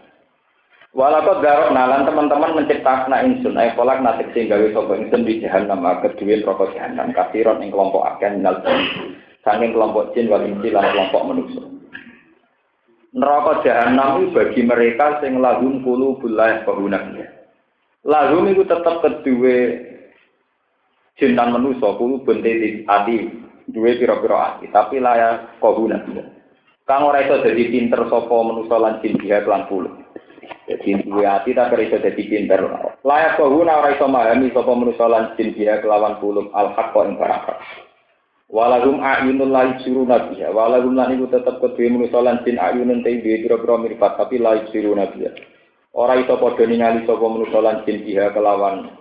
Walakot 0.93 1.41
zarok 1.41 1.73
nalan 1.73 2.05
teman-teman 2.05 2.61
menciptakan 2.61 3.25
insun. 3.25 3.57
Ayo 3.57 3.73
kolak 3.73 4.05
nasib 4.05 4.29
sehingga 4.37 4.61
sobat 4.77 5.01
insun 5.01 5.25
di 5.25 5.41
jahannam. 5.41 5.81
Kedua 6.05 6.45
rokok 6.45 6.77
jahannam. 6.77 7.17
Kafiron 7.17 7.65
yang 7.65 7.73
kelompok 7.73 8.05
akan 8.05 8.45
minal 8.45 8.61
saking 9.41 9.73
kelompok 9.73 10.13
jin 10.13 10.29
wal 10.29 10.45
insi 10.45 10.69
kelompok 10.69 11.25
manusia. 11.25 11.74
Neraka 13.15 13.63
jahanam 13.63 14.27
itu 14.27 14.35
bagi 14.35 14.61
mereka 14.67 15.23
sing 15.23 15.39
lahum 15.39 15.87
kulu 15.87 16.19
bulah 16.19 16.67
bahunaknya. 16.67 17.31
Lahum 18.03 18.51
itu 18.51 18.67
tetap 18.67 19.07
kedua 19.07 19.57
jintan 21.15 21.55
manusia 21.55 21.95
kulu 21.95 22.27
bente 22.27 22.83
ati 22.91 23.31
dua 23.71 23.95
piro-piro 23.95 24.35
ati 24.35 24.67
tapi 24.75 24.99
layak 24.99 25.63
bahunaknya. 25.63 26.27
Kang 26.85 27.07
ora 27.07 27.23
iso 27.23 27.39
dadi 27.39 27.71
pinter 27.71 28.03
sapa 28.11 28.35
manusa 28.35 28.77
lan 28.83 28.99
jin 28.99 29.15
dia 29.23 29.41
puluh. 29.71 29.95
Jadi 30.67 31.07
dua 31.07 31.39
hati 31.39 31.55
tak 31.55 31.71
iso 31.81 31.97
dadi 32.03 32.23
pinter. 32.27 32.61
Layak 33.07 33.39
bahuna 33.39 33.79
ora 33.79 33.95
iso 33.95 34.11
memahami 34.11 34.51
sapa 34.51 34.75
manusa 34.75 35.07
lan 35.07 35.39
jin 35.39 35.55
dia 35.55 35.79
kelawan 35.79 36.19
puluh 36.19 36.51
al-haqqa 36.51 37.01
ing 37.07 37.15
baraka. 37.15 37.63
Walagum 38.53 39.01
ayunul 39.01 39.49
lahi 39.49 39.81
siru 39.81 40.05
nabiya. 40.05 40.53
Walagum 40.53 40.93
lan 40.93 41.17
iku 41.17 41.33
tetep 41.33 41.65
kedue 41.65 41.89
manusa 41.89 42.21
lan 42.21 42.45
jin 42.45 42.61
ayunun 42.61 43.01
te 43.01 43.17
duwe 43.25 43.41
pira-pira 43.41 43.81
mripat 43.81 44.21
tapi 44.21 44.37
lahi 44.37 44.69
siru 44.69 44.93
nabiya. 44.93 45.33
Ora 45.97 46.21
iso 46.21 46.37
padha 46.37 46.69
ningali 46.69 47.09
sapa 47.09 47.25
manusa 47.25 47.59
lan 47.65 47.81
jin 47.89 48.05
dia 48.05 48.29
kelawan 48.37 48.93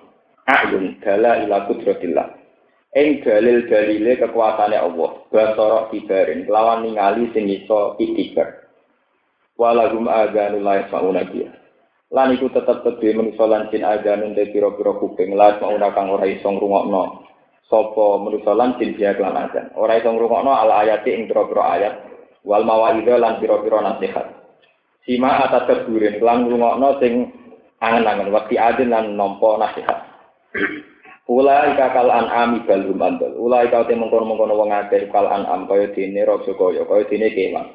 ayun 0.48 0.96
dala 1.04 1.44
ila 1.44 1.68
kudratillah. 1.68 2.40
Ing 2.96 3.20
dalil 3.26 3.68
dalile 3.68 4.16
kekuasaane 4.16 4.78
Allah. 4.80 5.12
Basara 5.28 5.92
kibarin 5.92 6.48
kelawan 6.48 6.88
ningali 6.88 7.28
sing 7.36 7.52
iso 7.52 8.00
ikhtibar. 8.00 8.64
Walagum 9.60 10.08
aganul 10.08 10.64
lahi 10.64 10.88
sauna 10.88 11.28
biya. 11.28 11.52
Lan 12.16 12.32
iku 12.32 12.48
tetep 12.48 12.80
kedue 12.88 13.12
manusa 13.12 13.44
lan 13.44 13.68
jin 13.76 13.84
aganun 13.84 14.40
te 14.40 14.48
pira-pira 14.56 14.96
kuping 15.04 15.36
lan 15.36 15.60
sauna 15.60 15.92
kang 15.92 16.16
ora 16.16 16.32
iso 16.32 16.48
ngrungokno 16.48 17.33
sapa 17.68 18.06
manusa 18.20 18.52
lan 18.56 18.76
jin 18.80 18.96
dia 18.96 19.16
kelan 19.16 19.38
azan. 19.38 19.72
Ora 19.80 20.00
iso 20.00 20.12
ngrungokno 20.12 20.52
ala 20.52 20.84
ayati 20.84 21.16
ing 21.16 21.28
pira-pira 21.32 21.64
ayat 21.80 21.94
wal 22.44 22.64
mawaidha 22.68 23.16
lan 23.20 23.40
pira-pira 23.40 23.80
nasihat. 23.80 24.28
Sima 25.04 25.44
atas 25.44 25.68
keburin 25.68 26.20
kelan 26.20 26.48
ngrungokno 26.48 27.00
sing 27.00 27.32
angen-angen 27.84 28.32
waktu 28.32 28.56
adin 28.56 28.92
lan 28.92 29.16
nampa 29.16 29.60
nasihat. 29.60 30.00
Ula 31.24 31.72
ika 31.72 31.96
kal 31.96 32.12
an'ami 32.12 32.68
bal 32.68 32.84
humandal. 32.84 33.32
Ula 33.40 33.64
ika 33.64 33.88
te 33.88 33.96
mengkono-mengkono 33.96 34.60
wong 34.60 34.76
akeh 34.76 35.08
kal 35.08 35.24
an'am 35.24 35.72
kaya 35.72 35.88
dene 35.96 36.20
raja 36.28 36.52
kaya 36.52 36.84
kaya 36.84 37.04
dene 37.08 37.28
kewan. 37.32 37.68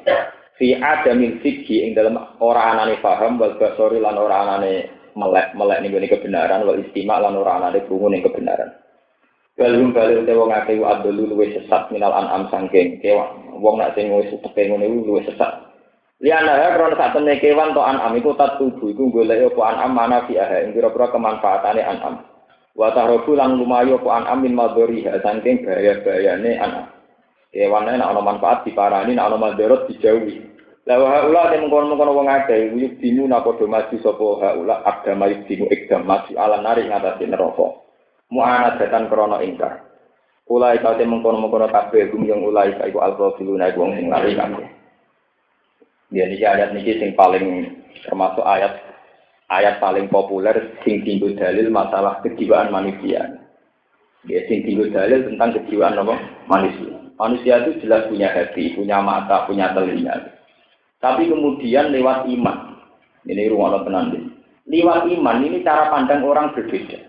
Fi 0.61 0.77
adamil 0.77 1.41
fikhi 1.41 1.89
ing 1.89 1.97
dalam 1.97 2.21
ora 2.45 2.77
anane 2.77 3.01
paham 3.01 3.41
wal 3.41 3.57
basori 3.57 4.05
lan 4.05 4.21
ora 4.21 4.45
anane 4.45 4.93
melek 5.17 5.57
melek 5.57 5.81
ning 5.81 5.97
kebenaran 6.13 6.69
wal 6.69 6.77
istima 6.77 7.17
lan 7.25 7.41
ora 7.41 7.57
anane 7.57 7.89
krungu 7.89 8.13
ning 8.13 8.21
kebenaran. 8.21 8.69
Balung 9.59 9.91
balik 9.91 10.23
te 10.23 10.39
wong 10.39 10.55
akeh 10.55 10.79
adolu 10.79 11.35
luwe 11.35 11.51
sesat 11.51 11.91
minal 11.91 12.15
an'am 12.15 12.47
sangking 12.47 13.03
kewan. 13.03 13.59
Wong 13.59 13.83
nak 13.83 13.99
sing 13.99 14.07
wis 14.15 14.31
teke 14.31 14.71
ngene 14.71 14.87
luwe 14.87 15.19
sesat. 15.27 15.51
Liana 16.23 16.55
ya 16.63 16.79
krono 16.79 16.95
sak 16.95 17.19
temne 17.19 17.43
kewan 17.43 17.75
to 17.75 17.83
an'am 17.83 18.15
iku 18.15 18.39
tat 18.39 18.55
tubuh 18.63 18.87
iku 18.87 19.11
golek 19.11 19.51
apa 19.51 19.63
an'am 19.75 19.99
mana 19.99 20.23
fi 20.31 20.39
aha 20.39 20.63
ing 20.63 20.79
pira-pira 20.79 21.11
kemanfaatane 21.11 21.83
an'am. 21.83 22.23
Wa 22.79 22.95
tahrobu 22.95 23.35
lang 23.35 23.59
lumayu 23.59 23.99
apa 23.99 24.23
an'am 24.23 24.47
min 24.47 24.55
madhariha 24.55 25.27
sangking 25.27 25.67
bahaya-bahayane 25.67 26.51
an'am. 26.63 26.87
Kewane 27.51 27.99
nek 27.99 28.11
ana 28.15 28.23
manfaat 28.23 28.63
diparani 28.63 29.19
nek 29.19 29.27
ana 29.27 29.43
madharat 29.43 29.91
dijauhi. 29.91 30.39
Lah 30.87 31.03
wa 31.03 31.19
haula 31.19 31.51
te 31.51 31.59
mengkono-mengkono 31.59 32.15
wong 32.15 32.31
akeh 32.31 32.79
uyuk 32.79 33.03
dimu 33.03 33.27
napa 33.27 33.59
do 33.59 33.67
maju 33.67 33.97
sapa 34.07 34.27
haula 34.39 34.87
agama 34.87 35.27
dimu 35.51 35.67
ikdam 35.67 36.07
maju 36.07 36.31
ala 36.39 36.63
nari 36.63 36.87
ngatasi 36.87 37.27
neraka 37.27 37.88
mu'anat 38.33 38.81
datan 38.81 39.09
krono 39.09 39.41
ingkar. 39.41 39.89
Ulai 40.49 40.81
kau 40.81 40.97
temung 40.97 41.21
kono 41.21 41.45
mengkono 41.45 41.69
kabeh 41.69 42.09
gum 42.09 42.25
yang 42.25 42.41
ulai 42.41 42.73
kau 42.73 42.89
iku 42.89 43.05
alfa 43.05 43.37
filuna 43.37 43.69
iku 43.69 43.85
wong 43.85 44.01
sing 44.01 44.09
lari 44.09 44.33
kabeh. 44.33 44.65
Niki 46.09 46.41
ayat 46.41 46.73
niki 46.73 46.97
sing 46.97 47.13
paling 47.13 47.69
termasuk 48.09 48.41
ayat 48.49 48.81
ayat 49.53 49.77
paling 49.77 50.09
populer 50.09 50.81
sing 50.89 51.05
tinggu 51.05 51.37
dalil 51.37 51.69
masalah 51.69 52.25
kejiwaan 52.25 52.73
manusia. 52.73 53.45
Dia 54.25 54.41
sing 54.49 54.65
tinggu 54.65 54.89
dalil 54.89 55.29
tentang 55.29 55.61
kejiwaan 55.61 56.01
apa? 56.01 56.17
manusia. 56.49 56.97
Manusia 57.21 57.67
itu 57.67 57.83
jelas 57.85 58.07
punya 58.09 58.31
hati, 58.31 58.73
punya 58.73 59.03
mata, 59.03 59.45
punya 59.45 59.75
telinga. 59.75 60.39
Tapi 61.03 61.27
kemudian 61.27 61.91
lewat 61.91 62.31
iman, 62.31 62.79
ini 63.27 63.51
ruang 63.51 63.83
tenan 63.83 64.33
Lewat 64.71 65.11
iman 65.11 65.43
ini 65.43 65.67
cara 65.67 65.91
pandang 65.91 66.23
orang 66.23 66.55
berbeda. 66.55 67.08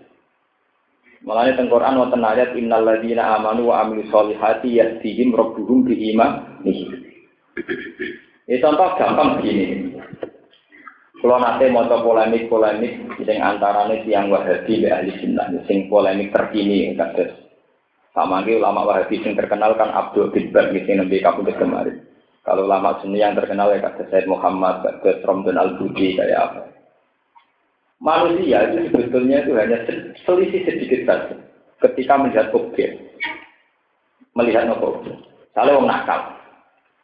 Mulane 1.20 1.52
teng 1.52 1.68
Quran 1.68 2.00
wonten 2.00 2.24
ayat 2.24 2.56
innal 2.56 2.80
ladzina 2.80 3.36
amanu 3.36 3.68
wa 3.68 3.84
amilus 3.84 4.08
solihati 4.08 4.80
yahdihim 4.80 5.36
rabbuhum 5.36 5.84
bi 5.84 6.16
iman. 6.16 6.64
Ini 8.48 8.56
contoh 8.64 8.96
gampang 8.96 9.36
begini. 9.36 10.00
Kalau 11.20 11.36
nanti 11.36 11.68
mau 11.68 11.84
polemik-polemik 11.84 13.20
yang 13.28 13.44
antaranya 13.44 14.00
tiang 14.08 14.32
Wahabi 14.32 14.80
dan 14.80 15.04
ahli 15.04 15.12
sunnah, 15.20 15.52
sing 15.68 15.92
polemik 15.92 16.32
terkini 16.32 16.96
kasus. 16.96 17.28
Sama 18.16 18.40
lagi 18.40 18.56
ulama 18.56 18.88
Wahabi 18.88 19.20
yang 19.20 19.36
terkenal 19.36 19.76
kan 19.76 19.92
Abdul 19.92 20.32
bin 20.32 20.48
Bar, 20.48 20.72
misalnya 20.72 21.04
Nabi 21.04 21.20
Kabul 21.20 21.52
kemarin. 21.52 22.00
Kalau 22.40 22.64
ulama 22.64 22.96
sunni 23.04 23.20
yang 23.20 23.36
terkenal 23.36 23.68
ya 23.76 23.84
kasus 23.84 24.08
Said 24.08 24.24
Muhammad, 24.24 24.80
kasus 24.80 25.20
Romdon 25.20 25.60
Al-Budi 25.60 26.16
kayak 26.16 26.40
apa 26.40 26.79
manusia 28.00 28.64
itu 28.72 28.88
sebetulnya 28.90 29.44
itu 29.44 29.52
hanya 29.54 29.78
selisih 30.24 30.64
sedikit 30.64 31.00
saja 31.04 31.36
ketika 31.84 32.16
melihat 32.16 32.48
objek. 32.56 32.96
Melihat 34.32 34.72
objek? 34.72 35.16
Kalau 35.52 35.78
wong 35.78 35.86
nakal. 35.86 36.20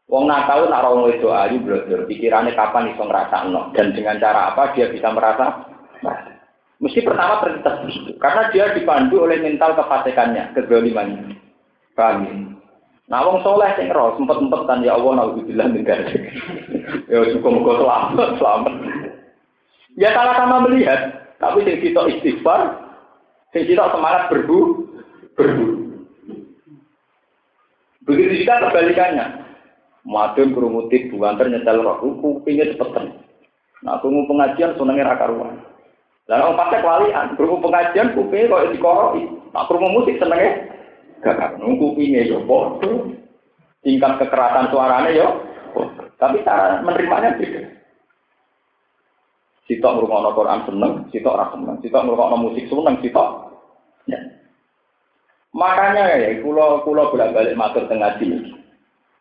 Wong 0.08 0.24
nakal 0.24 0.70
nak 0.70 0.86
orang 0.86 1.12
itu 1.12 1.28
ayu 1.28 1.56
belajar 1.60 2.00
pikirannya 2.08 2.56
kapan 2.56 2.94
iso 2.94 3.04
no 3.52 3.74
dan 3.76 3.92
dengan 3.92 4.16
cara 4.22 4.54
apa 4.54 4.72
dia 4.72 4.88
bisa 4.88 5.12
merasa? 5.12 5.66
Mesti 6.76 7.02
pertama 7.02 7.40
terlintas 7.40 7.88
karena 8.20 8.42
dia 8.52 8.64
dipandu 8.76 9.24
oleh 9.24 9.40
mental 9.40 9.72
kefasikannya 9.74 10.52
kezalimannya 10.52 11.36
paham 11.96 12.22
ya? 12.22 12.34
Nah, 13.06 13.22
wong 13.22 13.38
soleh 13.46 13.70
sing 13.78 13.86
roh 13.94 14.18
sempet-sempetan 14.18 14.82
ya 14.82 14.98
Allah 14.98 15.14
naudzubillah 15.14 15.70
min 15.70 15.86
Ya 17.10 17.22
cukup 17.38 17.50
muga 17.54 17.72
selamat, 17.78 18.30
selamat. 18.34 18.74
Ya 19.96 20.12
sama-sama 20.12 20.68
melihat, 20.68 21.32
tapi 21.40 21.64
sing 21.64 21.80
kita 21.80 22.04
istighfar, 22.12 22.76
sing 23.56 23.64
kita 23.64 23.88
semangat 23.88 24.28
berbu, 24.28 24.84
berbu. 25.32 25.66
Begitu 28.04 28.44
juga 28.44 28.68
kebalikannya. 28.68 29.42
Madun 30.06 30.54
kerumutik 30.54 31.10
buanter 31.10 31.50
nyetel 31.50 31.82
roh, 31.82 31.98
kupingnya 31.98 32.70
cepeten. 32.76 33.18
Nah, 33.82 33.98
krungu 33.98 34.24
pengajian 34.30 34.78
senengnya 34.78 35.10
raka 35.12 35.26
ruang. 35.26 35.58
Dan 36.30 36.42
orang 36.42 36.58
pasek 36.58 36.86
walian, 36.86 37.34
krungu 37.34 37.58
pengajian 37.58 38.14
kupingnya 38.14 38.52
kok 38.52 38.70
dikoroi. 38.76 39.24
Nah, 39.50 39.64
krungu 39.66 39.88
musik 39.90 40.22
senengnya 40.22 40.70
gak 41.24 41.58
nunggu 41.58 41.96
kupingnya 41.96 42.28
yo 42.28 42.44
bodoh. 42.46 43.10
Tingkat 43.82 44.18
kekerasan 44.18 44.70
suaranya 44.74 45.10
yo, 45.14 45.28
tapi 46.18 46.42
cara 46.42 46.82
menerimanya 46.82 47.38
beda. 47.38 47.62
Sitok 49.66 49.98
ngrungokno 49.98 50.30
Quran 50.38 50.60
seneng, 50.62 50.92
sitok 51.10 51.34
ora 51.34 51.46
seneng. 51.50 51.76
Sitok 51.82 52.02
ngrungokno 52.06 52.36
musik 52.38 52.70
seneng, 52.70 52.94
sitok 53.02 53.28
ya. 54.06 54.18
Makanya 55.56 56.22
ya, 56.22 56.30
kulo 56.44 56.86
kulo 56.86 57.10
bolak-balik 57.10 57.58
matur 57.58 57.88
tengah 57.90 58.14
sini. 58.20 58.54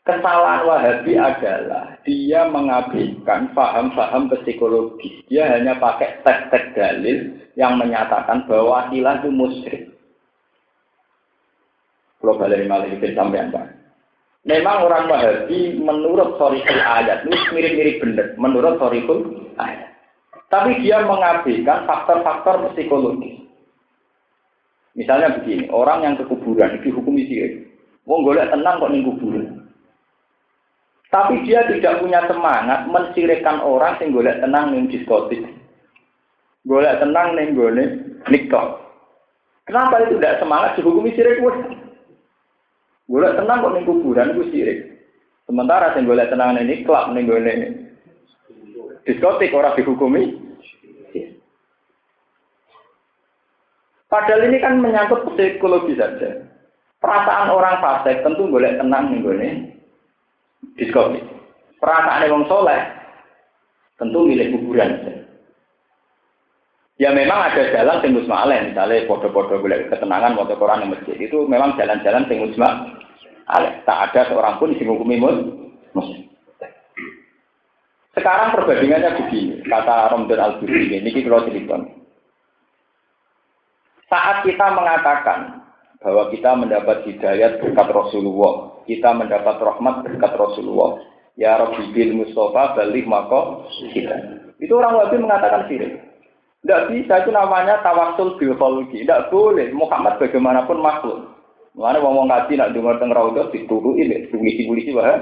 Kesalahan 0.06 0.70
Wahabi 0.70 1.18
adalah 1.18 1.98
dia 2.06 2.46
mengabaikan 2.46 3.50
paham-paham 3.58 4.30
psikologi. 4.30 5.26
Dia 5.26 5.50
hanya 5.50 5.82
pakai 5.82 6.22
tek-tek 6.22 6.78
dalil 6.78 7.42
yang 7.58 7.82
menyatakan 7.82 8.46
bahwa 8.46 8.94
ilah 8.94 9.18
itu 9.18 9.34
musyrik. 9.34 9.90
Kulo 12.22 12.38
balik 12.38 12.70
malah 12.70 12.86
itu 12.86 13.18
sampai 13.18 13.50
apa? 13.50 13.66
Memang 14.46 14.86
orang 14.86 15.10
Wahabi 15.10 15.82
menurut 15.82 16.38
sorikul 16.38 16.78
ayat 16.86 17.26
ini 17.26 17.38
mirip-mirip 17.50 17.98
benar. 17.98 18.28
Menurut 18.38 18.78
sorikul 18.78 19.50
ayat. 19.58 19.95
Tapi 20.56 20.80
dia 20.80 21.04
mengabaikan 21.04 21.84
faktor-faktor 21.84 22.72
psikologis. 22.72 23.44
Misalnya 24.96 25.36
begini, 25.36 25.68
orang 25.68 26.08
yang 26.08 26.16
ke 26.16 26.24
kuburan 26.32 26.80
dihukumi 26.80 27.28
sirik. 27.28 27.68
Wong 28.08 28.24
golek 28.24 28.48
tenang 28.48 28.80
kok 28.80 28.88
ning 28.88 29.04
kuburan. 29.04 29.68
Tapi 31.12 31.44
dia 31.44 31.68
tidak 31.68 32.00
punya 32.00 32.24
semangat 32.32 32.88
mensirikan 32.88 33.60
orang 33.60 34.00
sing 34.00 34.16
golek 34.16 34.40
tenang 34.40 34.72
ning 34.72 34.88
diskotik. 34.88 35.44
Golek 36.64 37.04
tenang 37.04 37.36
ning 37.36 37.52
gone 37.60 37.84
nikah. 38.32 38.80
Kenapa 39.68 40.08
itu 40.08 40.16
tidak 40.24 40.40
semangat 40.40 40.80
dihukumi 40.80 41.12
sirik 41.20 41.44
wes? 41.44 41.60
Golek 43.12 43.36
tenang 43.36 43.60
kok 43.60 43.74
ning 43.76 43.84
kuburan 43.84 44.32
itu 44.32 44.56
sirik. 44.56 44.80
Sementara 45.44 45.92
sing 45.92 46.08
golek 46.08 46.32
tenang 46.32 46.56
ning 46.56 46.88
klub 46.88 47.12
ning 47.12 47.28
gone 47.28 47.56
diskotik 49.04 49.52
orang 49.52 49.76
dihukumi. 49.76 50.45
Padahal 54.16 54.48
ini 54.48 54.64
kan 54.64 54.80
menyangkut 54.80 55.28
psikologi 55.36 56.00
saja. 56.00 56.40
Perasaan 57.04 57.52
orang 57.52 57.84
fasik 57.84 58.24
tentu 58.24 58.48
boleh 58.48 58.80
tenang 58.80 59.12
nih 59.12 59.20
gue 59.20 59.36
diskotik. 60.80 61.20
Perasaan 61.84 62.24
orang 62.24 62.48
soleh 62.48 62.82
tentu 64.00 64.24
milik 64.24 64.56
kuburan. 64.56 65.04
Ya 66.96 67.12
memang 67.12 67.52
ada 67.52 67.76
jalan 67.76 68.00
sing 68.00 68.16
musma'alen, 68.16 68.72
misalnya 68.72 69.04
foto-foto 69.04 69.60
boleh 69.60 69.92
ketenangan 69.92 70.40
foto 70.40 70.56
Quran 70.56 70.88
di 70.88 70.96
masjid 70.96 71.18
itu 71.20 71.44
memang 71.44 71.76
jalan-jalan 71.76 72.24
sing 72.32 72.40
musma'alen. 72.40 73.84
Tak 73.84 74.16
ada 74.16 74.32
seorang 74.32 74.64
pun 74.64 74.72
di 74.72 74.80
hukumi. 74.80 75.20
Sekarang 78.16 78.56
perbandingannya 78.56 79.28
begini, 79.28 79.60
kata 79.68 80.08
Romdon 80.16 80.40
Al-Buri 80.40 80.88
ini, 80.88 81.04
ini 81.04 81.20
kalau 81.20 81.44
cerita. 81.44 82.05
Saat 84.06 84.46
kita 84.46 84.70
mengatakan 84.78 85.66
bahwa 85.98 86.30
kita 86.30 86.54
mendapat 86.54 87.02
hidayat 87.10 87.58
berkat 87.58 87.88
Rasulullah, 87.90 88.78
kita 88.86 89.10
mendapat 89.18 89.58
rahmat 89.58 90.06
berkat 90.06 90.32
Rasulullah, 90.38 91.02
ya 91.34 91.58
Rabbi 91.58 91.90
bil 91.90 92.14
Mustafa 92.14 92.78
balik 92.78 93.06
maka 93.10 93.66
kita. 93.90 94.16
Itu 94.62 94.78
orang 94.78 95.02
wajib 95.02 95.26
mengatakan 95.26 95.66
sirik. 95.66 96.06
Tidak 96.62 96.82
bisa, 96.90 97.22
itu 97.22 97.30
namanya 97.30 97.82
tawasul 97.86 98.38
kholqi. 98.38 99.06
Tidak 99.06 99.30
boleh. 99.30 99.70
Muhammad 99.74 100.18
bagaimanapun 100.18 100.82
makhluk. 100.82 101.20
Mana 101.76 102.00
ngomong 102.00 102.32
ngaji 102.32 102.56
nak 102.56 102.72
dengar 102.72 102.98
teng 102.98 103.12
raudhah 103.12 103.52
dituru 103.52 104.00
ini, 104.00 104.32
polisi-polisi 104.32 104.96
wah. 104.96 105.20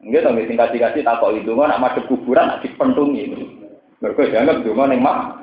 Enggak 0.00 0.24
tahu 0.24 0.40
sing 0.48 0.56
kasih-kasih 0.56 1.04
tak 1.04 1.20
kok 1.20 1.36
itu 1.36 1.52
nak 1.52 1.76
madhep 1.76 2.08
kuburan 2.08 2.48
nak 2.48 2.64
dipentungi. 2.64 3.28
Mereka 4.00 4.32
dianggap 4.32 4.64
cuma 4.64 4.88
ning 4.88 5.04
mak 5.04 5.36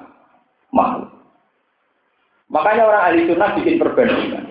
makhluk. 0.74 1.17
Makanya 2.48 2.84
orang 2.88 3.04
ahli 3.12 3.28
sunnah 3.28 3.52
bikin 3.60 3.76
perbandingan. 3.76 4.46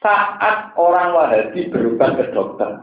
Saat 0.00 0.78
orang 0.78 1.12
Wahabi 1.12 1.68
berobat 1.68 2.16
ke 2.16 2.24
dokter, 2.32 2.80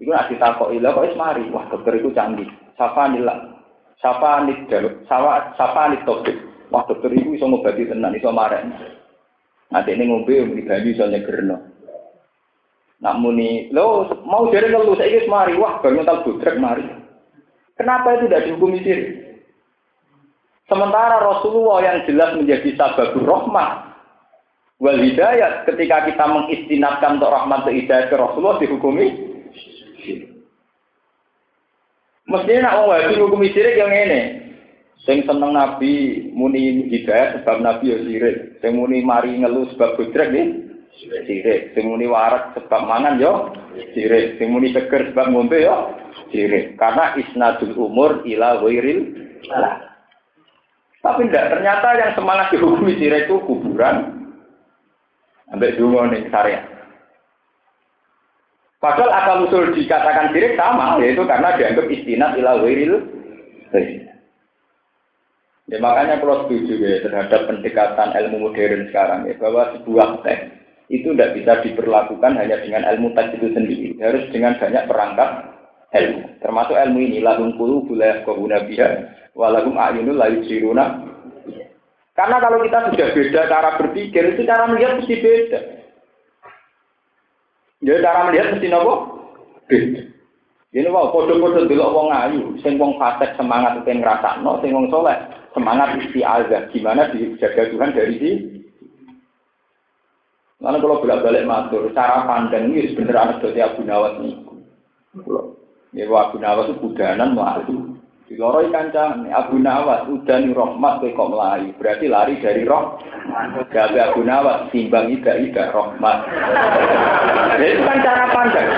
itu 0.00 0.10
nanti 0.10 0.34
takut 0.40 0.72
ilah 0.74 0.96
kok 0.96 1.06
ismari, 1.12 1.46
wah 1.52 1.68
dokter 1.70 2.00
itu 2.00 2.10
canggih. 2.10 2.48
Sapa 2.74 3.06
nilai, 3.12 3.52
Sapa 4.02 4.42
nih 4.42 4.66
sapa 5.06 5.54
sapa 5.54 5.94
nih 5.94 6.02
topik. 6.02 6.34
Wah 6.74 6.82
dokter 6.90 7.14
ibu 7.14 7.38
iso 7.38 7.46
ngobati 7.46 7.86
tenan, 7.86 8.18
iso 8.18 8.34
marah. 8.34 8.66
Nanti 9.70 9.94
ini 9.94 10.10
ngombe 10.10 10.42
di 10.58 10.66
banyu 10.66 10.90
iso 10.90 11.06
nyegerno. 11.06 11.56
Nak 13.02 13.18
muni, 13.18 13.70
lo 13.70 14.10
mau 14.26 14.50
jadi 14.50 14.70
ngeluh 14.70 14.94
saya 14.94 15.10
ini 15.10 15.26
mari, 15.26 15.58
wah 15.58 15.82
baru 15.82 16.06
tak 16.06 16.22
budrek 16.22 16.58
mari. 16.58 16.86
Kenapa 17.74 18.14
itu 18.14 18.30
tidak 18.30 18.46
dihukumi 18.46 18.78
siri? 18.82 19.21
Sementara 20.70 21.18
Rasulullah 21.18 21.78
yang 21.82 21.98
jelas 22.06 22.38
menjadi 22.38 22.70
sababur 22.78 23.26
rahmah 23.26 23.92
wal 24.82 24.98
hidayat 24.98 25.66
ketika 25.66 26.06
kita 26.10 26.24
mengistinatkan 26.26 27.18
untuk 27.18 27.30
rahmat 27.30 27.66
dan 27.66 27.74
hidayat 27.78 28.06
ke 28.10 28.16
Rasulullah 28.18 28.58
dihukumi 28.58 29.32
Mestinya 32.22 32.70
nak 32.70 32.76
wong 32.80 32.86
wahabi 32.88 33.14
hukum 33.18 33.42
sirik 33.50 33.76
yang 33.76 33.92
ini. 33.92 34.22
Sing 35.02 35.26
seneng 35.26 35.52
Nabi 35.52 36.24
muni 36.30 36.88
hidayat 36.88 37.42
sebab 37.42 37.60
Nabi 37.60 37.92
ya 37.92 37.98
sirik. 37.98 38.62
Sing 38.62 38.78
muni 38.78 39.02
mari 39.02 39.36
ngeluh 39.36 39.68
sebab 39.74 39.98
budrek 39.98 40.30
nih 40.32 40.48
sirik. 41.26 41.74
Sing 41.74 41.90
muni 41.90 42.06
warak 42.08 42.54
sebab 42.56 42.88
mangan 42.88 43.20
yo 43.20 43.50
sirik. 43.92 44.38
Sing 44.38 44.54
muni 44.54 44.70
seger 44.70 45.12
sebab 45.12 45.34
ngombe 45.34 45.60
yo 45.60 45.98
sirik. 46.30 46.78
Karena 46.78 47.18
isnadul 47.20 47.74
umur 47.76 48.22
ila 48.24 48.62
wairil 48.64 49.12
Tapi 51.02 51.26
tidak, 51.26 51.50
ternyata 51.50 51.88
yang 51.98 52.14
semangat 52.14 52.54
dihukumi 52.54 52.94
sirik 52.94 53.26
itu 53.26 53.42
kuburan. 53.42 54.22
Ambil 55.50 55.74
dulu 55.74 55.98
nih 56.08 56.30
syariat. 56.30 56.64
Padahal 58.78 59.10
akal 59.10 59.38
usul 59.50 59.74
dikatakan 59.74 60.30
sirik 60.30 60.54
sama, 60.54 61.02
yaitu 61.02 61.26
karena 61.26 61.58
dianggap 61.58 61.86
istinat 61.90 62.38
ila 62.38 62.62
wiril. 62.62 63.02
Ya 65.70 65.78
makanya 65.78 66.22
kalau 66.22 66.46
setuju 66.46 66.74
ya 66.78 67.00
terhadap 67.02 67.48
pendekatan 67.48 68.12
ilmu 68.12 68.50
modern 68.50 68.90
sekarang 68.90 69.24
ya 69.24 69.34
bahwa 69.40 69.72
sebuah 69.78 70.20
teks 70.20 70.52
itu 70.92 71.14
tidak 71.14 71.32
bisa 71.38 71.52
diperlakukan 71.64 72.36
hanya 72.36 72.60
dengan 72.60 72.84
ilmu 72.92 73.16
teks 73.16 73.40
itu 73.40 73.48
sendiri, 73.56 73.96
harus 74.02 74.26
dengan 74.34 74.58
banyak 74.60 74.84
perangkat 74.84 75.30
ilmu. 75.96 76.22
Termasuk 76.44 76.76
ilmu 76.76 76.98
ini 77.00 77.18
lahum 77.24 77.56
kulu 77.56 77.88
bulayah 77.88 78.20
kohuna 78.26 78.66
biha 78.68 78.88
walahum 79.36 79.76
ayunul 79.76 80.16
layu 80.16 80.44
siruna. 80.48 81.02
Karena 82.12 82.36
kalau 82.44 82.60
kita 82.60 82.92
sudah 82.92 83.08
beda 83.16 83.40
cara 83.48 83.70
berpikir, 83.80 84.36
itu 84.36 84.44
cara 84.44 84.68
melihat 84.68 85.00
mesti 85.00 85.14
beda. 85.16 85.60
Ya 87.82 87.98
cara 88.04 88.28
melihat 88.28 88.46
mesti 88.52 88.68
nopo? 88.68 88.94
Ini 90.72 90.88
wow, 90.88 91.12
podo-podo 91.12 91.68
dulu 91.68 91.84
wong 91.84 92.08
ayu, 92.12 92.56
sing 92.64 92.80
wong 92.80 92.96
fasik 92.96 93.36
semangat 93.36 93.84
itu 93.84 93.92
no, 94.40 94.56
sing 94.64 94.72
wong 94.72 94.88
soleh 94.88 95.16
semangat 95.52 96.00
azab. 96.00 96.72
Gimana 96.72 97.12
dijaga 97.12 97.68
Tuhan 97.68 97.92
dari 97.92 98.14
si? 98.16 98.30
Lalu 100.62 100.78
kalau 100.78 101.00
bolak-balik 101.02 101.44
matur, 101.44 101.90
cara 101.90 102.22
pandang 102.22 102.70
ini 102.70 102.94
sebenarnya 102.94 103.34
anak 103.34 103.42
dari 103.42 103.60
Abu 103.60 103.82
Nawas 103.82 104.14
nih. 104.22 104.34
Ya 105.92 106.06
Abu 106.06 106.36
Nawas 106.38 106.70
itu 106.70 106.78
budanan 106.78 107.34
malu. 107.34 107.98
Di 108.32 108.40
loro 108.40 108.64
kancane 108.72 109.28
Abu 109.28 109.60
Nawas 109.60 110.08
udani 110.08 110.56
rahmat 110.56 111.04
kowe 111.04 111.12
kok 111.12 111.30
melayu. 111.36 111.68
Berarti 111.76 112.08
lari 112.08 112.40
dari 112.40 112.64
roh. 112.64 112.96
Gawe 113.68 113.98
Abu 114.08 114.24
Nawas 114.24 114.72
timbang 114.72 115.12
ida 115.12 115.36
ida 115.36 115.68
rahmat. 115.68 116.32
Jadi 117.60 117.66
itu 117.76 117.82
kan 117.84 118.00
cara 118.00 118.24
pandang. 118.32 118.68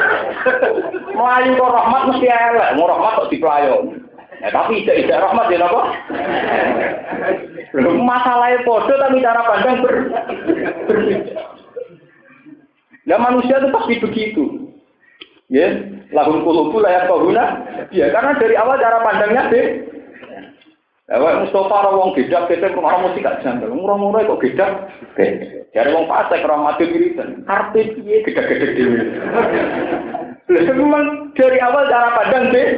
Melayu 1.15 1.51
kok 1.55 1.71
rahmat 1.71 2.03
mesti 2.11 2.27
elek, 2.27 2.75
mau 2.75 2.91
rahmat 2.91 3.15
kok 3.15 3.31
dipelayo. 3.31 3.95
Ya, 4.43 4.51
tapi 4.51 4.83
ida 4.83 4.93
ida 4.99 5.23
rahmat 5.23 5.47
ya 5.47 5.63
napa? 5.63 5.83
Masalahnya 7.79 8.59
podo 8.67 8.91
tapi 8.91 9.23
cara 9.23 9.41
pandang 9.55 9.77
ber. 9.87 9.95
Nah 13.07 13.19
manusia 13.23 13.63
itu 13.63 13.71
pasti 13.71 13.95
begitu. 14.03 14.45
Ya, 15.47 15.94
lahum 16.13 16.45
kulubu 16.45 16.83
layak 16.83 17.09
guna. 17.09 17.45
Ya, 17.95 18.11
karena 18.11 18.37
dari 18.37 18.55
awal 18.59 18.77
cara 18.77 18.99
pandangnya 19.01 19.49
deh. 19.49 19.67
Ya, 21.05 21.21
Mustafa 21.21 21.85
orang 21.85 22.01
wong 22.01 22.11
gedak 22.17 22.49
kita 22.49 22.73
rumah 22.73 22.97
mesti 22.97 23.21
gak 23.21 23.45
janggal. 23.45 23.69
Murah-murah 23.77 24.25
kok 24.25 24.41
gedak. 24.41 24.89
Dari 25.77 25.91
wong 25.93 26.09
pasek 26.09 26.45
orang 26.49 26.65
mati 26.65 26.89
wiridan. 26.89 27.45
Karpe 27.45 27.93
piye 27.93 28.25
gedak-gedak 28.25 28.73
dhewe. 28.73 29.01
Memang 30.49 31.33
dari 31.37 31.61
awal 31.61 31.89
cara 31.93 32.09
pandang 32.17 32.45
deh. 32.57 32.69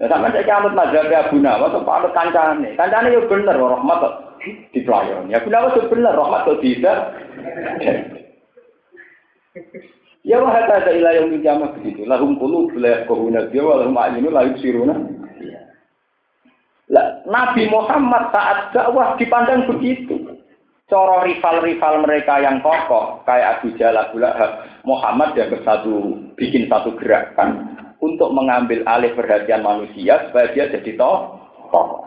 Ya 0.00 0.08
sama 0.08 0.32
saya 0.32 0.48
anut 0.56 0.72
mazhab 0.72 1.12
Abu 1.12 1.36
Nawas 1.44 1.76
atau 1.76 1.92
anut 1.92 2.12
kancane. 2.16 2.72
Kancane 2.72 3.12
ya 3.12 3.20
bener 3.28 3.52
rahmat 3.52 4.00
di 4.72 4.80
pelayan. 4.80 5.28
Ya 5.28 5.44
Abu 5.44 5.52
Nawas 5.52 5.76
bener 5.92 6.16
rahmat 6.16 6.48
kok 6.48 6.60
tidak. 6.64 6.98
Ya 10.20 10.36
wah 10.36 10.52
ada 10.52 10.92
ilah 10.92 11.12
yang 11.16 11.32
dijamah 11.32 11.72
begitu. 11.80 12.04
Lahum 12.04 12.36
puluh 12.36 12.68
belah 12.70 13.08
kohuna 13.08 13.48
dia 13.48 13.64
walahum 13.64 13.96
ayinu 13.96 14.28
layu 14.28 14.52
siruna. 14.60 14.94
Lah, 16.90 17.22
Nabi 17.24 17.70
Muhammad 17.70 18.34
saat 18.34 18.74
dakwah 18.74 19.14
dipandang 19.16 19.64
begitu. 19.70 20.36
Coro 20.90 21.22
rival-rival 21.22 22.02
mereka 22.02 22.42
yang 22.42 22.58
kokoh 22.66 23.22
kayak 23.22 23.62
Abu 23.62 23.70
Jalal 23.78 24.10
Abu 24.10 24.18
Muhammad 24.82 25.38
yang 25.38 25.54
satu 25.62 26.18
bikin 26.34 26.66
satu 26.66 26.98
gerakan 26.98 27.78
untuk 28.02 28.34
mengambil 28.34 28.82
alih 28.90 29.14
perhatian 29.14 29.62
manusia 29.62 30.18
supaya 30.28 30.50
dia 30.50 30.66
jadi 30.66 30.98
toh. 30.98 31.38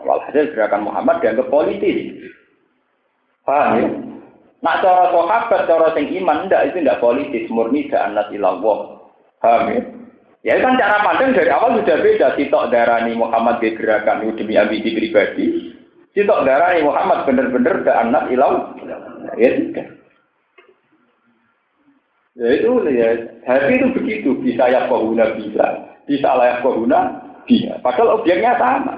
Walhasil 0.04 0.52
gerakan 0.52 0.84
Muhammad 0.84 1.24
dianggap 1.24 1.48
politis. 1.48 2.28
Paham 3.48 3.72
ya? 3.80 3.88
Nak 4.64 4.80
cara 4.80 5.12
sahabat, 5.12 5.68
cara 5.68 5.92
sing 5.92 6.08
iman, 6.24 6.48
ndak 6.48 6.72
itu 6.72 6.80
ndak 6.80 7.04
politis, 7.04 7.44
murni 7.52 7.84
anak 7.92 8.32
ilallah. 8.32 8.96
Paham 9.44 9.68
ya? 9.76 9.80
Ya 10.44 10.60
kan 10.60 10.80
cara 10.80 11.04
pandang 11.04 11.36
dari 11.36 11.52
awal 11.52 11.80
sudah 11.80 12.00
beda. 12.00 12.36
Sitok 12.36 12.72
darani 12.72 13.12
Muhammad 13.12 13.60
di 13.60 13.76
gerakan 13.76 14.28
demi 14.36 14.56
ambisi 14.56 14.96
pribadi. 14.96 15.72
Sitok 16.16 16.48
darani 16.48 16.80
Muhammad 16.80 17.28
bener-bener 17.28 17.84
ke 17.84 17.92
anak 17.92 18.28
ilau. 18.32 18.72
Ya. 19.36 19.84
Ya 22.34 22.48
itu 22.50 22.72
ya, 22.88 23.08
hati 23.44 23.72
itu 23.76 23.86
begitu. 23.96 24.28
Bisa 24.40 24.68
ya 24.68 24.88
kohuna 24.88 25.32
bisa. 25.36 25.92
Bisa 26.08 26.28
layak 26.36 26.64
kohuna 26.64 27.20
bisa. 27.44 27.76
Padahal 27.84 28.20
objeknya 28.20 28.56
sama. 28.56 28.96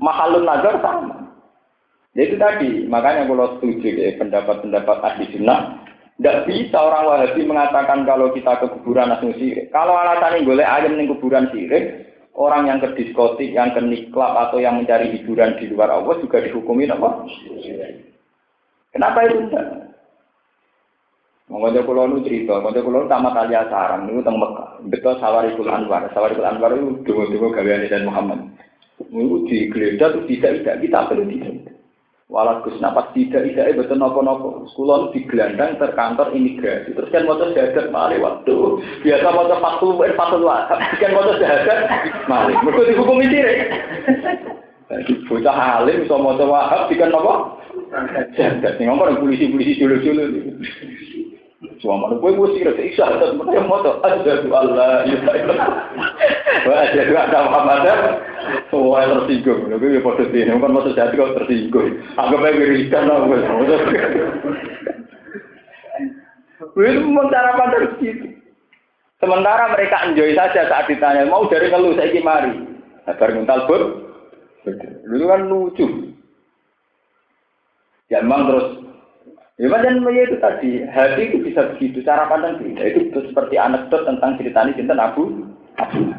Mahalun 0.00 0.44
nazar 0.44 0.80
sama. 0.84 1.23
Ya 2.14 2.30
itu 2.30 2.38
tadi, 2.38 2.86
makanya 2.86 3.26
kalau 3.26 3.58
setuju 3.58 3.90
ya, 3.90 4.14
pendapat-pendapat 4.22 4.96
ahli 5.02 5.26
sunnah, 5.34 5.82
tidak 6.14 6.46
bisa 6.46 6.78
orang 6.78 7.10
wahabi 7.10 7.42
mengatakan 7.42 8.06
kalau 8.06 8.30
kita 8.30 8.54
ke 8.62 8.70
kuburan 8.70 9.10
langsung 9.10 9.34
sirik. 9.34 9.66
Kalau 9.74 9.98
alasannya 9.98 10.46
boleh 10.46 10.62
ayam 10.62 10.94
di 10.94 11.10
kuburan 11.10 11.50
sirik, 11.50 12.06
orang 12.38 12.70
yang 12.70 12.78
ke 12.78 12.94
diskotik, 12.94 13.50
yang 13.50 13.74
ke 13.74 13.82
niklab 13.82 14.46
atau 14.46 14.62
yang 14.62 14.78
mencari 14.78 15.10
hiburan 15.10 15.58
di 15.58 15.74
luar 15.74 15.90
Allah 15.90 16.14
juga 16.22 16.38
dihukumi 16.38 16.86
apa? 16.86 17.26
Kenapa 18.94 19.18
itu 19.26 19.50
enggak? 19.50 19.66
Mengajak 21.50 21.82
pulau 21.82 22.06
nu 22.06 22.22
cerita, 22.22 22.62
mengajak 22.62 22.86
pulau 22.86 23.10
tamat 23.10 23.34
alia 23.34 23.66
sarang 23.66 24.06
itu 24.06 24.22
tentang 24.22 24.38
Mekah. 24.38 24.70
Betul 24.86 25.14
Sawarikul 25.18 25.66
Anwar, 25.66 26.06
Sawarikul 26.14 26.46
Anwar 26.46 26.78
itu 26.78 27.02
dua-dua 27.04 27.50
gawean 27.58 27.90
dan 27.90 28.06
Muhammad. 28.06 28.54
Itu 29.02 29.50
digeledah 29.50 30.14
tuh 30.14 30.24
tidak 30.30 30.62
tidak 30.62 30.76
kita 30.78 30.98
perlu 31.10 31.26
tidak. 31.26 31.73
Walau 32.34 32.66
Gus 32.66 32.82
napas 32.82 33.14
tidak 33.14 33.46
tidak 33.46 33.78
betul 33.78 34.02
nopo 34.02 34.18
nopo. 34.18 34.66
Sekolah 34.74 35.14
di 35.14 35.22
gelandang 35.30 35.78
terkantor 35.78 36.34
imigrasi. 36.34 36.90
Terus 36.90 37.06
kan 37.14 37.30
motor 37.30 37.54
jahat 37.54 37.94
malih 37.94 38.18
waktu 38.18 38.82
biasa 39.06 39.30
motor 39.30 39.62
faktul 39.62 40.02
eh 40.02 40.18
faktul 40.18 40.42
Kan 40.42 41.14
motor 41.14 41.38
jahat 41.38 41.86
malih. 42.26 42.58
Mereka 42.66 42.90
dihukum 42.90 43.22
ini 43.22 43.38
Jadi 44.90 45.12
bocah 45.30 45.78
alim 45.78 46.10
so 46.10 46.18
motor 46.18 46.50
wahab 46.50 46.90
dikan 46.90 47.14
nopo. 47.14 47.62
Jahat. 48.34 48.82
Nih 48.82 48.90
ngomong 48.90 49.22
polisi 49.22 49.54
polisi 49.54 49.78
dulu 49.78 50.02
dulu. 50.02 50.24
Cuma 51.80 52.08
mana 52.08 52.14
gue 52.16 52.30
gue 52.32 52.48
sih 52.56 52.64
rasa 52.64 52.82
isya 52.82 53.04
ada 53.04 53.36
mereka 53.36 53.64
moto 53.68 54.00
ada 54.00 54.40
tuh 54.40 54.52
Allah 54.52 55.04
ya 55.04 55.16
Wah 56.64 56.78
ada 56.80 57.02
tuh 57.04 57.18
ada 57.18 57.38
Muhammad 57.48 57.82
semua 58.68 59.04
tersinggung. 59.08 59.68
Gue 59.68 59.96
ya 59.96 60.00
foto 60.00 60.22
sini 60.28 60.52
bukan 60.56 60.76
foto 60.76 60.90
jati 60.96 61.14
kau 61.16 61.36
tersinggung. 61.36 62.00
Anggap 62.16 62.44
aja 62.44 62.58
wiridan 62.58 63.04
lah 63.08 63.18
gue. 63.24 63.38
Gue 66.74 66.86
itu 66.90 67.00
memang 67.04 67.28
cara 67.30 67.54
pandang 67.54 67.86
gitu. 68.02 68.26
Sementara 69.22 69.72
mereka 69.72 70.04
enjoy 70.04 70.36
saja 70.36 70.68
saat 70.68 70.90
ditanya 70.90 71.24
mau 71.30 71.46
dari 71.48 71.70
ngeluh 71.70 71.96
saya 71.96 72.20
mari. 72.20 72.52
Agar 73.04 73.36
mental 73.36 73.68
pun, 73.68 73.82
Dulu 75.04 75.24
kan 75.28 75.40
lucu. 75.44 75.86
Ya 78.08 78.24
memang 78.24 78.48
terus 78.48 78.83
Ya 79.54 79.70
dan 79.70 80.02
itu 80.02 80.36
tadi, 80.42 80.82
hati 80.82 81.30
itu 81.30 81.38
bisa 81.46 81.70
begitu, 81.70 82.02
cara 82.02 82.26
pandang 82.26 82.58
beda. 82.58 82.90
Itu 82.90 83.22
seperti 83.30 83.54
anekdot 83.54 84.02
tentang 84.02 84.34
cerita 84.34 84.66
ini 84.66 84.74
tentang 84.74 84.98
Abu 84.98 85.46
Abu. 85.78 86.10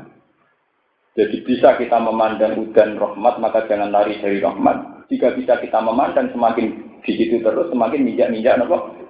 Jadi 1.20 1.44
bisa 1.44 1.76
kita 1.76 2.00
memandang 2.00 2.56
udan 2.60 2.96
rahmat, 2.96 3.40
maka 3.44 3.68
jangan 3.68 3.92
lari 3.92 4.20
dari 4.24 4.40
rahmat. 4.40 5.08
Jika 5.12 5.36
bisa 5.36 5.60
kita 5.60 5.84
memandang 5.84 6.32
semakin 6.32 7.00
di 7.04 7.12
situ 7.16 7.44
terus, 7.44 7.68
semakin 7.72 8.08
minjak-minjak 8.08 8.56
apa? 8.60 9.04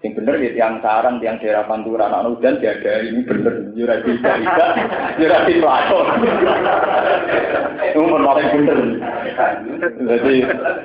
Yang 0.00 0.16
bener 0.16 0.34
ya 0.40 0.50
yang 0.56 0.80
sarang, 0.80 1.20
yang 1.20 1.36
daerah 1.44 1.68
pantura, 1.68 2.08
anak 2.08 2.40
udan 2.40 2.56
ada 2.56 3.04
ini 3.04 3.20
bener 3.20 3.68
jurasi 3.76 4.16
cerita, 4.16 4.66
jurasi 5.20 5.60
pelakon. 5.60 6.06
Itu 7.84 8.00
menarik 8.08 8.48
bener. 8.48 8.78
Jadi 10.00 10.34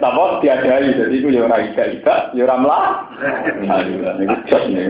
apa 0.04 0.24
diadai, 0.44 1.00
jadi 1.00 1.16
itu 1.16 1.32
orang 1.32 2.68
lah. 2.68 3.08
Nah, 3.64 3.88
ini 3.88 4.04
nih. 4.04 4.84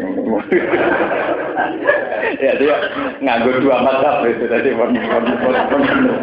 Ya 2.41 2.51
dia 2.57 2.75
nganggur 3.21 3.61
dua 3.61 3.77
mata 3.85 4.25
itu 4.25 4.49
tadi 4.49 4.73
mon 4.73 4.89
mon 5.05 5.25
mon 5.37 5.53
mon. 5.77 6.17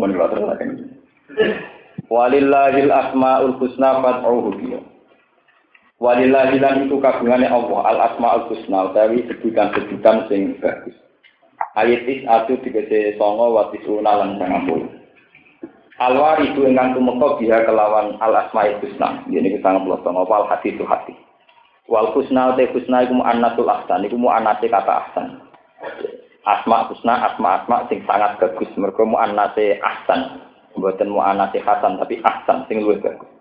Mon 0.00 0.10
mon 0.16 0.32
Walillahil 2.08 2.92
asmaul 2.92 3.56
husna 3.60 4.00
fad'uhu 4.00 4.56
bihi. 4.60 4.93
Walillahi 6.04 6.60
lan 6.60 6.84
itu 6.84 7.00
kagungane 7.00 7.48
Allah 7.48 7.80
al 7.88 7.98
asmaul 8.12 8.52
husna 8.52 8.92
utawi 8.92 9.24
sebutan-sebutan 9.24 10.28
sing 10.28 10.52
bagus. 10.60 10.92
Ayat 11.80 12.04
is 12.04 12.28
atu 12.28 12.60
digese 12.60 13.16
songo 13.16 13.56
watis 13.56 13.80
una 13.88 14.20
lan 14.20 14.36
sangampul. 14.36 14.84
Alwar 15.96 16.44
itu 16.44 16.68
ingkang 16.68 16.92
tumeka 16.92 17.40
biha 17.40 17.64
kelawan 17.64 18.20
al 18.20 18.36
asmaul 18.36 18.84
husna. 18.84 19.24
Ini 19.32 19.56
kita 19.56 19.64
ngeplos 19.64 20.04
songo 20.04 20.28
wal 20.28 20.44
hati 20.44 20.76
itu 20.76 20.84
hati. 20.84 21.16
Wal 21.88 22.12
husna 22.12 22.52
te 22.52 22.68
husna 22.68 23.08
iku 23.08 23.24
mu'annatul 23.24 23.64
ahsan 23.64 24.04
iku 24.04 24.20
mu'annate 24.20 24.68
kata 24.68 25.08
ahsan. 25.08 25.40
Asma 26.44 26.84
husna 26.92 27.32
asma 27.32 27.64
asma 27.64 27.88
sing 27.88 28.04
sangat 28.04 28.36
bagus 28.44 28.68
mergo 28.76 29.08
mu'annate 29.08 29.80
ahsan. 29.80 30.36
Mboten 30.76 31.08
mu'annate 31.08 31.64
hasan 31.64 31.96
tapi 31.96 32.20
ahsan 32.20 32.68
sing 32.68 32.84
luwih 32.84 33.00
bagus. 33.00 33.33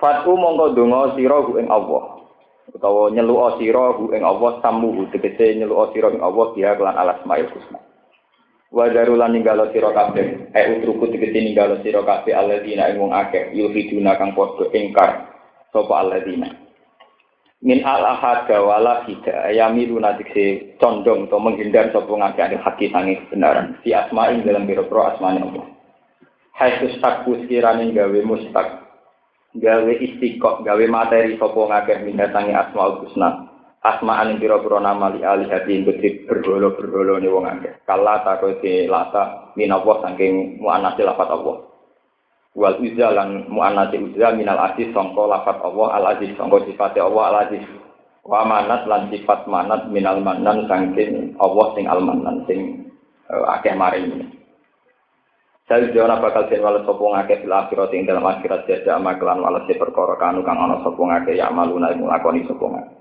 Fatu 0.00 0.32
mongko 0.32 0.72
donga 0.72 1.12
sira 1.12 1.44
ing 1.60 1.68
Allah. 1.68 2.24
Utawa 2.72 3.12
nyeluk 3.12 3.60
sira 3.60 3.92
ing 4.16 4.24
Allah 4.24 4.56
samuhu 4.64 5.12
tegese 5.12 5.60
nyeluk 5.60 5.92
sira 5.92 6.08
ing 6.08 6.24
Allah 6.24 6.56
dia 6.56 6.72
kelan 6.72 6.96
alas 6.96 7.20
mail 7.28 7.44
husna. 7.52 7.84
Wa 8.72 8.88
darulan 8.88 9.36
ninggalo 9.36 9.68
sira 9.76 9.92
kabeh, 9.92 10.56
e 10.56 10.60
utruku 10.72 11.12
tegese 11.12 11.44
ninggalo 11.44 11.84
sira 11.84 12.00
kabeh 12.00 12.32
alladzina 12.32 12.88
ing 12.88 12.96
wong 12.96 13.12
akeh 13.12 13.52
yulhiduna 13.52 14.16
kang 14.16 14.32
padha 14.32 14.72
ingkar 14.72 15.36
sapa 15.68 15.92
alladzina. 16.00 16.48
Min 17.60 17.84
al 17.84 18.00
ahada 18.00 18.56
wala 18.64 19.04
hida 19.04 19.52
ayamiru 19.52 20.00
nadikse 20.00 20.80
condong 20.80 21.28
atau 21.28 21.44
menghindar 21.44 21.92
sapa 21.92 22.08
ngakeh 22.08 22.56
haki 22.56 22.88
sange 22.88 23.20
kebenaran. 23.28 23.76
Si 23.84 23.92
asma'in 23.92 24.48
dalam 24.48 24.64
biro-biro 24.64 25.12
asmane 25.12 25.44
Allah. 25.44 25.68
Hai 26.56 26.80
takku 27.04 27.36
sekirane 27.44 27.92
gawe 27.92 28.20
mustak 28.24 28.79
gawe 29.56 29.92
istiqok, 29.98 30.62
gawe 30.62 30.84
materi 30.86 31.34
sopo 31.34 31.66
ngakeh 31.66 32.06
mindatangi 32.06 32.54
asmaul 32.54 33.02
husna. 33.02 33.50
Asma'an 33.80 34.36
ing 34.36 34.44
pira-pira 34.44 34.76
nama 34.76 35.08
li 35.08 35.24
ali 35.24 35.48
hati 35.48 35.80
berholo-berholo 36.28 37.16
ni 37.16 37.32
wong 37.32 37.48
akeh. 37.48 37.80
Kala 37.88 38.20
takote 38.20 38.84
lata 38.84 39.56
minallah 39.56 40.04
saking 40.04 40.60
mu'anasi 40.60 41.00
lafat 41.00 41.32
Allah. 41.32 41.64
Wal 42.52 42.76
uzza 42.84 43.08
lan 43.08 43.48
mu'anasi 43.48 43.96
uzza 44.04 44.36
minal 44.36 44.60
aziz 44.68 44.92
sangka 44.92 45.24
lafat 45.24 45.64
Allah 45.64 45.96
al 45.96 46.04
aziz 46.12 46.28
sangka 46.36 46.60
sifat 46.68 46.92
Allah 47.00 47.24
al 47.32 47.36
aziz. 47.48 47.64
Wa 48.20 48.44
manat 48.44 48.84
lan 48.84 49.08
sifat 49.08 49.48
manat 49.48 49.88
minal 49.88 50.20
manan 50.20 50.68
saking 50.68 51.40
Allah 51.40 51.66
sing 51.72 51.88
al 51.88 52.04
manan 52.04 52.44
sing 52.44 52.84
uh, 53.32 53.56
akeh 53.56 53.72
maring. 53.72 54.28
Saya 55.70 55.86
jona 55.94 56.18
bakal 56.18 56.50
den 56.50 56.66
wales 56.66 56.82
sapa 56.82 56.98
ngake 56.98 57.46
fil 57.46 57.54
akhirat 57.54 57.94
ing 57.94 58.02
dalam 58.02 58.26
akhirat 58.26 58.66
jasa 58.66 58.98
amaklan 58.98 59.38
wales 59.38 59.70
perkara 59.70 60.18
kanu 60.18 60.42
kang 60.42 60.58
ana 60.58 60.82
sapa 60.82 60.98
ngake 60.98 61.38
ya 61.38 61.46
maluna 61.46 61.94
ing 61.94 62.02
lakoni 62.10 62.42
sapa 62.42 62.66
ngake. 62.66 62.94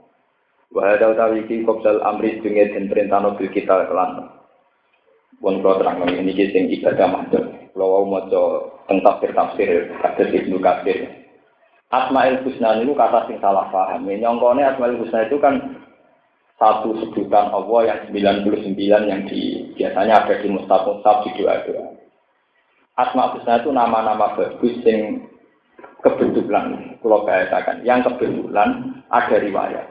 Wa 0.69 0.85
hada 0.85 1.17
utawi 1.17 1.49
iki 1.49 1.65
kopsal 1.65 1.97
amri 2.05 2.37
dunge 2.45 2.69
den 2.69 2.85
perintahno 2.85 3.33
bil 3.33 3.49
kita 3.49 3.89
kelan. 3.89 4.21
Pun 5.41 5.65
kula 5.65 5.81
terang 5.81 6.13
ini 6.13 6.29
iki 6.29 6.53
sing 6.53 6.69
ibadah 6.69 7.09
madhep. 7.09 7.73
Kula 7.73 7.85
wau 7.89 8.05
maca 8.05 8.41
teng 8.85 9.01
tafsir 9.01 9.33
tafsir 9.33 9.89
kados 10.05 10.29
Ibnu 10.29 10.61
Katsir. 10.61 11.09
Asmaul 11.89 12.45
Husna 12.45 12.77
itu 12.77 12.93
kata 12.93 13.25
sing 13.25 13.41
salah 13.41 13.65
paham. 13.73 14.05
Nyongkone 14.05 14.61
Asmaul 14.61 15.01
Husna 15.01 15.25
itu 15.25 15.41
kan 15.41 15.73
satu 16.61 16.93
sebutan 17.01 17.49
Allah 17.49 17.97
yang 18.13 18.13
99 18.13 19.09
yang 19.09 19.25
di 19.25 19.73
biasanya 19.73 20.21
ada 20.21 20.37
di 20.37 20.53
mustaf-mustaf 20.53 21.25
di 21.25 21.33
doa-doa. 21.33 21.98
Asma 22.99 23.31
Husna 23.31 23.63
itu 23.63 23.71
nama-nama 23.71 24.35
bagus 24.35 24.75
yang 24.83 25.23
kebetulan, 26.03 26.99
kalau 26.99 27.23
bahasakan, 27.23 27.87
yang 27.87 28.03
kebetulan 28.03 28.99
ada 29.07 29.39
riwayat. 29.39 29.87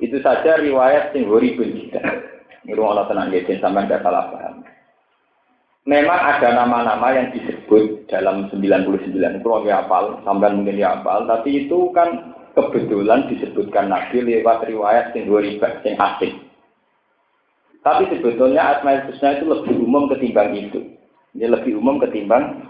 Itu 0.00 0.20
saja 0.24 0.56
riwayat 0.60 1.12
yang 1.12 1.28
horibun. 1.28 1.92
Ini 2.64 2.72
rumah 2.72 2.96
Allah 2.96 3.06
tenang 3.12 3.28
ya, 3.32 3.44
sampai 3.60 3.84
tidak 3.84 4.02
salah 4.04 4.32
paham. 4.32 4.64
Memang 5.86 6.18
ada 6.18 6.48
nama-nama 6.50 7.14
yang 7.14 7.30
disebut 7.30 8.10
dalam 8.10 8.50
99 8.50 9.06
itu 9.14 9.46
orang 9.46 9.70
hafal, 9.70 10.18
sampai 10.26 10.50
mungkin 10.50 10.82
hafal, 10.82 11.30
tapi 11.30 11.68
itu 11.68 11.94
kan 11.94 12.34
kebetulan 12.58 13.30
disebutkan 13.30 13.92
Nabi 13.92 14.24
lewat 14.24 14.66
riwayat 14.66 15.14
yang 15.14 15.30
horibun, 15.30 15.72
yang 15.86 15.96
asing. 16.00 16.34
Tapi 17.86 18.10
sebetulnya 18.10 18.74
Asma 18.74 18.98
Husna 19.06 19.38
itu 19.38 19.46
lebih 19.46 19.78
umum 19.78 20.10
ketimbang 20.10 20.58
itu. 20.58 20.95
Ini 21.36 21.52
lebih 21.52 21.76
umum 21.76 22.00
ketimbang 22.00 22.64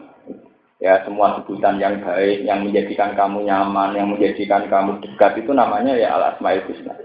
ya 0.83 1.07
semua 1.07 1.39
sebutan 1.39 1.79
yang 1.79 2.03
baik, 2.03 2.43
yang 2.43 2.67
menjadikan 2.67 3.14
kamu 3.14 3.47
nyaman, 3.47 3.95
yang 3.95 4.11
menjadikan 4.11 4.67
kamu 4.67 4.99
dekat 5.07 5.39
itu 5.39 5.55
namanya 5.55 5.95
ya 5.95 6.19
al 6.19 6.35
asmaul 6.35 6.67
husna. 6.67 6.99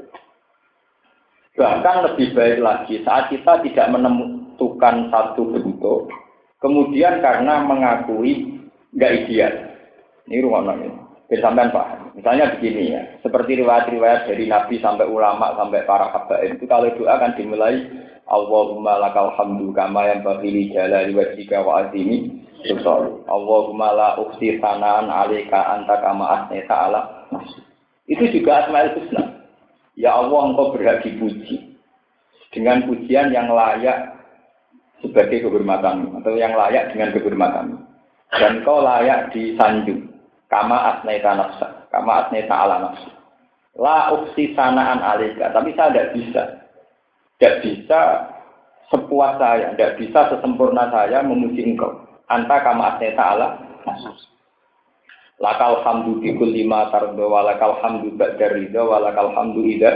Bahkan 1.54 1.96
lebih 2.10 2.34
baik 2.34 2.60
lagi 2.66 3.06
saat 3.06 3.30
kita 3.30 3.62
tidak 3.62 3.88
menentukan 3.94 5.14
satu 5.14 5.54
bentuk, 5.54 6.10
kemudian 6.58 7.22
karena 7.22 7.62
mengakui 7.62 8.66
nggak 8.98 9.14
ideal. 9.22 9.54
Ini 10.26 10.42
rumah 10.42 10.74
Bersamaan 11.32 11.72
pak. 11.72 12.12
Misalnya 12.20 12.52
begini 12.60 12.92
ya, 12.92 13.08
seperti 13.24 13.64
riwayat-riwayat 13.64 14.28
dari 14.28 14.52
Nabi 14.52 14.84
sampai 14.84 15.08
ulama 15.08 15.56
sampai 15.56 15.88
para 15.88 16.12
habaib 16.12 16.60
itu 16.60 16.68
kalau 16.68 16.92
doa 16.92 17.16
akan 17.16 17.40
dimulai 17.40 17.88
Allahumma 18.28 19.00
lakal 19.00 19.32
hamdu 19.40 19.72
kama 19.72 20.12
yang 20.12 20.28
bagi 20.28 20.76
jalali 20.76 21.16
wajhika 21.16 21.64
wa 21.64 21.88
azimi 21.88 22.44
sultan. 22.68 23.24
Allahumma 23.32 23.96
la 23.96 24.10
ukhsi 24.20 24.60
sanaan 24.60 25.08
alika 25.08 25.72
anta 25.72 26.04
kama 26.04 26.28
asneta 26.36 26.92
ala 26.92 27.02
Itu 28.12 28.28
juga 28.28 28.68
asmaul 28.68 28.92
husna. 29.00 29.48
Ya 29.96 30.12
Allah 30.12 30.52
engkau 30.52 30.76
berhak 30.76 31.00
dipuji 31.08 31.80
dengan 32.52 32.92
pujian 32.92 33.32
yang 33.32 33.56
layak 33.56 34.20
sebagai 35.00 35.48
kehormatan 35.48 36.12
atau 36.20 36.36
yang 36.36 36.60
layak 36.60 36.92
dengan 36.92 37.16
kehormatan. 37.16 37.88
dan 38.32 38.64
kau 38.64 38.80
layak 38.80 39.32
disanjung 39.36 40.11
kama 40.52 40.76
asnaita 40.76 41.32
nafsa 41.32 41.88
kama 41.88 42.28
asnaita 42.28 42.52
ala 42.52 42.76
nafsa 42.92 43.12
la 43.80 44.12
uksi 44.12 44.52
sanaan 44.52 45.00
alika. 45.00 45.48
Tapi 45.56 45.72
saya 45.80 45.96
tidak 45.96 46.12
bisa. 46.12 46.44
Tidak 47.40 47.56
bisa 47.64 48.02
sepuas 48.92 49.40
saya 49.40 49.72
tidak 49.74 49.96
bisa 49.96 50.20
sesempurna 50.28 50.92
saya 50.92 51.24
memuji 51.24 51.64
engkau. 51.64 52.04
Anta 52.28 52.60
kama 52.62 53.00
asnaita 53.00 53.24
ala 53.24 53.48
nafsa 53.88 54.12
lakal 55.42 55.82
hamdu 55.82 56.22
di 56.22 56.38
lima 56.38 56.94
tardo 56.94 57.26
walakal 57.26 57.82
hamdu 57.82 58.14
ba'da 58.14 58.54
ridha 58.54 58.86
hamdu 59.34 59.62
ida 59.66 59.92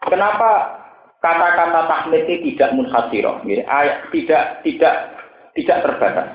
Kenapa 0.00 0.50
kata-kata 1.20 1.84
tahmid 1.84 2.24
ini 2.24 2.56
tidak 2.56 2.72
munhasiroh, 2.72 3.44
tidak 3.44 4.64
tidak 4.64 4.94
tidak 5.52 5.78
terbatas. 5.84 6.28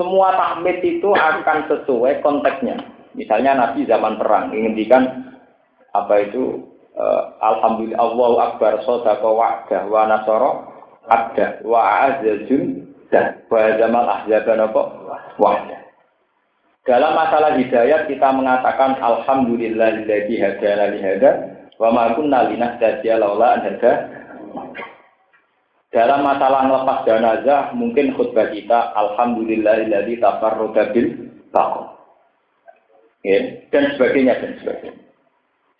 Semua 0.00 0.32
tahmid 0.32 0.80
itu 0.80 1.12
akan 1.12 1.68
sesuai 1.68 2.24
konteksnya. 2.24 2.80
Misalnya 3.12 3.52
Nabi 3.52 3.84
zaman 3.84 4.16
perang 4.16 4.48
menghentikan 4.48 5.28
apa 5.92 6.24
itu 6.24 6.64
uh, 6.96 7.36
Alhamdulillah 7.44 8.00
Allahu 8.00 8.36
Akbar 8.40 8.80
sodaka 8.88 9.28
wa'dah 9.28 9.82
wa 9.92 10.08
nasara 10.08 10.50
abda 11.04 11.60
wa 11.68 12.16
dan 13.12 13.44
wa 13.52 13.60
zaman 13.76 14.04
ahzaban 14.08 14.64
apa. 14.64 14.82
Dalam 16.88 17.12
masalah 17.12 17.60
hidayat 17.60 18.08
kita 18.08 18.28
mengatakan 18.32 18.96
Alhamdulillahilladzi 19.04 20.36
hadana 20.40 20.96
li 20.96 21.00
Wa 21.76 21.92
ma 21.92 22.16
kunna 22.16 22.48
linahtadiya 22.48 23.20
laula 23.20 23.60
an 23.60 23.76
Dalam 25.90 26.22
masalah 26.22 26.70
melepas 26.70 27.02
jenazah 27.02 27.74
mungkin 27.74 28.14
khutbah 28.14 28.46
kita 28.54 28.94
alhamdulillahilladzi 28.94 30.22
tafarrada 30.22 30.94
bil 30.94 31.34
taqwa. 31.50 31.98
Ya, 33.26 33.58
dan 33.74 33.98
sebagainya 33.98 34.38
dan 34.38 34.54
sebagainya. 34.62 35.02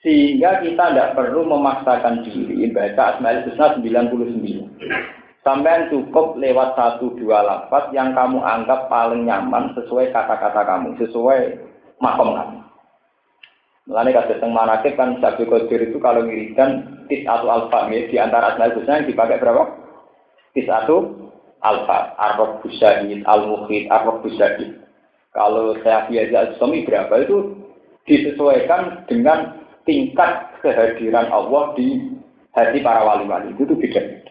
Sehingga 0.02 0.64
kita 0.66 0.84
tidak 0.90 1.12
perlu 1.14 1.46
memaksakan 1.46 2.26
diri 2.26 2.66
baca 2.74 3.16
Asmaul 3.16 3.46
Husna 3.46 3.78
99. 3.78 4.66
Sampai 5.40 5.88
cukup 5.88 6.36
lewat 6.36 6.76
satu 6.76 7.16
dua 7.16 7.40
lafaz 7.40 7.88
yang 7.96 8.12
kamu 8.12 8.44
anggap 8.44 8.92
paling 8.92 9.24
nyaman 9.24 9.72
sesuai 9.72 10.12
kata-kata 10.12 10.68
kamu, 10.68 11.00
sesuai 11.00 11.40
makom 12.02 12.36
kamu. 12.36 12.58
Mulane 13.88 14.11
kasus 14.12 14.36
teng 14.36 14.52
manakib 14.52 14.94
kan 15.00 15.16
Sabi 15.22 15.48
Qadir 15.48 15.88
itu 15.88 15.96
kalau 16.02 16.28
ngirikan 16.28 17.00
tis 17.08 17.24
atau 17.24 17.48
alfa 17.48 17.88
di 17.88 18.16
antara 18.20 18.52
asmaul 18.52 18.76
husna 18.76 19.00
yang 19.00 19.08
dipakai 19.08 19.40
berapa? 19.40 19.89
Tis 20.51 20.66
atau 20.66 21.30
alfa, 21.62 22.16
arrob 22.18 22.64
busyahid, 22.64 23.22
al 23.28 23.46
mukhid, 23.46 23.86
arrob 23.92 24.24
busyahid. 24.24 24.80
Kalau 25.30 25.78
saya 25.86 26.11
biasa 26.11 26.59
suami 26.59 26.82
berapa 26.82 27.22
itu 27.22 27.55
disesuaikan 28.09 29.07
dengan 29.07 29.62
tingkat 29.86 30.51
kehadiran 30.59 31.30
Allah 31.30 31.70
di 31.78 32.18
hati 32.59 32.82
para 32.82 33.07
wali-wali 33.07 33.55
itu 33.55 33.78
beda. 33.78 34.26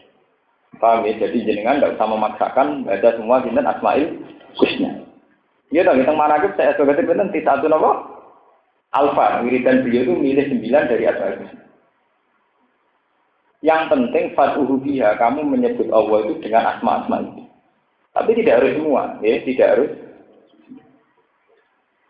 Paham 0.80 1.08
ya? 1.08 1.16
Jadi 1.16 1.48
jenengan 1.48 1.80
tidak 1.80 1.96
usah 1.96 2.08
memaksakan 2.08 2.68
baca 2.84 3.10
semua 3.16 3.44
jinten 3.44 3.68
asmaul 3.68 4.06
husna. 4.60 4.92
Iya 5.70 5.86
dong, 5.86 6.02
yang 6.02 6.18
manakib 6.18 6.58
saya 6.58 6.74
sebagai 6.76 7.06
itu 7.06 7.14
tis 7.32 7.46
atau 7.46 7.70
apa? 7.70 7.92
Alfa, 8.90 9.46
wiridan 9.46 9.86
beliau 9.86 10.02
itu 10.02 10.14
milih 10.18 10.46
sembilan 10.50 10.90
dari 10.90 11.06
Asmaul 11.06 11.46
Yang 13.60 13.82
penting 13.92 14.26
fatuhu 14.40 14.80
biha, 14.80 15.20
kamu 15.20 15.44
menyebut 15.44 15.92
Allah 15.92 16.24
itu 16.24 16.40
dengan 16.40 16.64
asma-asma 16.76 17.28
itu. 17.28 17.44
Tapi 18.16 18.32
tidak 18.40 18.64
harus 18.64 18.74
semua, 18.80 19.04
ya, 19.20 19.36
tidak 19.44 19.68
harus. 19.76 19.92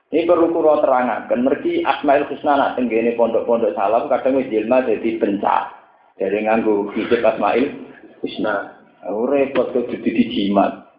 Ini 0.10 0.26
perlu 0.26 0.50
kuro 0.50 0.82
terangkan. 0.82 1.42
Mergi 1.42 1.86
Asmaul 1.86 2.26
Husna 2.34 2.58
nak 2.58 2.74
tenggene 2.82 3.14
pondok-pondok 3.14 3.78
salam 3.78 4.10
kadang 4.10 4.42
wis 4.42 4.50
jilma 4.50 4.82
jadi 4.82 5.22
bencak 5.22 5.70
dari 6.18 6.50
nganggu 6.50 6.90
hidup 6.98 7.22
Asmaul 7.22 7.66
Husna. 8.26 8.74
Repot 9.06 9.70
kok 9.70 9.86
jadi 9.86 10.10
dijimat. 10.10 10.90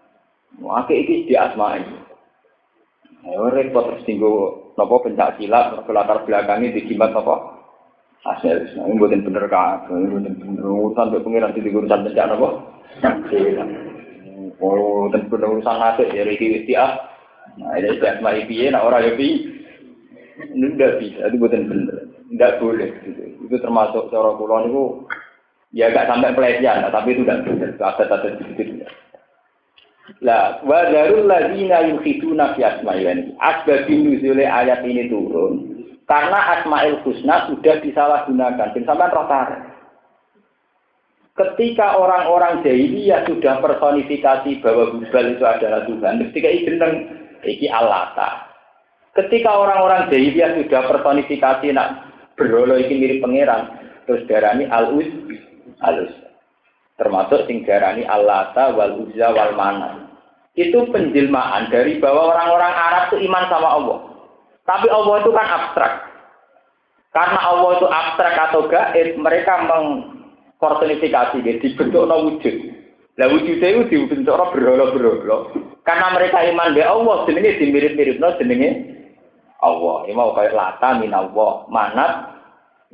Wah, 0.63 0.87
iki 0.87 1.27
di 1.27 1.35
Asmaul. 1.35 1.83
Repot 3.51 3.83
terus 3.91 4.07
tinggal 4.07 4.71
Nopo 4.81 5.05
pencak 5.05 5.37
silat, 5.37 5.77
latar 5.85 6.25
belakangnya 6.25 6.73
di 6.73 6.89
jimat 6.89 7.13
nopo. 7.13 7.60
Hasil, 8.21 8.77
ini 8.77 9.01
buatin 9.01 9.25
bener 9.25 9.49
kak, 9.49 9.89
ini 9.89 10.13
buatin 10.13 10.37
bener 10.37 10.61
urusan 10.61 11.09
untuk 11.09 11.25
pengiran 11.25 11.57
di 11.57 11.73
urusan 11.73 12.05
pencak 12.05 12.29
nopo. 12.29 12.49
Oh, 14.61 15.09
dan 15.09 15.25
bener 15.33 15.49
urusan 15.49 15.77
nasib 15.81 16.13
ya, 16.13 16.29
Riki 16.29 16.61
Istiah. 16.61 17.01
Nah, 17.57 17.81
ini 17.81 17.97
sudah 17.97 18.21
sama 18.21 18.37
IPA, 18.37 18.77
nah 18.77 18.85
orang 18.85 19.17
IPA. 19.17 19.29
Ini 20.53 20.67
tidak 20.77 20.93
bisa, 21.01 21.33
itu 21.33 21.37
buatin 21.41 21.65
bener. 21.65 21.97
Tidak 22.29 22.57
boleh. 22.61 22.91
Gitu. 23.09 23.23
Itu 23.49 23.57
termasuk 23.57 24.13
cara 24.13 24.37
kulon 24.37 24.69
itu, 24.69 24.85
ya 25.73 25.89
gak 25.89 26.13
sampai 26.13 26.37
pelecehan, 26.37 26.93
tapi 26.93 27.17
itu 27.17 27.25
tidak 27.25 27.41
benar. 27.49 27.73
Ada-ada 27.81 28.29
gitu. 28.37 28.85
Lah, 30.21 30.61
wa 30.69 30.93
darul 30.93 31.25
ladzina 31.25 31.89
yukhiduna 31.89 32.53
fi 32.53 32.69
asma'il. 32.69 33.33
Asbab 33.41 33.89
nuzule 33.89 34.45
ayat 34.45 34.85
ini 34.85 35.09
turun 35.09 35.80
karena 36.11 36.59
Asmaul 36.59 37.07
Husna 37.07 37.47
sudah 37.47 37.79
disalahgunakan. 37.79 38.75
Dan 38.75 38.83
sampai 38.83 39.15
roh 39.15 39.31
Ketika 41.39 41.95
orang-orang 41.95 42.67
jahiliyah 42.67 43.31
sudah 43.31 43.63
personifikasi 43.63 44.59
bahwa 44.61 44.99
Hubal 44.99 45.27
itu 45.39 45.45
adalah 45.47 45.87
Tuhan, 45.87 46.21
ketika 46.29 46.49
ini 46.51 46.67
gendeng 46.67 46.95
iki 47.47 47.71
Alata. 47.71 48.51
Ketika 49.15 49.55
orang-orang 49.55 50.11
jahiliyah 50.11 50.59
sudah 50.59 50.91
personifikasi 50.91 51.71
nak 51.71 52.11
berolo 52.35 52.75
iki 52.75 52.99
mirip 52.99 53.23
pangeran, 53.23 53.71
terus 54.05 54.27
darani 54.27 54.67
Al-Uz, 54.67 55.09
Al-Uz 55.81 56.13
termasuk 56.99 57.47
sing 57.49 57.63
darani 57.65 58.05
Allata 58.05 58.75
wal 58.75 59.07
Uzza 59.07 59.31
wal 59.31 59.55
Manat. 59.55 60.11
Itu 60.59 60.91
penjelmaan 60.91 61.71
dari 61.71 62.03
bahwa 62.03 62.35
orang-orang 62.35 62.75
Arab 62.75 63.03
itu 63.15 63.31
iman 63.31 63.45
sama 63.49 63.69
Allah. 63.79 64.10
Tapi 64.71 64.87
Allah 64.87 65.15
itu 65.19 65.31
kan 65.35 65.47
abstrak. 65.51 65.93
Karena 67.11 67.41
Allah 67.43 67.71
itu 67.75 67.87
abstrak 67.91 68.35
atau 68.39 68.71
gaib, 68.71 69.19
mereka 69.19 69.67
mengpersonifikasi 69.67 71.43
dia 71.43 71.59
dibentuk 71.59 72.07
no 72.07 72.31
wujud. 72.31 72.55
Lah 73.19 73.27
wujudnya 73.35 73.67
itu 73.67 73.83
dibentuk 73.91 74.31
no 74.31 74.47
berhala-berhala. 74.55 75.51
Karena 75.83 76.07
mereka 76.15 76.39
iman 76.55 76.71
be 76.71 76.87
Allah, 76.87 77.27
jenenge 77.27 77.59
dimirip-mirip 77.59 78.23
no 78.23 78.31
jenenge 78.39 78.71
Allah. 79.59 80.07
Ini 80.07 80.15
mau 80.15 80.39
kayak 80.39 80.55
lata 80.55 81.03
minallah, 81.03 81.67
manat 81.67 82.31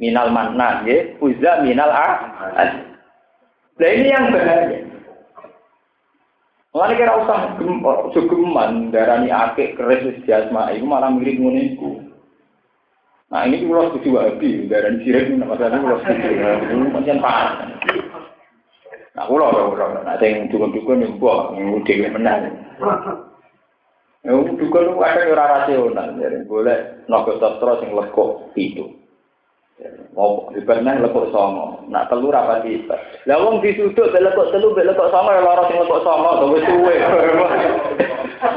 minal 0.01 0.33
manna, 0.33 0.81
ya, 0.89 1.12
uzza 1.20 1.61
minal 1.61 1.93
ah. 1.93 2.16
Nah 3.77 3.91
ini 3.93 4.09
yang 4.09 4.33
bahaya. 4.33 4.81
Mulane 6.77 7.01
kira 7.01 7.24
usah 7.24 7.57
sugeman 8.12 8.93
darani 8.93 9.33
akeh 9.33 9.72
keris 9.81 10.20
jasma 10.29 10.68
itu 10.77 10.85
malah 10.85 11.09
mirip 11.09 11.41
ngono 11.41 11.57
iku. 11.57 12.05
Nah 13.33 13.49
ini 13.49 13.64
kula 13.64 13.97
setuju 13.97 14.12
wabi 14.12 14.68
darani 14.68 15.01
sirik 15.01 15.33
masalah 15.41 15.81
kula 15.81 16.05
setuju. 16.05 16.37
Pancen 16.93 17.24
pak. 17.24 17.64
Nah 19.16 19.24
kula 19.24 19.72
kula 19.72 20.05
nah 20.05 20.20
sing 20.20 20.53
dukun-dukun 20.53 21.01
yo 21.01 21.16
mbok 21.16 21.57
dhewe 21.89 22.12
menang. 22.12 22.53
Ya 24.20 24.37
dukun 24.37 25.01
ada 25.01 25.33
ora 25.33 25.45
rasional, 25.57 26.12
jadi 26.20 26.45
boleh 26.45 27.09
naga 27.09 27.41
sastra 27.41 27.81
sing 27.81 27.97
lekuk 27.97 28.53
itu. 28.53 28.96
Oh, 30.16 30.49
ibadah 30.57 31.05
lekuk 31.05 31.29
songo. 31.29 31.85
Nak 31.93 32.09
telur 32.09 32.33
apa 32.33 32.64
sih? 32.64 32.81
Lah 33.29 33.37
wong 33.37 33.61
disuduk 33.61 34.09
be 34.09 34.24
lekuk 34.24 34.49
telu 34.49 34.72
be 34.72 34.81
lekuk 34.81 35.12
songo 35.12 35.29
ya 35.29 35.45
lara 35.45 35.68
sing 35.68 35.77
lekuk 35.77 36.01
songo 36.01 36.31
to 36.41 36.45
wis 36.57 36.64
suwe. 36.64 36.95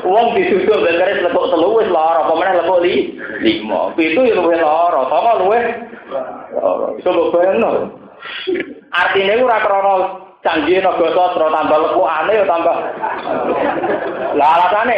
Wong 0.07 0.31
disuduk 0.39 0.79
be 0.79 0.95
keris 0.95 1.19
lekuk 1.19 1.51
telu 1.51 1.75
wis 1.75 1.91
lara, 1.91 2.23
apa 2.23 2.33
meneh 2.39 2.55
lekuk 2.63 2.79
li 2.87 2.95
lima. 3.43 3.91
Pitu 3.99 4.31
ya 4.31 4.39
luwih 4.39 4.63
lara, 4.63 5.01
songo. 5.11 5.51
Iso 6.95 7.09
mbok 7.11 7.31
bayangno. 7.35 7.69
Artine 8.95 9.43
ora 9.43 9.59
krana 9.59 9.93
canggih 10.39 10.79
naga 10.79 11.07
sastra 11.11 11.51
tambah 11.51 11.79
lekukane 11.83 12.31
ya 12.31 12.45
tambah. 12.47 12.77
Lah 14.39 14.49
alasane, 14.55 14.97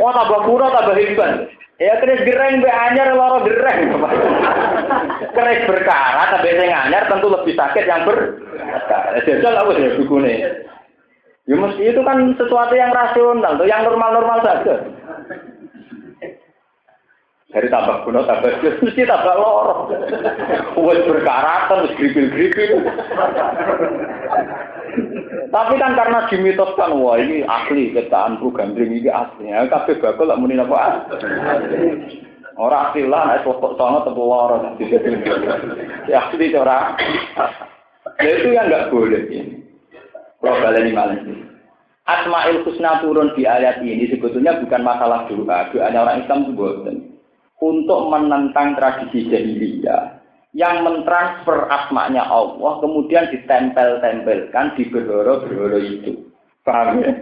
oh 0.00 0.12
tambah 0.16 0.48
pura 0.48 0.72
tambah 0.72 0.96
hebat. 0.96 1.52
Ya 1.82 1.98
keris 1.98 2.22
gereng 2.22 2.62
be 2.62 2.70
anyar 2.70 3.10
loro 3.18 3.42
gereng. 3.42 3.90
keris 5.34 5.66
berkarat 5.66 6.28
tapi 6.38 6.54
sing 6.54 6.70
anyar 6.70 7.10
tentu 7.10 7.26
lebih 7.26 7.58
sakit 7.58 7.84
yang 7.90 8.06
ber. 8.06 8.38
Jajal 9.26 9.54
apa 9.58 9.70
ya 9.74 9.98
bukune. 9.98 10.34
Ya 11.42 11.54
mesti 11.58 11.82
itu 11.90 12.00
kan 12.06 12.38
sesuatu 12.38 12.70
yang 12.78 12.94
rasional, 12.94 13.58
tuh 13.58 13.66
yang 13.66 13.82
normal-normal 13.82 14.46
saja. 14.46 14.78
Dari 17.52 17.68
tambah 17.68 18.06
kuno 18.06 18.22
tambah 18.24 18.62
jus, 18.62 18.78
mesti 18.80 19.02
tambah 19.02 19.34
loro. 19.36 19.90
Wes 20.78 21.02
berkarat 21.02 21.68
terus 21.68 21.92
gripil-gripil. 21.98 22.72
Tapi 25.52 25.76
kan 25.76 25.92
karena 25.92 26.24
dimitoskan, 26.32 26.96
wah 26.96 27.20
ini 27.20 27.44
asli 27.44 27.92
ciptaan 27.92 28.40
Bro 28.40 28.56
Gandring 28.56 28.96
ini 28.96 29.12
asli. 29.12 29.52
Ya, 29.52 29.68
kabeh 29.68 30.00
bakal 30.00 30.32
lak 30.32 30.40
muni 30.40 30.56
apa? 30.56 31.04
Ora 32.56 32.88
asli 32.88 33.04
lah, 33.04 33.36
nek 33.36 33.44
kok 33.44 33.76
sono 33.76 34.00
tepu 34.00 34.24
lara. 34.24 34.72
Ya 36.08 36.24
asli 36.24 36.56
ora. 36.56 36.96
Ya 38.16 38.30
itu 38.32 38.48
yang 38.48 38.72
nggak 38.72 38.88
boleh. 38.88 39.22
Kalau 40.40 40.58
baleni 40.58 40.90
malah 40.96 41.20
Asmaul 42.02 42.66
Husna 42.66 42.98
turun 42.98 43.30
di 43.38 43.46
ayat 43.46 43.78
ini 43.78 44.10
sebetulnya 44.10 44.58
bukan 44.58 44.82
masalah 44.82 45.30
doa. 45.30 45.70
Doanya 45.70 46.02
orang 46.02 46.26
Islam 46.26 46.50
itu. 46.50 46.66
Untuk 47.62 48.10
menentang 48.10 48.74
tradisi 48.74 49.30
jahiliyah 49.30 50.21
yang 50.52 50.84
mentransfer 50.84 51.64
asmanya 51.72 52.28
Allah 52.28 52.80
kemudian 52.84 53.32
ditempel-tempelkan 53.32 54.76
di 54.76 54.84
berhoro-berhoro 54.92 55.80
itu. 55.80 56.28
Paham 56.62 57.00
ya? 57.00 57.12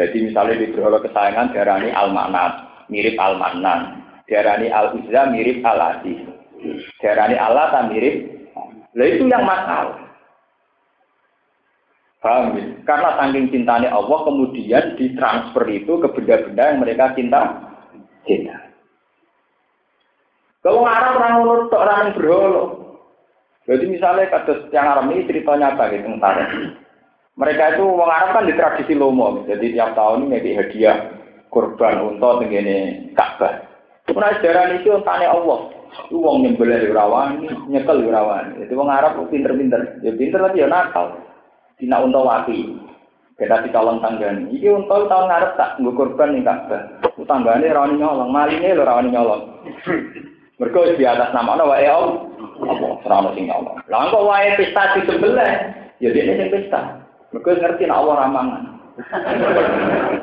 Jadi 0.00 0.32
misalnya 0.32 0.58
di 0.58 0.72
berhoro 0.72 0.98
kesayangan 1.04 1.52
darani 1.52 1.92
al-manat, 1.92 2.52
mirip 2.88 3.14
al-manan. 3.20 4.00
Darani 4.26 4.72
al-uzza 4.72 5.28
mirip 5.30 5.60
al-aziz. 5.60 6.24
Darani 7.04 7.36
Allah 7.36 7.68
tak 7.68 7.92
mirip. 7.92 8.30
Lah 8.96 9.06
itu 9.06 9.28
yang 9.28 9.44
masalah. 9.46 10.10
Paham 12.20 12.52
ya? 12.56 12.64
Karena 12.84 13.16
saking 13.16 13.48
cintanya 13.48 13.92
Allah 13.96 14.18
kemudian 14.28 14.96
ditransfer 14.96 15.64
itu 15.72 16.00
ke 16.00 16.08
benda-benda 16.12 16.62
yang 16.68 16.78
mereka 16.80 17.12
cinta. 17.16 17.40
Cinta. 18.28 18.69
Kalau 20.60 20.84
Arab 20.84 21.16
orang 21.16 21.68
tok 21.72 21.80
orang 21.80 22.12
berholo. 22.12 22.64
Jadi 23.64 23.84
misalnya 23.88 24.28
kados 24.28 24.68
yang 24.74 24.88
Arab 24.88 25.08
ini 25.08 25.24
cerita 25.24 25.56
nyata 25.56 25.88
gitu 25.88 26.04
tentara. 26.04 26.44
Mereka 27.40 27.64
itu 27.76 27.84
orang 27.86 28.12
Arab 28.12 28.30
kan 28.36 28.48
di 28.50 28.52
tradisi 28.52 28.92
lomo, 28.92 29.46
jadi 29.48 29.72
tiap 29.72 29.96
tahun 29.96 30.28
ini 30.28 30.58
hadiah 30.60 30.96
kurban 31.48 31.96
untuk 32.04 32.44
begini 32.44 33.08
Ka'bah. 33.16 33.64
Pernah 34.04 34.36
sejarah 34.36 34.74
ini 34.74 34.84
tanya 35.06 35.32
Allah. 35.32 35.70
Itu 36.06 36.20
wong 36.20 36.44
nyembelih 36.44 36.92
rawan, 36.92 37.46
nyekel 37.70 38.04
rawan. 38.10 38.58
Jadi 38.60 38.72
wong 38.74 38.90
Arab 38.90 39.22
pinter-pinter. 39.30 40.02
Ya 40.04 40.12
pinter 40.12 40.38
tapi 40.44 40.60
ya 40.60 40.68
nakal. 40.68 41.16
Tina 41.78 42.02
untuk 42.04 42.26
wati. 42.26 42.76
Kita 43.38 43.64
di 43.64 43.72
calon 43.72 44.04
tanggani. 44.04 44.52
Iki 44.52 44.68
untuk 44.68 45.08
tahun 45.08 45.32
ngarep 45.32 45.52
tak 45.56 45.70
nggo 45.80 45.96
kurban 45.96 46.36
ning 46.36 46.44
Ka'bah. 46.44 47.00
Tanggane 47.24 47.70
rawani 47.70 47.96
nyolong, 47.96 48.30
malinge 48.34 48.74
lho 48.74 48.82
rawani 48.84 49.08
nyolong. 49.14 49.42
Mereka 50.60 51.00
di 51.00 51.04
atas 51.08 51.32
nama 51.32 51.56
Allah, 51.56 51.72
wae 51.72 51.88
om, 51.88 52.10
apa 52.68 53.00
serana 53.00 53.32
sing 53.32 53.48
Allah. 53.56 53.80
Lah 53.88 54.12
kok 54.12 54.28
wae 54.28 54.48
pesta 54.60 54.92
di 54.92 55.08
sebelah, 55.08 55.52
ya 56.04 56.12
dia 56.12 56.36
sing 56.36 56.52
pesta. 56.52 57.00
Mereka 57.32 57.64
ngerti 57.64 57.88
nak 57.88 57.98
Allah 58.04 58.14
ramangan. 58.28 58.62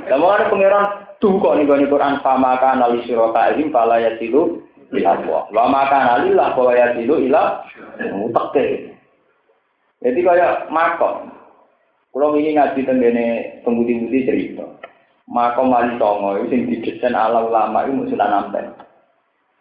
Lah 0.05 0.17
mau 0.21 0.37
ada 0.37 0.45
pangeran 0.53 0.85
tuh 1.17 1.41
kok 1.41 1.57
nih 1.57 1.65
gue 1.65 1.89
Quran 1.89 2.21
sama 2.21 2.61
kan 2.61 2.77
ali 2.77 3.01
surata 3.09 3.57
ilim 3.57 3.73
fala 3.73 3.97
yasilu 3.97 4.61
ila 4.93 5.17
Allah. 5.17 5.41
Wa 5.49 5.65
maka 5.65 6.21
alillah 6.21 6.53
fala 6.53 6.77
yasilu 6.77 7.17
ila 7.25 7.65
mutakke. 8.13 8.93
Jadi 10.05 10.19
kayak 10.21 10.69
makom. 10.69 11.33
Kalau 12.13 12.33
ini 12.37 12.57
ngaji 12.57 12.81
tenggene 12.85 13.25
pembudi-budi 13.65 14.25
cerita. 14.29 14.65
Makom 15.25 15.73
wali 15.73 15.97
songo 15.97 16.37
itu 16.39 16.45
sing 16.53 16.61
didesain 16.69 17.17
ala 17.17 17.45
ulama 17.49 17.83
itu 17.89 18.13
sudah 18.13 18.27
nampak. 18.29 18.86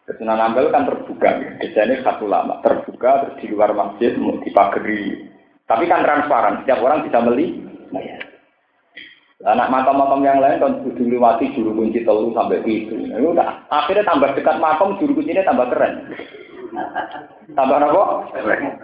Sunan 0.07 0.39
Ampel 0.39 0.71
kan 0.71 0.87
terbuka, 0.87 1.59
desainnya 1.59 1.99
satu 2.07 2.31
lama, 2.31 2.63
terbuka 2.63 3.27
terus 3.27 3.43
di 3.43 3.51
luar 3.51 3.75
masjid, 3.75 4.15
di 4.15 4.51
pageri. 4.55 5.27
Tapi 5.67 5.91
kan 5.91 6.07
transparan, 6.07 6.63
setiap 6.63 6.79
orang 6.79 7.03
bisa 7.03 7.19
beli. 7.27 7.59
Anak 9.43 9.69
makam-makam 9.69 10.23
yang 10.23 10.39
lain 10.39 10.63
kan 10.63 10.73
kudu 10.87 11.11
liwati 11.11 11.51
juru 11.59 11.75
kunci 11.75 12.07
telu 12.07 12.31
sampai 12.33 12.63
itu. 12.65 12.95
Nah, 13.11 13.19
udah. 13.19 13.69
Akhirnya 13.69 14.07
tambah 14.07 14.33
dekat 14.33 14.63
makam 14.63 14.95
juru 15.03 15.19
kuncinya 15.19 15.43
tambah 15.43 15.75
keren. 15.75 16.09
Tambah 17.53 17.77
apa? 17.79 18.05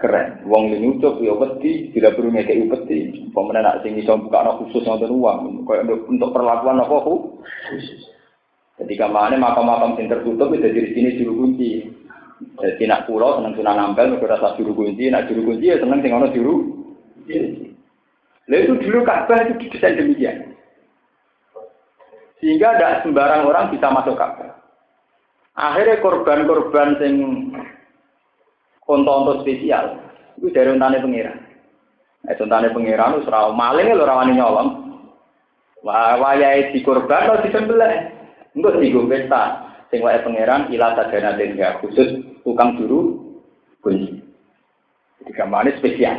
Keren. 0.03 0.27
Wong 0.47 0.75
ini 0.75 0.99
ucap 0.99 1.23
ya 1.23 1.35
peti, 1.39 1.95
tidak 1.95 2.19
perlu 2.19 2.35
ngekei 2.35 2.67
peti. 2.67 2.99
Pemenang 3.31 3.63
nak 3.63 3.79
sing 3.87 3.95
iso 3.95 4.19
buka 4.19 4.43
anak 4.43 4.59
khusus 4.63 4.85
nonton 4.87 5.15
uang. 5.15 5.67
Kayak 5.67 5.89
untuk 6.11 6.31
perlakuan 6.35 6.83
apa 6.83 6.97
khusus. 7.01 8.11
Ketika 8.83 9.07
mana 9.07 9.39
makam-makam 9.39 9.95
yang 9.95 10.11
tertutup 10.11 10.51
itu 10.51 10.67
dari 10.67 10.91
sini 10.91 11.11
juru 11.23 11.33
kunci. 11.39 11.87
Jadi 12.59 12.91
nak 12.91 13.07
pulau 13.07 13.39
seneng 13.39 13.55
sunan 13.55 13.79
nampel, 13.79 14.19
mereka 14.19 14.35
rasa 14.35 14.59
juru 14.59 14.75
kunci, 14.75 15.07
nak 15.07 15.31
juru 15.31 15.55
kunci 15.55 15.71
ya 15.71 15.79
seneng 15.79 16.03
sing 16.03 16.11
juru. 16.35 16.55
Lalu 18.51 18.59
itu 18.67 18.75
dulu 18.83 18.99
Ka'bah 19.07 19.47
itu 19.47 19.55
didesain 19.63 19.95
demikian. 19.95 20.59
Sehingga 22.43 22.75
tidak 22.75 23.07
sembarang 23.07 23.47
orang 23.47 23.71
bisa 23.71 23.87
masuk 23.95 24.19
Ka'bah. 24.19 24.59
Akhirnya 25.55 26.03
korban-korban 26.03 26.99
sing 26.99 27.15
konto-konto 28.83 29.47
spesial 29.47 30.01
itu 30.43 30.51
dari 30.51 30.75
untane 30.75 30.99
pengiran. 30.99 31.39
Eh 32.27 32.35
untane 32.35 32.75
pengiran 32.75 33.15
itu 33.15 33.31
serau 33.31 33.55
maling 33.55 33.95
lho 33.95 34.03
rawani 34.03 34.35
nyolong. 34.35 34.69
Wah, 35.83 36.15
wayai 36.19 36.71
di 36.75 36.83
korban 36.83 37.27
atau 37.27 37.43
di 37.43 37.51
Enggak 38.53 38.77
sih 38.79 38.93
gue 38.93 39.09
pesta. 39.09 39.43
Sing 39.93 40.01
wae 40.01 40.21
pangeran 40.25 40.73
ila 40.73 40.97
sadana 40.97 41.37
den 41.37 41.57
khusus 41.85 42.25
tukang 42.45 42.81
juru 42.81 43.21
kunci. 43.85 44.25
Jadi 45.21 45.31
gambarnya 45.37 45.77
spesial. 45.77 46.17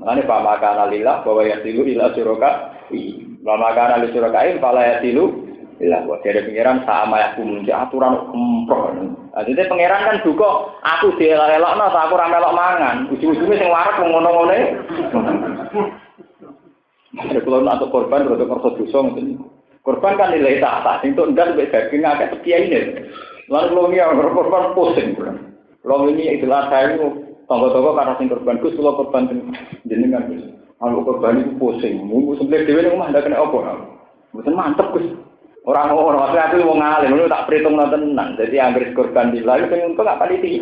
Makanya 0.00 0.24
Pak 0.24 0.40
Makana 0.46 0.84
lillah 0.88 1.20
bahwa 1.26 1.44
ya 1.44 1.60
tilu 1.60 1.84
ila 1.84 2.14
suroka. 2.16 2.80
Pak 2.88 3.58
Makana 3.60 4.00
li 4.00 4.08
surokain 4.16 4.62
pala 4.62 4.80
ya 4.86 4.96
tilu 5.04 5.50
Ilah, 5.80 6.04
buat 6.04 6.20
dari 6.20 6.44
pangeran 6.44 6.84
sama 6.84 7.24
aku 7.32 7.40
muncul 7.40 7.72
aturan 7.72 8.28
kempro. 8.28 8.92
Nah, 9.32 9.42
jadi 9.48 9.64
pangeran 9.64 10.12
kan 10.12 10.16
juga 10.20 10.76
aku 10.84 11.16
dielak-elak 11.16 11.72
nah, 11.72 11.88
aku 11.88 12.20
ramelok 12.20 12.52
mangan. 12.52 13.08
Ujung-ujungnya 13.08 13.56
sing 13.56 13.72
warak 13.72 13.96
ngono-ngono. 13.96 14.52
Ada 17.16 17.40
kalau 17.40 17.64
untuk 17.64 17.88
korban, 17.96 18.28
untuk 18.28 18.44
korban 18.44 18.76
dosa. 18.76 19.00
Korban 19.80 20.20
kan 20.20 20.36
nilai 20.36 20.60
tahta, 20.60 21.00
itu 21.00 21.22
enggak 21.24 21.56
sampai 21.56 21.72
daging 21.72 22.04
agak 22.04 22.30
sekian 22.36 22.68
ini. 22.68 22.80
Lalu 23.48 23.66
kalau 23.72 23.84
ini 23.88 23.96
yang 23.96 24.20
korban 24.20 24.76
pusing. 24.76 25.08
Kalau 25.80 26.06
ini 26.12 26.36
itu 26.36 26.44
saya 26.44 26.94
itu 26.94 27.06
tonggo-tonggo 27.48 27.96
karena 27.96 28.12
sing 28.20 28.28
korban 28.28 28.60
gus, 28.60 28.76
kalau 28.76 29.00
korban 29.00 29.50
jenengan 29.88 30.28
gus. 30.28 30.44
Kalau 30.76 31.00
korban 31.00 31.40
itu 31.40 31.56
pusing, 31.56 31.96
mungkin 32.04 32.36
sebelah 32.36 32.62
dewi 32.68 32.92
rumah 32.92 33.08
ada 33.08 33.24
kena 33.24 33.40
apa? 33.40 33.88
Bukan 34.36 34.52
mantep 34.52 34.92
gus. 34.92 35.08
Orang 35.64 35.92
orang 35.92 36.24
maksudnya 36.24 36.48
aku 36.48 36.64
mau 36.64 36.76
ngalim, 36.76 37.16
lu 37.16 37.28
tak 37.28 37.44
perhitung 37.48 37.76
nonton 37.76 38.12
tenang. 38.12 38.32
Jadi 38.36 38.56
Inggris 38.56 38.96
korban 38.96 39.32
di 39.32 39.44
lalu, 39.44 39.68
pengen 39.68 39.92
untuk 39.92 40.04
nggak 40.08 40.20
pasti 40.20 40.60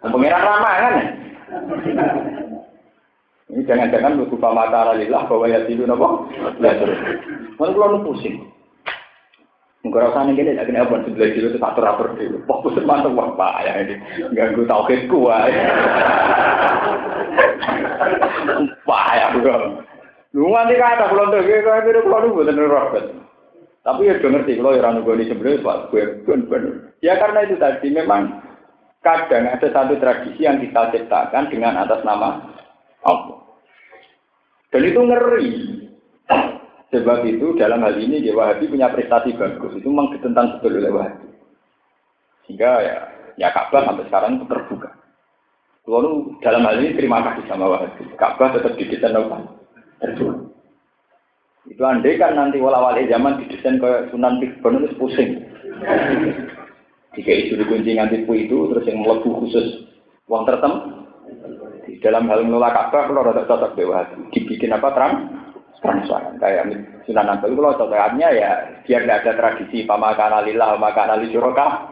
Pengiran 0.00 0.42
ramah 0.48 0.74
kan? 0.80 0.94
Ini 3.50 3.66
jangan-jangan 3.66 4.14
lu 4.14 4.30
lupa 4.30 4.54
mata 4.54 4.94
lillah 4.94 5.26
bahwa 5.26 5.50
ya 5.50 5.66
tidur 5.66 5.90
nopo. 5.90 6.30
Ya 6.62 6.78
terus. 6.78 6.98
Mana 7.58 7.74
kalau 7.74 8.06
pusing. 8.06 8.50
Mungkin 9.80 10.12
nih 10.12 10.32
gini, 10.36 10.60
jadi 10.60 10.84
apa 10.84 11.08
sebelah 11.08 11.32
dulu 11.32 11.48
itu 11.48 11.56
satu 11.56 11.80
rapor 11.80 12.12
dulu. 12.12 12.44
Fokus 12.44 12.76
mantap 12.84 13.16
wah 13.16 13.32
pak 13.32 13.64
ya 13.64 13.72
ini 13.80 13.96
ganggu 14.36 14.68
tauhid 14.68 15.08
gua. 15.08 15.48
Pak 18.84 19.06
ya 19.16 19.26
bukan. 19.32 19.80
Lu 20.36 20.52
nganti 20.52 20.76
kata 20.76 21.08
kalau 21.08 21.32
tuh 21.32 21.40
gue 21.42 21.64
kalau 21.64 21.80
itu 21.80 22.00
kalau 22.04 22.28
lu 22.28 22.38
bener 22.44 22.68
robot. 22.68 23.04
Tapi 23.80 24.04
ya 24.04 24.20
udah 24.20 24.30
ngerti 24.36 24.60
kalau 24.60 24.76
orang 24.76 25.00
gue 25.00 25.16
di 25.16 25.24
sebelah 25.32 25.56
pak 25.64 25.76
gue 25.88 26.04
bener. 26.28 26.92
Ya 27.00 27.16
karena 27.16 27.48
itu 27.48 27.56
tadi 27.56 27.88
memang 27.88 28.36
kadang 29.00 29.48
ada 29.48 29.64
satu 29.72 29.96
tradisi 29.96 30.44
yang 30.44 30.60
kita 30.60 30.92
ciptakan 30.92 31.48
dengan 31.48 31.80
atas 31.80 32.04
nama 32.04 32.36
Allah. 33.00 33.39
Dan 34.70 34.82
itu 34.86 35.00
ngeri. 35.02 35.50
Sebab 36.90 37.22
itu 37.22 37.54
dalam 37.54 37.86
hal 37.86 37.94
ini 38.02 38.18
ya 38.18 38.34
Wahabi 38.34 38.66
punya 38.66 38.90
prestasi 38.90 39.34
bagus. 39.38 39.78
Itu 39.78 39.90
memang 39.90 40.14
ditentang 40.14 40.58
betul 40.58 40.82
oleh 40.82 40.90
Wahabi. 40.90 41.28
Sehingga 42.46 42.70
ya, 42.82 42.96
ya 43.38 43.48
Ka'bah 43.54 43.86
sampai 43.86 44.06
sekarang 44.10 44.42
terbuka. 44.46 44.90
Lalu 45.86 46.38
dalam 46.42 46.66
hal 46.66 46.82
ini 46.82 46.98
terima 46.98 47.22
kasih 47.22 47.46
sama 47.46 47.70
Wahabi. 47.70 48.10
Ka'bah 48.18 48.54
tetap 48.54 48.74
didesain 48.74 49.14
apa? 49.14 49.38
Terbuka. 50.02 50.50
Itu 51.70 51.82
andai 51.86 52.18
kan 52.18 52.34
nanti 52.34 52.58
wala-wali 52.58 53.06
zaman 53.06 53.38
didesain 53.38 53.78
ke 53.78 54.10
Sunan 54.10 54.42
Fikbon 54.42 54.82
itu 54.82 54.96
pusing. 54.98 55.30
Jika 57.14 57.30
itu 57.30 57.58
dikunci 57.58 57.94
nganti 57.94 58.22
itu, 58.22 58.58
terus 58.70 58.86
yang 58.86 59.02
melebu 59.02 59.30
khusus 59.42 59.86
uang 60.30 60.46
tertentu, 60.46 60.99
di 60.99 60.99
dalam 62.00 62.28
hal 62.28 62.44
mengelola 62.44 62.72
Ka'bah 62.72 63.08
kalau 63.08 63.24
rada 63.24 63.44
cocok 63.44 63.76
dewa 63.76 64.04
dibikin 64.32 64.72
apa 64.72 64.88
terang 64.96 65.14
transparan 65.80 66.36
kayak 66.40 66.64
Sunan 67.08 67.28
Ampel 67.28 67.56
kalau 67.56 67.76
cocoknya 67.76 68.28
ya 68.32 68.50
biar 68.84 69.04
tidak 69.04 69.18
ada 69.24 69.32
tradisi 69.36 69.84
pamakan 69.88 70.44
alillah 70.44 70.76
pamakan 70.76 71.16
ali 71.16 71.32
syuraka 71.32 71.88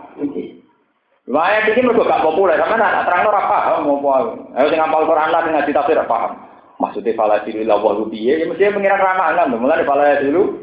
Lumayan 1.29 1.69
ini 1.69 1.85
mereka 1.85 2.09
gak 2.09 2.25
populer, 2.25 2.57
anak 2.57 3.05
terang 3.05 3.29
ora 3.29 3.43
paham 3.45 3.85
mau 3.85 4.01
apa. 4.17 4.33
Ayo 4.57 4.73
sing 4.73 4.81
ngapal 4.81 5.05
Quran 5.05 5.29
lah 5.29 5.45
ngaji 5.45 5.77
tafsir 5.77 6.01
paham. 6.09 6.41
Maksudnya 6.81 7.13
fala 7.13 7.45
silu 7.45 7.69
ila 7.69 7.77
wa 7.77 8.01
piye? 8.09 8.41
Ya 8.41 8.49
mesti 8.49 8.73
pengiran 8.73 8.97
ramalan 8.97 9.53
to. 9.53 9.61
Mulane 9.61 9.85
fala 9.85 10.25
silu. 10.25 10.57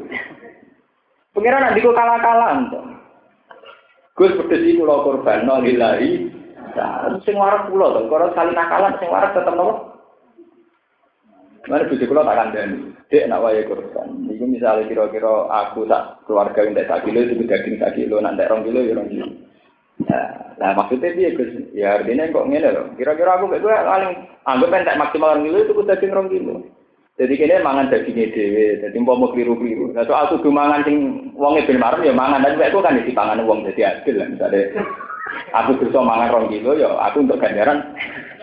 Pengiran 1.38 1.70
nanti 1.70 1.86
kok 1.86 1.94
kalah-kalah. 1.94 2.66
Gus 4.18 4.34
pedes 4.42 4.64
iki 4.66 4.80
kula 4.80 5.06
korban 5.06 5.46
lillahi. 5.46 6.34
Nah, 6.76 7.16
sing 7.24 7.40
waras 7.40 7.64
kula 7.72 7.96
to. 7.96 8.00
Kalau 8.12 8.28
sekali 8.36 8.52
nakalan 8.52 8.92
sing 9.00 9.08
waras 9.08 9.32
tetep 9.32 9.54
nopo? 9.56 9.96
Mana 11.66 11.88
bujuk 11.88 12.06
kula 12.06 12.28
tak 12.28 12.36
kandani. 12.36 12.78
Dek 13.08 13.26
nak 13.30 13.42
wae 13.42 13.64
korban. 13.64 14.28
Iku 14.28 14.44
misalnya 14.44 14.84
kira-kira 14.90 15.48
aku 15.48 15.88
tak 15.88 16.20
keluarga 16.28 16.60
yang 16.66 16.76
tak 16.76 17.02
kilo 17.06 17.22
itu 17.22 17.48
daging 17.48 17.80
sak 17.80 17.96
kilo, 17.96 18.20
nanti 18.20 18.44
rong 18.44 18.66
kilo 18.66 18.82
ya 18.84 18.92
rong 18.98 19.08
kilo. 19.08 19.26
Nah, 20.56 20.72
maksudnya 20.76 21.12
dia 21.16 21.32
Gus, 21.32 21.52
ya 21.72 22.00
artinya 22.00 22.28
kok 22.28 22.48
ngene 22.48 22.68
loh. 22.72 22.86
Kira-kira 22.98 23.40
aku 23.40 23.48
kayak 23.48 23.62
gue 23.64 23.72
paling 23.72 24.12
anggap 24.44 24.72
entek 24.74 24.98
maksimal 25.00 25.38
kilo 25.40 25.58
itu 25.64 25.72
daging 25.86 26.12
rong 26.12 26.28
kilo. 26.28 26.54
Jadi 27.16 27.32
kini 27.32 27.64
mangan 27.64 27.88
dagingnya 27.88 28.28
dewe, 28.28 28.66
jadi 28.76 28.96
mau 29.00 29.16
mau 29.16 29.32
keliru 29.32 29.56
keliru. 29.56 29.88
Nah 29.96 30.04
soal 30.04 30.28
tuh 30.28 30.52
mangan 30.52 30.84
sing 30.84 31.32
wongnya 31.32 31.64
ben 31.64 31.80
marem 31.80 32.04
ya 32.04 32.12
mangan, 32.12 32.44
tapi 32.44 32.68
aku 32.68 32.84
kan 32.84 33.00
di 33.00 33.16
pangan 33.16 33.40
wong 33.48 33.64
jadi 33.72 33.96
adil 33.96 34.20
lah 34.20 34.28
misalnya. 34.28 34.68
Aku 35.52 35.78
bisa 35.80 36.00
mangan 36.00 36.32
rong 36.32 36.46
kilo 36.52 36.76
ya, 36.76 36.90
aku 37.00 37.24
untuk 37.24 37.40
ganjaran 37.40 37.82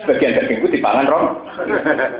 sebagian 0.02 0.34
dagingku 0.34 0.66
dipangan 0.68 1.06
rong. 1.06 1.26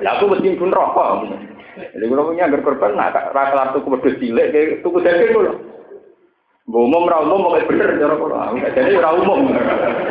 Ya 0.01 0.17
aku 0.17 0.31
mesti 0.31 0.55
pun 0.55 0.71
rokok. 0.71 1.31
Jadi 1.75 2.05
kalau 2.07 2.31
punya 2.31 2.47
agar 2.47 2.61
korban, 2.63 2.95
nah 2.95 3.11
rata-rata 3.11 3.75
tuku 3.75 3.99
wedus 3.99 4.19
cilik, 4.23 4.79
tuku 4.87 4.99
daging 5.03 5.35
loh. 5.35 5.59
umum 6.65 7.05
ra 7.05 7.21
umum 7.21 7.45
pokoke 7.45 7.69
bener 7.69 7.93
cara 8.01 8.17
kula. 8.17 8.57
Jadi 8.73 8.97
ra 8.97 9.13
umum. 9.13 9.53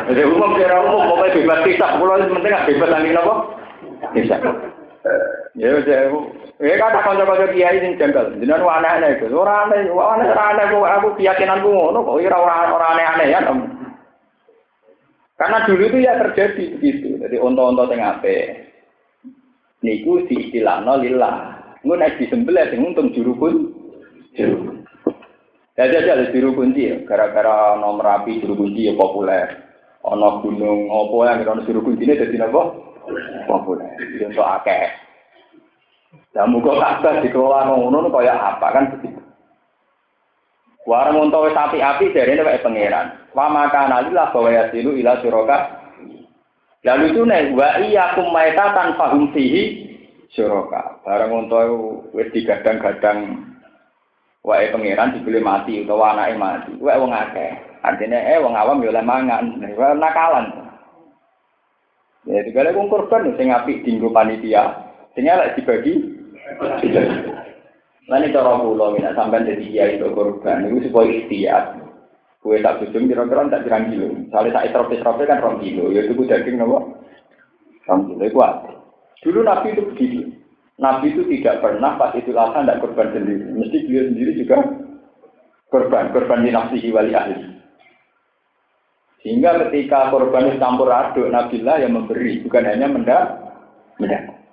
Jadi 0.06 0.22
umum 0.22 0.54
ra 0.54 0.78
umum 0.86 1.02
pokoke 1.10 1.34
bebas 1.42 1.66
hisab 1.66 1.98
kula 1.98 2.22
penting 2.30 2.54
bebas 2.54 2.90
nang 2.94 3.04
napa? 3.10 3.34
Hisab. 4.14 4.42
Ya 5.58 5.74
wis 5.74 5.86
ya 5.86 6.74
kata 6.78 7.02
kanca-kanca 7.02 7.50
kiai 7.50 7.82
sing 7.82 7.98
janggal. 7.98 8.30
Jenengan 8.38 8.62
aneh-aneh 8.62 9.18
itu. 9.18 9.26
Ora 9.34 9.66
aneh, 9.66 9.90
ora 9.90 10.14
aneh, 10.14 10.26
ora 10.30 10.44
aneh 10.54 10.64
aku 10.70 11.08
keyakinanku 11.18 11.66
ngono 11.66 12.06
kok 12.06 12.22
ora 12.22 12.70
ora 12.70 12.86
aneh-aneh 12.94 13.26
ya. 13.34 13.40
Karena 15.34 15.66
dulu 15.66 15.82
itu 15.90 15.98
ya 16.06 16.14
terjadi 16.20 16.78
begitu. 16.78 17.18
Jadi 17.18 17.36
onto-onto 17.42 17.90
sing 17.90 17.98
apik. 17.98 18.70
Niku 19.82 20.24
diistilahno 20.30 21.02
lillah. 21.02 21.36
Engko 21.82 21.94
nek 22.00 22.16
disembelih 22.16 22.70
sing 22.70 22.80
untung 22.80 23.12
juru 23.12 23.32
pun 23.36 23.54
juru. 24.32 24.80
Ya 25.74 25.90
aja 25.90 26.06
ada 26.06 26.30
juru 26.30 26.54
kunci 26.54 26.86
ya, 26.86 27.02
gara-gara 27.02 27.74
nomor 27.82 28.06
api 28.06 28.38
juru 28.38 28.62
kunci 28.62 28.86
ya 28.86 28.94
populer. 28.94 29.58
Ono 30.06 30.38
gunung 30.38 30.86
opo 30.86 31.26
yang 31.26 31.42
ono 31.42 31.66
juru 31.66 31.82
kunci 31.82 32.06
ini 32.06 32.14
jadi 32.14 32.46
apa? 32.46 32.62
Populer. 33.50 33.90
Untuk 34.22 34.46
akeh. 34.46 34.86
Dan 36.30 36.54
muka 36.54 36.78
kakak 36.78 37.26
dikelola 37.26 37.74
ngono 37.74 38.06
kaya 38.10 38.38
apa 38.38 38.66
kan 38.70 38.84
begitu. 38.94 39.18
Warung 40.84 41.32
untuk 41.32 41.48
sapi 41.56 41.80
api 41.80 42.12
dari 42.12 42.36
ini 42.36 42.44
pangeran. 42.60 43.32
Wa 43.32 43.48
maka 43.48 43.88
nalilah 43.88 44.28
bahwa 44.36 44.52
yasilu 44.52 44.92
ila 45.00 45.16
suroka. 45.24 45.80
Lalu 46.84 47.16
itu 47.16 47.22
nih 47.24 47.56
wa 47.56 47.80
iya 47.80 48.12
kumaita 48.12 48.76
tanpa 48.76 49.16
humsihi 49.16 49.88
suroka. 50.36 51.00
Barang 51.00 51.48
untuk 51.48 52.12
wis 52.12 52.28
digadang-gadang 52.36 53.48
wae 54.44 54.68
pangeran 54.68 55.16
dibeli 55.16 55.40
mati 55.40 55.88
utawa 55.88 56.12
anake 56.12 56.36
mati. 56.36 56.72
Wae 56.76 57.00
wong 57.00 57.16
akeh. 57.16 57.80
Artinya 57.80 58.20
eh 58.20 58.36
wong 58.44 58.52
awam 58.52 58.84
yo 58.84 58.92
oleh 58.92 59.00
mangan. 59.00 59.64
Wae 59.64 59.96
nakalan. 59.96 60.68
Ya 62.28 62.44
digale 62.44 62.76
wong 62.76 62.92
korban 62.92 63.32
sing 63.40 63.48
apik 63.48 63.88
dinggo 63.88 64.12
panitia. 64.12 64.92
Sing 65.16 65.24
elek 65.24 65.56
dibagi. 65.56 65.96
Lan 68.04 68.28
cara 68.28 68.60
kula 68.60 68.86
nek 69.00 69.16
sampean 69.16 69.48
dadi 69.48 69.72
kiai 69.72 69.96
itu 69.96 70.12
korban 70.12 70.68
niku 70.68 70.88
supaya 70.88 71.08
ikhtiar. 71.08 71.64
Kue 72.44 72.60
tak 72.60 72.84
bujung 72.84 73.08
kira-kira 73.08 73.48
tak 73.48 73.64
pirang 73.64 73.88
kilo. 73.88 74.08
Soalnya 74.28 74.60
tak 74.60 74.66
isrof-isrof 74.68 75.16
kan 75.24 75.40
rong 75.40 75.64
kilo. 75.64 75.88
Ya 75.88 76.04
itu 76.04 76.12
daging 76.28 76.60
nopo. 76.60 77.00
Rong 77.88 78.00
kilo 78.12 78.24
itu 78.28 78.40
Dulu 79.24 79.40
Nabi 79.40 79.72
itu 79.72 79.82
begitu. 79.88 80.20
Nabi 80.76 81.16
itu 81.16 81.24
tidak 81.32 81.64
pernah 81.64 81.96
pas 81.96 82.12
itu 82.12 82.28
lasa 82.36 82.60
tidak 82.60 82.84
korban 82.84 83.08
sendiri. 83.16 83.48
Mesti 83.56 83.88
beliau 83.88 84.04
sendiri 84.12 84.32
juga 84.36 84.58
korban, 85.72 86.12
korban 86.12 86.44
di 86.44 86.52
nafsihi 86.52 86.92
wali 86.92 87.16
ahli. 87.16 87.40
Sehingga 89.24 89.56
ketika 89.64 90.12
korban 90.12 90.60
campur 90.60 90.92
aduk, 90.92 91.32
Nabilah 91.32 91.80
yang 91.80 91.96
memberi, 91.96 92.44
bukan 92.44 92.68
hanya 92.68 92.92
mendak, 92.92 93.24
mendak. 93.96 94.43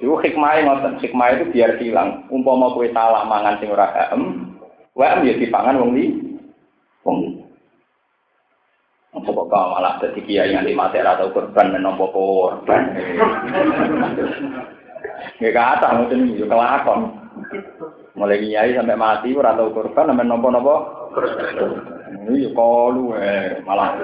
Itu 0.00 0.16
hikmahnya 0.16 0.64
ngoten, 0.64 0.96
hikmah 1.04 1.28
itu 1.36 1.44
biar 1.52 1.76
hilang. 1.76 2.24
Umpama 2.32 2.72
kue 2.72 2.88
salah 2.88 3.28
mangan 3.28 3.60
sing 3.60 3.68
ora 3.68 3.92
em, 4.08 4.48
wae 4.96 5.28
ya 5.28 5.36
dipangan 5.36 5.76
wong 5.76 5.92
li, 5.92 6.04
wong. 7.04 7.44
Apa 9.12 9.28
kok 9.28 9.70
malah 9.76 10.00
dadi 10.00 10.24
kiai 10.24 10.56
nganti 10.56 10.72
mati 10.72 10.96
atau 11.04 11.28
korban 11.34 11.76
menompo 11.76 12.08
korban. 12.14 12.96
Nggak 15.36 15.52
kata 15.52 15.88
mungkin 16.00 16.32
juga 16.32 16.56
kelakon. 16.56 17.00
Mulai 18.16 18.40
kiai 18.40 18.76
sampai 18.76 18.96
mati 18.96 19.36
ora 19.36 19.52
tau 19.52 19.68
korban 19.72 20.12
sampai 20.12 20.24
nopo-nopo. 20.24 20.74
Ini 22.10 22.50
kalu 22.52 23.14
eh 23.16 23.62
malah 23.62 23.94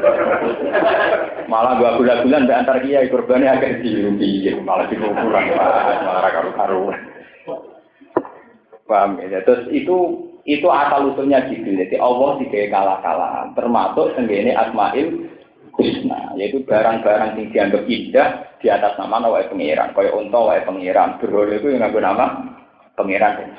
malah 1.50 1.72
gua 1.78 1.98
bulan-bulan 1.98 2.46
di 2.46 2.52
antar 2.54 2.78
kiai 2.82 3.10
korbannya 3.10 3.50
agak 3.50 3.82
dirugi 3.82 4.54
malah 4.62 4.86
dikukuran 4.86 5.44
malah 5.54 6.30
karu-karu. 6.30 6.94
Paham 8.86 9.18
ya? 9.18 9.42
Terus 9.42 9.66
itu 9.74 9.96
itu 10.46 10.66
asal 10.70 11.10
usulnya 11.10 11.42
gitu. 11.50 11.66
Jadi 11.66 11.98
Allah 11.98 12.38
tidak 12.38 12.70
kalah-kalah. 12.70 13.50
Termasuk 13.58 14.14
tenggene 14.14 14.54
Asmail 14.54 15.26
husna, 15.74 16.32
yaitu 16.38 16.62
barang-barang 16.64 17.36
yang 17.36 17.48
dianggap 17.52 17.82
indah 17.84 18.28
di 18.62 18.66
atas 18.72 18.96
nama 18.96 19.20
nawa 19.20 19.44
pengiran, 19.50 19.92
kaya 19.92 20.08
unta 20.14 20.40
wae 20.40 20.64
pengiran, 20.64 21.20
berholo 21.20 21.52
itu 21.52 21.68
yang 21.68 21.84
nganggo 21.84 22.00
nama 22.00 22.26
pengiran. 22.96 23.52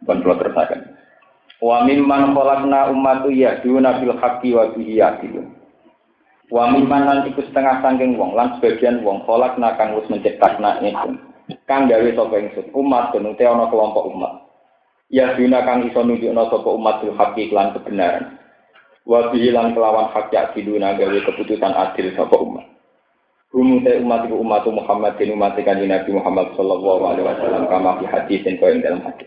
Bukan 0.00 0.24
perlu 0.24 0.34
terusakan. 0.40 0.89
Wa 1.60 1.84
mimman 1.84 2.32
khalaqna 2.32 2.88
ummatu 2.88 3.28
yahduna 3.28 4.00
bil 4.00 4.16
haqqi 4.16 4.56
wa 4.56 4.72
bihi 4.72 5.00
yahdun. 5.00 5.52
Wa 6.48 6.72
mimman 6.72 7.04
lan 7.04 7.18
iku 7.28 7.44
setengah 7.44 7.84
sangking 7.84 8.16
wong 8.16 8.32
lan 8.32 8.56
sebagian 8.58 9.04
wong 9.04 9.22
khalaqna 9.28 9.76
kang 9.76 9.94
wis 9.94 10.08
menciptakna 10.08 10.80
ingsun. 10.80 11.20
Kang 11.68 11.86
gawe 11.86 12.08
sapa 12.16 12.34
ingsun 12.40 12.66
umat 12.72 13.12
den 13.12 13.28
ana 13.36 13.68
kelompok 13.68 14.08
umat. 14.08 14.32
Yahduna 15.12 15.62
kang 15.68 15.84
iso 15.84 16.00
nunjukna 16.00 16.48
sapa 16.48 16.68
umat 16.72 17.04
bil 17.04 17.14
haqqi 17.14 17.52
lan 17.52 17.76
kebenaran. 17.76 18.40
wa 19.08 19.32
bihilan 19.32 19.72
kelawan 19.72 20.12
hak 20.12 20.28
yak 20.30 20.52
diduna 20.52 20.94
gawe 20.94 21.18
keputusan 21.24 21.72
adil 21.72 22.12
sapa 22.14 22.36
umat. 22.36 22.66
Rumu 23.50 23.82
te 23.82 23.98
umat 23.98 24.30
iku 24.30 24.38
umat 24.38 24.62
Muhammad 24.70 25.18
dan 25.18 25.34
umat 25.34 25.58
kanjeng 25.58 25.90
Nabi 25.90 26.10
Muhammad 26.14 26.54
sallallahu 26.54 27.02
alaihi 27.02 27.26
wasallam 27.26 27.66
kama 27.66 27.98
fi 27.98 28.04
hadis 28.06 28.46
yang 28.46 28.62
kau 28.62 28.70
dalam 28.70 29.02
hadis. 29.02 29.26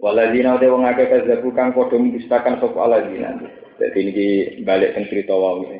Waladina 0.00 0.56
te 0.56 0.64
wong 0.72 0.88
akeh 0.88 1.12
kazzabu 1.12 1.52
kang 1.52 1.76
padha 1.76 2.00
mendustakan 2.00 2.56
sapa 2.56 2.78
aladina. 2.88 3.36
Dadi 3.76 4.00
niki 4.00 4.26
balik 4.64 4.96
teng 4.96 5.04
cerita 5.12 5.36
wae. 5.36 5.76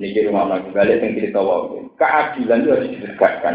Niki 0.00 0.24
rumah 0.24 0.48
lagi 0.48 0.72
balik 0.72 1.04
teng 1.04 1.12
cerita 1.12 1.44
wae. 1.44 1.84
Keadilan 2.00 2.64
itu 2.64 2.72
harus 2.72 2.88
ditegakkan. 2.96 3.54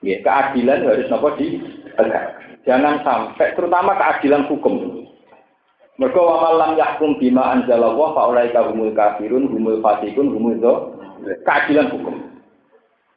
Ya, 0.00 0.16
keadilan 0.24 0.88
harus 0.88 1.08
nopo 1.12 1.36
ditegakkan. 1.36 2.24
Jangan 2.64 3.04
sampai 3.04 3.52
terutama 3.52 3.92
keadilan 4.00 4.48
hukum. 4.48 5.04
Mereka 6.00 6.16
wa 6.16 6.36
malam 6.48 6.80
yahkum 6.80 7.20
bima 7.20 7.54
anzalallah 7.60 8.08
fa 8.16 8.22
ulaika 8.32 8.66
humul 8.72 8.90
kafirun 8.96 9.52
humul 9.52 9.84
fasikun 9.84 10.32
humul 10.32 10.56
do 10.56 10.74
keadilan 11.44 11.92
hukum. 11.92 12.24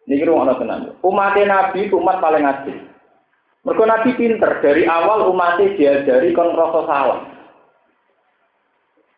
Ini 0.04 0.20
kira 0.20 0.36
ana 0.36 0.60
tenan. 0.60 1.00
Umat 1.00 1.40
Nabi 1.40 1.88
umat 1.96 2.20
paling 2.20 2.44
adil. 2.44 2.97
Mereka 3.68 3.84
Nabi 3.84 4.16
pinter 4.16 4.52
dari 4.64 4.88
awal 4.88 5.28
umatnya 5.28 5.76
diajari 5.76 6.32
kon 6.32 6.56
rasa 6.56 6.88
salah. 6.88 7.20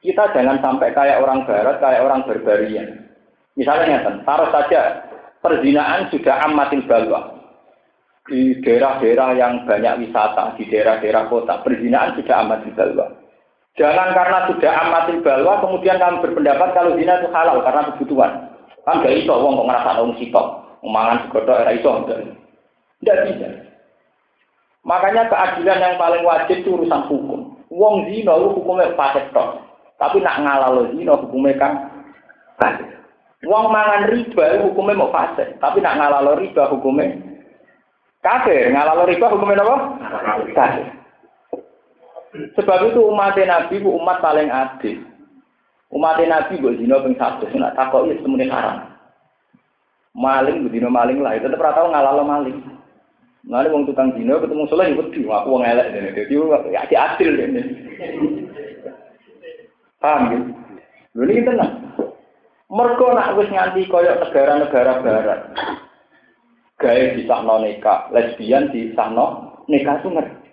Kita 0.01 0.33
jangan 0.33 0.57
sampai 0.57 0.89
kayak 0.89 1.21
orang 1.21 1.45
barat, 1.45 1.77
kayak 1.77 2.01
orang 2.01 2.25
berbarian. 2.25 3.13
Misalnya 3.53 4.09
taruh 4.25 4.49
saja 4.49 5.05
perzinaan 5.45 6.09
sudah 6.09 6.49
amatil 6.49 6.81
balwa. 6.89 7.37
Di 8.25 8.57
daerah-daerah 8.65 9.37
yang 9.37 9.69
banyak 9.69 10.09
wisata, 10.09 10.57
di 10.57 10.65
daerah-daerah 10.65 11.29
kota, 11.29 11.61
perzinaan 11.61 12.17
sudah 12.17 12.35
amatil 12.41 12.73
balwa. 12.73 13.05
Jangan 13.77 14.17
karena 14.17 14.39
sudah 14.49 14.73
amatil 14.81 15.21
balwa 15.21 15.61
kemudian 15.61 16.01
kamu 16.01 16.25
berpendapat 16.25 16.69
kalau 16.73 16.97
zina 16.97 17.21
itu 17.21 17.29
halal 17.29 17.61
karena 17.61 17.85
kebutuhan. 17.93 18.31
Kan 18.81 19.05
gak 19.05 19.13
iso 19.13 19.33
wong 19.45 19.61
kok 19.61 19.67
ngerasa 19.69 20.01
wong 20.01 20.11
sitok, 20.17 20.47
mangan 20.81 21.29
era 21.37 21.71
iso 21.77 21.89
Tidak 22.97 23.17
bisa. 23.29 23.68
Makanya 24.89 25.29
keadilan 25.29 25.77
yang 25.77 25.95
paling 26.01 26.25
wajib 26.25 26.65
itu 26.65 26.73
urusan 26.73 27.05
hukum. 27.05 27.53
Wong 27.69 28.09
zina 28.09 28.33
itu 28.33 28.57
hukumnya 28.57 28.89
fasik 28.97 29.29
tok. 29.29 29.61
Tapi 30.01 30.17
nak 30.17 30.41
ngalalo 30.41 30.89
zina 30.89 31.13
hukumnya 31.13 31.53
kan. 31.61 31.73
Wong 33.45 33.69
mangan 33.69 34.09
riba 34.09 34.65
hukumnya 34.65 34.97
mau 34.97 35.13
fase, 35.13 35.55
tapi 35.61 35.79
nak 35.79 35.95
ngalalo 36.01 36.41
riba 36.41 36.73
hukumnya 36.73 37.21
kafir. 38.25 38.73
Ngalalo 38.73 39.05
riba 39.05 39.29
hukumnya 39.29 39.61
apa? 39.61 39.75
Kafir. 40.57 40.87
Sebab 42.57 42.89
itu 42.89 42.99
umat 43.13 43.37
Nabi 43.37 43.79
bu 43.85 43.93
umat 43.93 44.25
paling 44.25 44.49
adil. 44.49 45.05
Umat 45.93 46.17
Nabi 46.17 46.57
bu 46.57 46.73
zina 46.81 46.97
ping 47.05 47.13
satu, 47.13 47.45
nak 47.53 47.77
takok 47.77 48.09
ya 48.09 48.17
semuanya 48.25 48.49
haram. 48.57 48.77
Maling 50.17 50.65
bu 50.65 50.73
zina 50.73 50.89
maling 50.89 51.21
lah, 51.21 51.37
tetap 51.37 51.61
rata 51.61 51.85
ngalalo 51.85 52.25
maling. 52.25 52.78
Nanti 53.47 53.71
wong 53.71 53.87
tukang 53.87 54.11
zina 54.19 54.35
ketemu 54.35 54.67
soleh 54.67 54.91
ya 54.91 54.99
wedi, 54.99 55.21
aku 55.23 55.47
wong 55.47 55.63
elek 55.63 55.95
dene. 55.95 56.09
Dadi 56.11 56.35
ya 56.91 56.99
adil 57.15 57.29
dene. 57.39 57.61
Paham 60.03 60.21
ya? 60.31 60.39
Lho 61.15 61.23
ini 61.23 61.47
tenang. 61.47 61.71
Mergo 62.69 63.15
nak 63.15 63.33
wis 63.39 63.49
nganti 63.49 63.87
koyok 63.87 64.19
negara-negara 64.27 65.01
barat. 65.01 65.41
Gaya 66.79 67.17
disahno 67.17 67.59
nikah, 67.63 68.07
lesbian 68.13 68.71
disahno 68.71 69.57
nikah 69.67 69.99
itu 69.99 70.09
ngerti. 70.13 70.47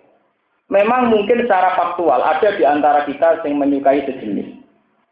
Memang 0.67 1.07
mungkin 1.07 1.47
secara 1.47 1.79
faktual 1.79 2.19
ada 2.19 2.51
di 2.59 2.67
antara 2.67 3.07
kita 3.07 3.39
yang 3.47 3.63
menyukai 3.63 4.03
sejenis. 4.03 4.59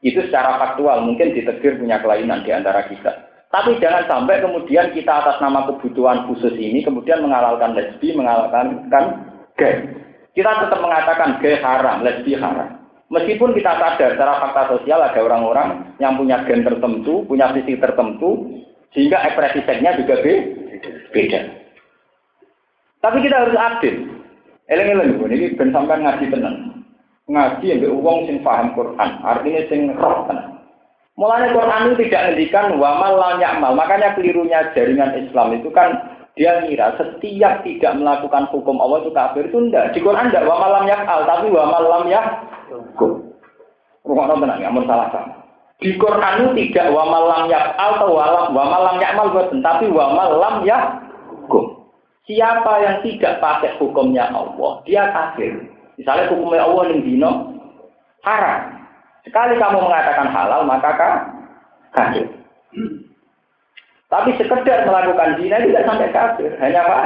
Itu 0.04 0.20
secara 0.28 0.60
faktual 0.60 1.08
mungkin 1.08 1.32
ditegur 1.32 1.80
punya 1.80 2.04
kelainan 2.04 2.44
di 2.44 2.52
antara 2.52 2.84
kita. 2.92 3.25
Tapi 3.56 3.80
jangan 3.80 4.04
sampai 4.04 4.44
kemudian 4.44 4.92
kita 4.92 5.24
atas 5.24 5.40
nama 5.40 5.64
kebutuhan 5.64 6.28
khusus 6.28 6.52
ini 6.60 6.84
kemudian 6.84 7.24
mengalalkan 7.24 7.72
lesbi, 7.72 8.12
mengalalkan 8.12 8.92
kan 8.92 9.32
gay. 9.56 9.96
Kita 10.36 10.60
tetap 10.60 10.84
mengatakan 10.84 11.40
gay 11.40 11.64
haram, 11.64 12.04
lesbi 12.04 12.36
haram. 12.36 12.84
Meskipun 13.08 13.56
kita 13.56 13.80
sadar 13.80 14.12
secara 14.12 14.44
fakta 14.44 14.76
sosial 14.76 15.00
ada 15.00 15.16
orang-orang 15.24 15.96
yang 16.04 16.20
punya 16.20 16.44
gen 16.44 16.68
tertentu, 16.68 17.24
punya 17.32 17.56
visi 17.56 17.80
tertentu, 17.80 18.60
sehingga 18.92 19.24
ekspresi 19.24 19.64
seksnya 19.64 20.04
juga 20.04 20.20
beda. 21.16 21.42
Tapi 23.00 23.18
kita 23.24 23.36
harus 23.40 23.56
adil. 23.56 23.96
Eleng-eleng, 24.68 25.16
ini 25.32 25.56
ben 25.56 25.72
sampai 25.72 26.04
ngaji 26.04 26.28
tenang. 26.28 26.84
Ngaji 27.32 27.66
yang 27.72 27.88
uang 28.04 28.28
sing 28.28 28.44
paham 28.44 28.76
Quran, 28.76 29.10
artinya 29.24 29.62
sing 29.72 29.96
roh 29.96 30.28
tenang. 30.28 30.55
Mulanya 31.16 31.56
Quran 31.56 31.82
itu 31.88 32.12
tidak 32.12 32.24
ngendikan 32.28 32.76
wamal 32.76 33.16
mal. 33.16 33.72
Makanya 33.72 34.20
kelirunya 34.20 34.68
jaringan 34.76 35.16
Islam 35.16 35.56
itu 35.56 35.72
kan 35.72 36.16
dia 36.36 36.60
ngira 36.68 37.00
setiap 37.00 37.64
tidak 37.64 37.96
melakukan 37.96 38.52
hukum 38.52 38.76
Allah 38.84 39.08
itu 39.08 39.12
kafir 39.16 39.48
itu 39.48 39.56
enggak. 39.56 39.96
Di 39.96 40.04
Quran 40.04 40.28
enggak 40.28 40.44
wa 40.44 40.60
malam 40.60 40.84
al 40.92 41.24
tapi 41.24 41.48
wa 41.48 41.64
malam 41.72 42.04
yakum. 42.12 43.32
Rumah 44.04 44.26
nonton 44.28 44.60
ya, 44.60 44.70
salah 44.70 45.08
sama. 45.10 45.34
Di 45.80 45.96
Quran 45.96 46.34
itu 46.44 46.50
tidak 46.68 46.92
wa 46.92 47.04
malam 47.08 47.48
al 47.48 47.72
atau 47.80 48.12
wa 48.12 48.52
malam 48.52 48.96
yakmal 49.00 49.32
buatan, 49.32 49.64
tapi 49.64 49.88
wa 49.88 50.12
malam 50.12 50.68
yakum. 50.68 51.88
Siapa 52.28 52.74
yang 52.84 52.98
tidak 53.08 53.40
pakai 53.40 53.80
hukumnya 53.80 54.28
Allah, 54.36 54.84
dia 54.84 55.08
kafir. 55.16 55.64
Misalnya 55.96 56.28
hukumnya 56.28 56.68
Allah 56.68 56.84
yang 56.92 57.02
dino 57.08 57.32
haram. 58.28 58.75
Sekali 59.26 59.58
kamu 59.58 59.82
mengatakan 59.82 60.30
halal, 60.30 60.62
maka 60.64 60.94
kafir. 61.92 62.30
Tapi 64.06 64.30
sekedar 64.38 64.86
melakukan 64.86 65.42
zina 65.42 65.58
tidak 65.60 65.86
sampai 65.90 66.14
kafir, 66.14 66.52
hanya 66.62 66.80
apa? 66.86 67.00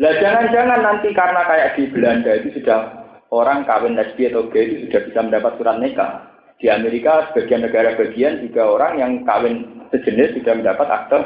Lah 0.00 0.14
jangan-jangan 0.20 0.80
nanti 0.80 1.12
karena 1.12 1.42
kayak 1.44 1.76
di 1.76 1.84
Belanda 1.92 2.32
itu 2.40 2.48
sudah 2.60 3.02
orang 3.28 3.68
kawin 3.68 3.96
lesbi 3.96 4.28
atau 4.28 4.48
gay 4.48 4.68
itu 4.68 4.88
sudah 4.88 5.00
bisa 5.04 5.20
mendapat 5.20 5.52
surat 5.60 5.76
nikah. 5.80 6.12
Di 6.56 6.72
Amerika 6.72 7.28
sebagian 7.32 7.66
negara 7.66 7.98
bagian 7.98 8.40
juga 8.40 8.62
orang 8.72 8.92
yang 8.96 9.12
kawin 9.28 9.84
sejenis 9.92 10.40
sudah 10.40 10.54
mendapat 10.56 10.86
akte 10.88 11.18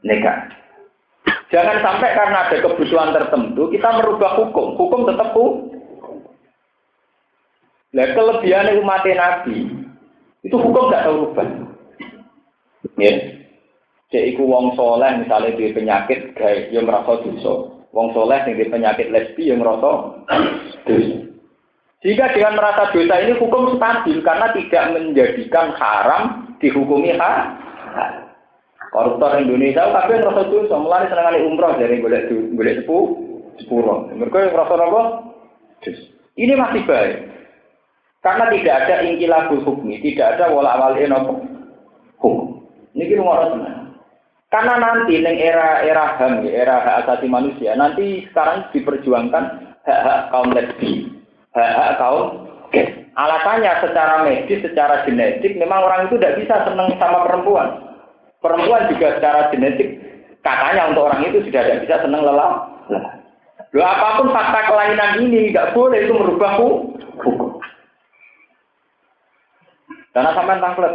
nikah. 0.00 0.48
Jangan 1.52 1.84
sampai 1.84 2.10
karena 2.16 2.38
ada 2.48 2.56
kebutuhan 2.56 3.12
tertentu 3.12 3.68
kita 3.68 3.88
merubah 4.00 4.32
hukum. 4.40 4.80
Hukum 4.80 5.00
tetap 5.04 5.36
hukum. 5.36 5.83
Nah, 7.94 8.10
kelebihan 8.10 8.74
umat 8.82 9.06
Nabi 9.06 9.70
itu 10.42 10.56
hukum 10.58 10.90
tidak 10.90 11.06
tahu 11.06 11.16
rubah. 11.30 11.48
Ya. 12.98 13.12
Cek 14.12 14.34
iku 14.34 14.44
wong 14.46 14.76
soleh 14.76 15.24
misalnya 15.24 15.56
di 15.56 15.72
penyakit 15.72 16.36
gay 16.36 16.68
yang 16.74 16.84
merasa 16.90 17.22
dosa. 17.22 17.70
Wong 17.94 18.12
soleh 18.12 18.38
yang 18.44 18.58
di 18.58 18.66
penyakit 18.68 19.08
lesbi 19.14 19.48
yang 19.48 19.62
merasa 19.62 20.20
dosa. 20.84 21.16
Jika 22.04 22.36
dengan 22.36 22.60
merasa 22.60 22.92
dosa 22.92 23.14
ini 23.24 23.32
hukum 23.40 23.80
stabil 23.80 24.20
karena 24.20 24.52
tidak 24.52 24.84
menjadikan 24.92 25.72
haram 25.78 26.22
dihukumi 26.60 27.16
ha. 27.16 27.56
Koruptor 28.92 29.40
Indonesia 29.42 29.90
tapi 29.90 30.22
merasa 30.22 30.46
dosa, 30.46 30.74
mulai 30.78 31.10
senang 31.10 31.26
kali 31.34 31.40
umroh 31.42 31.74
dari 31.74 31.98
boleh 31.98 32.30
boleh 32.54 32.72
sepu 32.78 32.98
sepuluh. 33.58 34.06
Mereka 34.14 34.54
merasa 34.54 34.74
apa? 34.78 35.02
Ini 36.38 36.54
masih 36.54 36.82
baik. 36.86 37.33
Karena 38.24 38.48
tidak 38.48 38.74
ada 38.88 39.04
ingkilah 39.04 39.52
hukmi, 39.52 40.00
tidak 40.00 40.40
ada 40.40 40.48
wala 40.48 40.72
awal 40.80 40.96
hukum. 40.96 42.64
Ini 42.96 43.04
kira 43.04 43.20
orang 43.20 43.84
Karena 44.48 44.80
nanti 44.80 45.20
neng 45.20 45.36
era 45.36 45.84
era 45.84 46.16
ham, 46.16 46.46
era 46.46 46.78
hak 46.80 47.04
asasi 47.04 47.26
manusia, 47.26 47.74
nanti 47.74 48.24
sekarang 48.30 48.70
diperjuangkan 48.70 49.44
hak-hak 49.82 50.30
kaum 50.30 50.54
lesbi, 50.54 51.10
hak-hak 51.52 51.98
kaum 51.98 52.48
gay. 52.70 52.86
Alasannya 53.18 53.82
secara 53.82 54.22
medis, 54.22 54.62
secara 54.62 55.02
genetik, 55.04 55.58
memang 55.58 55.84
orang 55.84 56.06
itu 56.06 56.16
tidak 56.22 56.38
bisa 56.38 56.54
senang 56.70 56.94
sama 57.02 57.26
perempuan. 57.26 57.98
Perempuan 58.38 58.88
juga 58.94 59.18
secara 59.18 59.50
genetik, 59.50 60.00
katanya 60.46 60.94
untuk 60.94 61.10
orang 61.10 61.26
itu 61.28 61.42
sudah 61.50 61.62
tidak 61.66 61.82
bisa 61.84 61.96
senang 62.06 62.22
lelah. 62.22 62.52
Loh, 63.74 63.86
apa 63.90 64.22
pun 64.22 64.30
fakta 64.30 64.70
kelainan 64.70 65.18
ini 65.18 65.50
tidak 65.50 65.74
boleh 65.74 65.98
itu 65.98 66.14
merubah 66.14 66.62
hukum. 66.62 67.43
Karena 70.14 70.30
sampai 70.30 70.62
tangklet, 70.62 70.94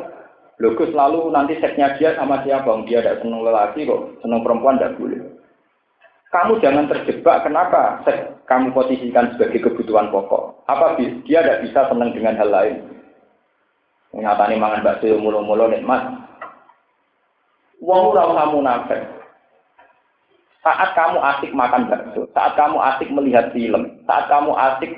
Logus 0.60 0.92
lalu 0.92 1.32
nanti 1.32 1.56
seksnya 1.60 1.96
dia 1.96 2.16
sama 2.20 2.44
siapa? 2.44 2.68
Dia 2.84 3.00
tidak 3.00 3.24
senang 3.24 3.48
lelaki 3.48 3.88
kok, 3.88 4.20
senang 4.20 4.44
perempuan 4.44 4.76
tidak 4.76 5.00
boleh. 5.00 5.20
Kamu 6.30 6.60
jangan 6.62 6.86
terjebak 6.92 7.48
kenapa 7.48 8.04
seks 8.04 8.28
kamu 8.46 8.76
posisikan 8.76 9.34
sebagai 9.34 9.66
kebutuhan 9.66 10.12
pokok. 10.12 10.68
Apa 10.68 11.00
dia 11.00 11.40
tidak 11.42 11.64
bisa 11.64 11.88
senang 11.88 12.12
dengan 12.12 12.36
hal 12.36 12.50
lain? 12.52 12.76
Nyatani 14.14 14.60
mangan 14.60 14.84
bakso 14.84 15.16
mulu-mulu 15.16 15.72
nikmat. 15.72 16.28
Wong 17.80 18.12
ora 18.12 18.28
kamu 18.28 18.60
nafek. 18.60 19.02
Saat 20.60 20.92
kamu 20.92 21.18
asik 21.24 21.52
makan 21.56 21.88
bakso, 21.88 22.28
saat 22.36 22.52
kamu 22.60 22.78
asik 22.84 23.10
melihat 23.16 23.48
film, 23.56 23.96
saat 24.04 24.28
kamu 24.28 24.52
asik 24.60 24.92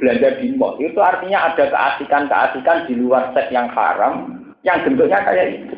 belanja 0.00 0.40
di 0.40 0.54
mall, 0.56 0.78
itu 0.80 0.98
artinya 0.98 1.52
ada 1.52 1.64
keasikan-keasikan 1.68 2.88
di 2.88 2.94
luar 2.96 3.32
seks 3.36 3.52
yang 3.52 3.68
haram 3.72 4.44
yang 4.62 4.80
bentuknya 4.86 5.20
kayak 5.26 5.46
itu. 5.62 5.76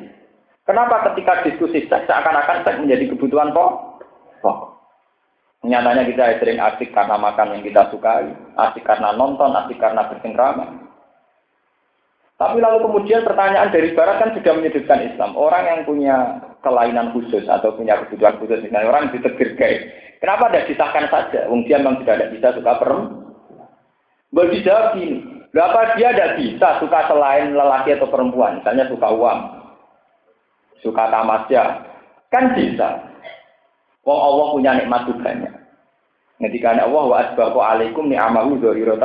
Kenapa 0.64 1.12
ketika 1.12 1.44
diskusi 1.44 1.84
seks 1.84 2.08
seakan-akan 2.08 2.64
seks 2.64 2.80
menjadi 2.80 3.12
kebutuhan 3.12 3.52
pokok? 3.52 4.74
Nyatanya 5.64 6.04
kita 6.04 6.24
sering 6.40 6.60
asik 6.60 6.92
karena 6.92 7.16
makan 7.16 7.56
yang 7.56 7.62
kita 7.64 7.88
sukai, 7.88 8.28
asik 8.60 8.84
karena 8.84 9.16
nonton, 9.16 9.48
asik 9.56 9.80
karena 9.80 10.04
bercengkrama. 10.12 10.84
Tapi 12.36 12.60
lalu 12.60 12.84
kemudian 12.84 13.24
pertanyaan 13.24 13.72
dari 13.72 13.96
Barat 13.96 14.20
kan 14.20 14.30
sudah 14.36 14.52
menyudutkan 14.52 15.00
Islam. 15.08 15.32
Orang 15.32 15.64
yang 15.64 15.80
punya 15.88 16.16
kelainan 16.60 17.16
khusus 17.16 17.48
atau 17.48 17.72
punya 17.72 17.96
kebutuhan 18.04 18.36
khusus, 18.42 18.60
misalnya 18.60 18.92
orang 18.92 19.08
ditegur 19.16 19.56
gay. 19.56 19.88
Kenapa 20.20 20.52
tidak 20.52 20.68
disahkan 20.68 21.06
saja? 21.08 21.48
Dia 21.48 21.76
memang 21.80 22.04
tidak 22.04 22.28
bisa 22.28 22.52
suka 22.52 22.72
perempuan. 22.76 23.23
Bagi 24.34 24.66
jawab 24.66 24.98
ini, 24.98 25.34
Berapa 25.54 25.94
dia 25.94 26.10
tidak 26.10 26.34
bisa 26.42 26.68
suka 26.82 27.06
selain 27.06 27.54
lelaki 27.54 27.94
atau 27.94 28.10
perempuan, 28.10 28.58
misalnya 28.58 28.90
suka 28.90 29.06
uang, 29.06 29.38
suka 30.82 31.14
tamasya, 31.14 31.78
kan 32.34 32.58
bisa. 32.58 33.06
Wong 34.02 34.18
Allah 34.18 34.46
punya 34.50 34.70
nikmat 34.74 35.06
banyak. 35.14 35.54
Ketika 36.42 36.74
Allah 36.74 37.04
wa 37.06 37.16
asbahu 37.22 37.62
alaikum 37.62 38.10
ni'amahu 38.10 38.58
dzahira 38.58 38.98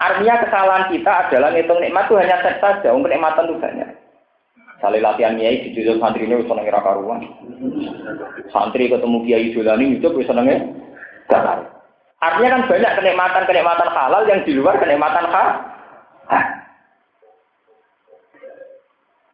Artinya 0.00 0.34
kesalahan 0.48 0.88
kita 0.88 1.12
adalah 1.28 1.52
ngitung 1.52 1.84
nikmat 1.84 2.08
itu 2.08 2.16
hanya 2.16 2.40
seks 2.40 2.56
saja, 2.64 2.96
untuk 2.96 3.12
nikmatan 3.12 3.52
itu 3.52 3.60
banyak. 3.60 3.88
Salih 4.80 5.04
latihan 5.04 5.36
kiai 5.36 5.60
di 5.60 5.76
judul 5.76 6.00
santri 6.00 6.24
ini 6.24 6.40
bisa 6.40 6.56
nengira 6.56 6.80
karuan. 6.80 7.20
Santri 8.48 8.88
ketemu 8.88 9.28
kiai 9.28 9.52
Julani 9.52 10.00
itu 10.00 10.08
bisa 10.16 10.32
nengira 10.32 10.64
Artinya 12.20 12.60
kan 12.60 12.62
banyak 12.68 12.92
kenikmatan-kenikmatan 13.00 13.90
halal 13.96 14.22
yang 14.28 14.40
di 14.44 14.52
luar 14.52 14.76
kenikmatan 14.76 15.26
halal. 15.32 15.56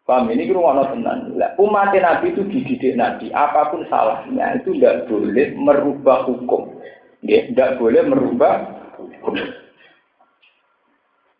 Paham 0.06 0.30
ini 0.30 0.46
rumah 0.54 0.86
tenan. 0.94 1.34
Umat 1.58 1.90
Nabi 1.90 2.30
itu 2.30 2.46
dididik 2.46 2.94
Nabi, 2.94 3.34
apa 3.34 3.74
pun 3.74 3.82
salahnya 3.90 4.54
itu 4.54 4.78
tidak 4.78 5.10
boleh 5.10 5.50
merubah 5.58 6.30
hukum. 6.30 6.78
Tidak 7.26 7.82
boleh 7.82 8.06
merubah 8.06 8.70
hukum. 8.94 9.34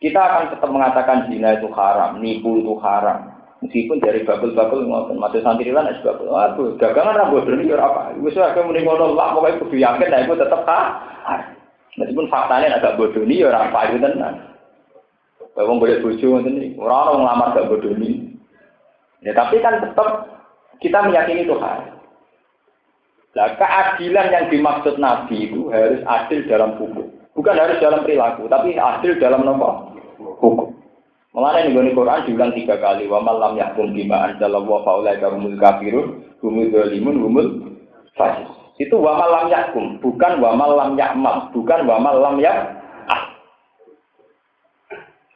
Kita 0.03 0.19
akan 0.19 0.51
tetap 0.51 0.71
mengatakan 0.75 1.31
zina 1.31 1.63
itu 1.63 1.71
haram, 1.71 2.19
nipu 2.19 2.59
itu 2.59 2.75
haram. 2.83 3.36
Meskipun 3.65 4.05
dari 4.05 4.21
babel-babel 4.21 4.85
ngoten, 4.85 5.17
mati 5.17 5.41
santri 5.41 5.73
lan 5.73 5.89
es 5.89 6.01
babel. 6.05 6.29
Aduh, 6.29 6.77
dagangan 6.77 7.17
ra 7.17 7.33
bodoh 7.33 7.57
iki 7.57 7.73
ora 7.73 7.89
apa. 7.89 8.03
Wis 8.21 8.37
ora 8.37 8.53
muni 8.61 8.85
ngono 8.85 9.17
lah, 9.17 9.33
pokoke 9.33 9.65
kudu 9.65 9.81
yakin 9.81 10.13
nek 10.13 10.29
iku 10.29 10.37
tetep 10.37 10.61
haram. 10.69 11.57
Meskipun 11.97 12.29
faktanya 12.29 12.77
agak 12.77 13.01
bodoh 13.01 13.25
ini 13.25 13.41
ya 13.41 13.49
orang 13.49 13.73
payu 13.73 13.97
tenan. 13.97 14.35
Wong 15.57 15.81
boleh 15.81 16.05
bojo 16.05 16.27
ngoten 16.37 16.61
iki. 16.61 16.77
Ora 16.77 17.17
ono 17.17 17.25
nglamar 17.25 17.49
gak. 17.57 17.73
Ya 19.25 19.33
tapi 19.33 19.57
kan 19.65 19.81
tetap 19.81 20.09
kita 20.85 21.09
meyakini 21.09 21.49
Tuhan. 21.49 21.97
Nah, 23.37 23.53
keadilan 23.61 24.33
yang 24.33 24.45
dimaksud 24.49 24.97
Nabi 24.97 25.49
itu 25.49 25.69
harus 25.69 26.01
adil 26.09 26.41
dalam 26.49 26.81
hukum. 26.81 27.05
Bukan 27.37 27.53
harus 27.53 27.77
dalam 27.85 28.01
perilaku, 28.01 28.49
tapi 28.49 28.81
adil 28.81 29.21
dalam 29.21 29.45
nomor. 29.45 29.96
Mengenai 31.37 31.69
nih 31.69 31.93
Quran 31.93 32.25
diulang 32.25 32.53
tiga 32.57 32.81
kali. 32.81 33.05
Wa 33.13 33.21
malam 33.21 33.61
yahkum 33.61 33.93
bima 33.93 34.33
anzalallahu 34.33 34.81
faulai 34.89 35.21
karumul 35.21 35.61
kafirun, 35.61 36.25
humul 36.41 36.73
dolimun, 36.73 37.17
humul 37.21 37.47
fasis. 38.17 38.49
Itu 38.81 38.97
wa 38.97 39.21
malam 39.21 39.53
yahkum, 39.53 40.01
bukan 40.01 40.41
wa 40.41 40.57
malam 40.57 40.97
yakmal, 40.97 41.53
bukan 41.53 41.85
wa 41.85 42.01
malam 42.01 42.41
yak 42.41 42.81
ah. 43.09 43.23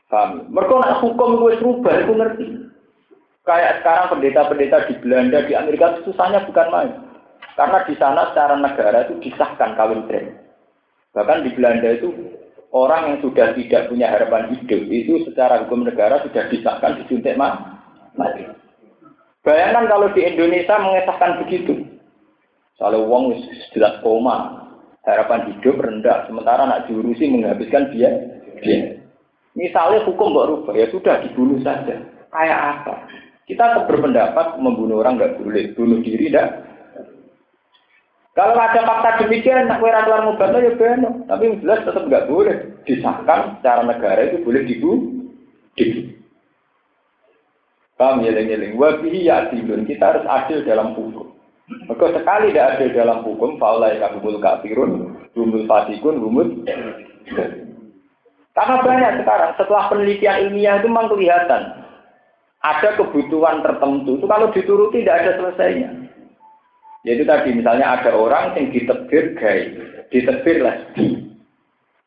Paham? 0.08 0.48
Mereka 0.48 0.74
nak 0.80 1.00
hukum 1.04 1.36
gue 1.36 1.60
serubah, 1.60 1.94
itu 2.00 2.12
ngerti. 2.16 2.46
Kayak 3.44 3.80
sekarang 3.80 4.08
pendeta-pendeta 4.16 4.78
di 4.88 4.94
Belanda, 5.04 5.38
di 5.44 5.52
Amerika 5.56 6.00
susahnya 6.04 6.44
bukan 6.48 6.68
main. 6.72 6.92
Karena 7.56 7.78
di 7.84 7.94
sana 8.00 8.32
secara 8.32 8.56
negara 8.56 9.04
itu 9.04 9.20
disahkan 9.20 9.76
kawin 9.76 10.04
tren. 10.08 10.36
Bahkan 11.12 11.44
di 11.44 11.50
Belanda 11.56 11.88
itu 11.92 12.08
orang 12.70 13.14
yang 13.14 13.18
sudah 13.22 13.54
tidak 13.58 13.90
punya 13.90 14.06
harapan 14.10 14.54
hidup 14.54 14.82
itu 14.86 15.26
secara 15.26 15.66
hukum 15.66 15.82
negara 15.82 16.22
sudah 16.22 16.46
disahkan 16.50 17.02
disuntik 17.02 17.34
mati. 17.34 18.46
Bayangkan 19.40 19.88
kalau 19.88 20.08
di 20.12 20.20
Indonesia 20.22 20.76
mengesahkan 20.78 21.40
begitu. 21.46 21.74
Kalau 22.80 23.08
uang 23.08 23.36
jelas 23.76 24.00
koma, 24.00 24.68
harapan 25.04 25.52
hidup 25.52 25.76
rendah, 25.80 26.24
sementara 26.24 26.64
anak 26.64 26.88
diurusi 26.88 27.28
menghabiskan 27.28 27.92
dia, 27.92 28.08
dia. 28.64 28.96
Misalnya 29.52 30.06
hukum 30.08 30.32
nggak 30.32 30.48
rubah, 30.48 30.74
ya 30.76 30.86
sudah 30.88 31.20
dibunuh 31.20 31.60
saja. 31.60 32.00
Kayak 32.32 32.60
apa? 32.80 33.04
Kita 33.44 33.84
berpendapat 33.84 34.56
membunuh 34.62 35.02
orang 35.02 35.20
nggak 35.20 35.42
boleh, 35.42 35.74
bunuh 35.76 36.00
diri 36.00 36.30
tidak 36.30 36.69
kalau 38.30 38.54
ada 38.54 38.86
fakta 38.86 39.26
demikian, 39.26 39.66
nak 39.66 39.82
kue 39.82 39.90
ratuan 39.90 40.22
ngobatnya 40.22 40.70
ya 40.70 40.72
benar. 40.78 41.14
Tapi 41.26 41.58
jelas 41.66 41.82
tetap 41.82 42.06
nggak 42.06 42.30
boleh 42.30 42.56
disahkan 42.86 43.58
secara 43.58 43.82
negara 43.82 44.22
itu 44.30 44.38
boleh 44.46 44.62
dibu, 44.70 44.92
dibu. 45.74 46.14
Paham 47.98 48.22
ya 48.22 48.32
lengi 48.32 48.72
Wabihi 48.78 49.26
ya 49.26 49.44
adilun. 49.44 49.84
Kita 49.84 50.14
harus 50.14 50.24
adil 50.24 50.62
dalam 50.62 50.94
hukum. 50.94 51.36
Maka 51.90 52.16
sekali 52.16 52.50
tidak 52.50 52.78
adil 52.78 52.88
dalam 52.96 53.18
hukum, 53.26 53.58
faulai 53.58 53.98
kabul 53.98 54.38
kafirun, 54.38 55.20
rumul 55.34 55.66
fasikun, 55.66 56.18
rumul. 56.18 56.64
Karena 58.50 58.74
banyak 58.82 59.12
sekarang, 59.22 59.52
setelah 59.54 59.86
penelitian 59.86 60.50
ilmiah 60.50 60.82
itu 60.82 60.90
memang 60.90 61.12
kelihatan. 61.12 61.62
Ada 62.60 62.98
kebutuhan 62.98 63.62
tertentu, 63.62 64.18
itu 64.18 64.26
kalau 64.26 64.50
dituruti 64.50 65.04
tidak 65.04 65.22
ada 65.22 65.32
selesainya. 65.38 65.99
Yaitu 67.04 67.24
tadi 67.24 67.56
misalnya 67.56 67.96
ada 67.96 68.12
orang 68.12 68.52
yang 68.60 68.68
ditebir 68.68 69.32
gay, 69.40 69.72
ditebir 70.12 70.60
lesbi. 70.60 71.32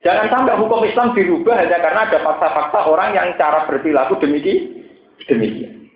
Jangan 0.03 0.27
sampai 0.29 0.59
hukum 0.59 0.83
Islam 0.83 1.15
dirubah 1.15 1.63
hanya 1.63 1.79
karena 1.79 2.05
ada 2.05 2.19
fakta-fakta 2.19 2.79
orang 2.91 3.15
yang 3.15 3.27
cara 3.39 3.65
berperilaku 3.65 4.19
demikian. 4.19 4.83
demikian. 5.25 5.87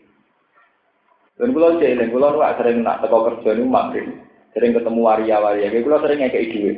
Dan 1.37 1.53
kalau 1.53 1.77
jadi, 1.77 2.09
kalau 2.09 2.33
lu 2.33 2.41
sering 2.41 2.77
nak 2.81 3.05
teko 3.05 3.17
kerja 3.29 3.49
ini 3.53 3.65
makin 3.69 4.25
sering 4.57 4.73
ketemu 4.73 4.99
waria-waria, 5.05 5.69
kalau 5.69 6.01
sering 6.01 6.25
kayak 6.25 6.49
ide. 6.49 6.71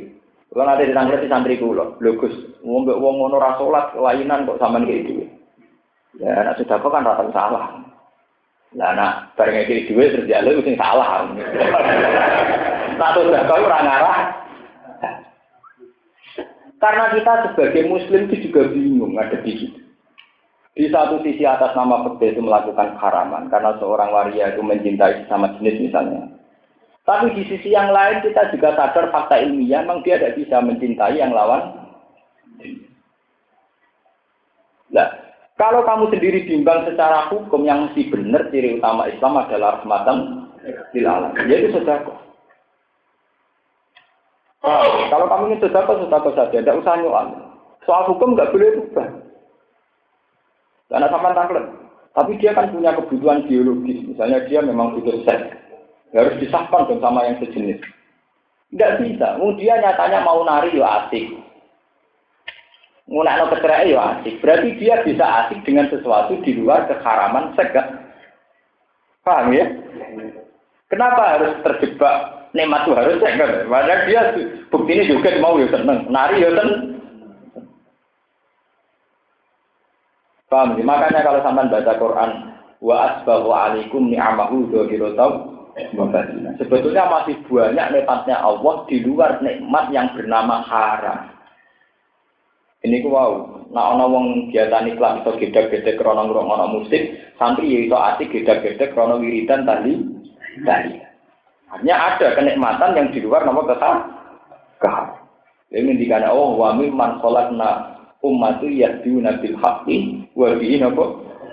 Kalau 0.50 0.66
nanti 0.66 0.90
ditangkap 0.90 1.22
di 1.22 1.30
santri 1.30 1.54
kulo, 1.56 1.96
bagus. 1.96 2.34
Ngombe 2.60 2.92
wong 2.98 3.22
ngono 3.22 3.38
rasolat 3.38 3.94
lainan 3.94 4.44
kok 4.44 4.58
sama 4.58 4.82
kayak 4.82 5.06
ide. 5.06 5.24
Ya, 6.18 6.44
nak 6.44 6.58
sudah 6.58 6.76
kok 6.76 6.90
kan 6.92 7.06
rata 7.06 7.24
salah. 7.30 7.89
Lah 8.78 8.94
nak 8.94 9.34
bareng 9.34 9.66
iki 9.66 9.90
dhuwit 9.90 10.14
terus 10.14 10.30
lu 10.30 10.62
sing 10.62 10.78
salah. 10.78 11.26
Nah 13.00 13.08
terus 13.16 13.34
kau 13.50 13.66
ora 13.66 13.78
ngarah. 13.82 14.18
Karena 16.80 17.12
kita 17.12 17.32
sebagai 17.52 17.84
muslim 17.90 18.30
itu 18.30 18.48
juga 18.48 18.70
bingung 18.72 19.18
ada 19.18 19.36
di 19.42 19.52
situ. 19.52 19.80
Di 20.70 20.88
satu 20.88 21.20
sisi 21.20 21.44
atas 21.44 21.76
nama 21.76 22.08
petir 22.08 22.38
itu 22.38 22.40
melakukan 22.40 22.96
haraman 22.96 23.52
karena 23.52 23.76
seorang 23.76 24.14
waria 24.14 24.54
itu 24.54 24.62
mencintai 24.64 25.28
sama 25.28 25.52
jenis 25.58 25.90
misalnya. 25.90 26.30
Tapi 27.04 27.34
di 27.36 27.42
sisi 27.50 27.74
yang 27.74 27.90
lain 27.90 28.22
kita 28.22 28.54
juga 28.54 28.78
sadar 28.78 29.10
fakta 29.10 29.42
ilmiah 29.42 29.82
memang 29.82 30.00
dia 30.06 30.16
tidak 30.16 30.40
bisa 30.40 30.62
mencintai 30.62 31.18
yang 31.18 31.34
lawan. 31.34 31.74
Nah, 34.94 35.08
kalau 35.60 35.84
kamu 35.84 36.08
sendiri 36.08 36.48
bimbang 36.48 36.88
secara 36.88 37.28
hukum 37.28 37.68
yang 37.68 37.84
mesti 37.84 38.08
benar 38.08 38.48
ciri 38.48 38.80
utama 38.80 39.04
Islam 39.12 39.44
adalah 39.44 39.76
rahmatan 39.76 40.48
lil 40.96 41.04
alam. 41.04 41.36
Jadi 41.36 41.68
sedekah. 41.68 42.16
Nah, 44.64 45.08
kalau 45.12 45.28
kamu 45.28 45.44
ingin 45.52 45.60
sedekah, 45.68 46.00
sedekah 46.00 46.32
saja, 46.32 46.56
tidak 46.64 46.80
usah 46.80 46.96
nyuan. 47.04 47.28
Soal 47.84 48.08
hukum 48.08 48.32
nggak 48.32 48.56
boleh 48.56 48.72
berubah. 48.72 49.08
Karena 50.88 51.06
sama 51.12 51.36
taklet. 51.36 51.66
Tapi 52.16 52.32
dia 52.40 52.56
kan 52.56 52.72
punya 52.72 52.96
kebutuhan 52.96 53.44
biologis. 53.44 54.00
Misalnya 54.08 54.40
dia 54.48 54.64
memang 54.64 54.96
butuh 54.96 55.20
seks. 55.28 55.60
Harus 56.16 56.40
disahkan 56.40 56.88
dong 56.88 57.04
sama 57.04 57.28
yang 57.28 57.36
sejenis. 57.36 57.84
Tidak 58.72 58.92
bisa. 59.04 59.36
Dia 59.60 59.76
nyatanya 59.76 60.24
mau 60.24 60.40
nari 60.40 60.72
ya 60.72 61.04
asik 61.04 61.49
ngunakno 63.10 63.50
kecerai 63.50 63.90
ya 63.90 64.00
asik. 64.16 64.38
Berarti 64.38 64.78
dia 64.78 65.02
bisa 65.02 65.24
asik 65.44 65.66
dengan 65.66 65.90
sesuatu 65.90 66.38
di 66.46 66.54
luar 66.54 66.86
keharaman 66.86 67.52
segak. 67.58 67.86
Paham 69.26 69.50
ya? 69.52 69.66
Kenapa 70.86 71.38
harus 71.38 71.52
terjebak 71.66 72.48
nikmat 72.54 72.86
itu 72.86 72.94
harus 72.94 73.18
segak? 73.18 73.66
Padahal 73.66 74.06
dia 74.06 74.20
bukti 74.70 74.90
ini 74.94 75.10
juga 75.10 75.34
mau 75.42 75.58
ya 75.58 75.66
seneng, 75.74 76.06
nari 76.08 76.40
ya 76.40 76.50
seneng. 76.54 76.70
Paham 80.46 80.78
ya? 80.78 80.82
Makanya 80.86 81.20
kalau 81.26 81.42
sampai 81.42 81.66
baca 81.68 81.92
Quran, 81.98 82.30
wa 82.78 82.94
asbahu 83.10 83.50
alaikum 83.50 84.08
ni'amahu 84.08 84.70
dzahiratan 84.70 85.60
Sebetulnya 86.58 87.06
masih 87.06 87.38
banyak 87.46 87.86
nikmatnya 87.94 88.36
Allah 88.42 88.84
di 88.90 89.06
luar 89.06 89.38
nikmat 89.38 89.94
yang 89.94 90.10
bernama 90.18 90.66
haram. 90.66 91.29
Ini 92.80 93.04
ku 93.04 93.12
wow, 93.12 93.60
nak 93.76 93.86
ana 93.92 94.08
wong 94.08 94.48
iklan 94.48 94.88
iso 95.20 95.30
gedhe-gedhe 95.36 96.00
krana 96.00 96.24
ngrungokno 96.24 96.80
musik, 96.80 97.12
santri 97.36 97.68
ya 97.68 97.80
iso 97.84 97.96
asik 97.96 98.32
gedhe-gedhe 98.32 98.96
krana 98.96 99.20
wiridan 99.20 99.68
tadi 99.68 100.00
tadi. 100.64 100.96
Hanya 101.70 101.94
ada 102.16 102.34
kenikmatan 102.34 102.96
yang 102.96 103.08
di 103.12 103.20
luar 103.20 103.44
nama 103.44 103.62
kesal 103.68 103.94
kahar. 104.80 105.20
Ini 105.70 105.92
dikatakan 106.02 106.34
oh 106.34 106.56
wa 106.56 106.74
mimman 106.74 107.20
sholatna 107.22 108.00
ummatu 108.24 108.66
yahduna 108.66 109.38
bil 109.38 109.54
haqqi 109.60 110.26
wa 110.34 110.56
bihi 110.56 110.82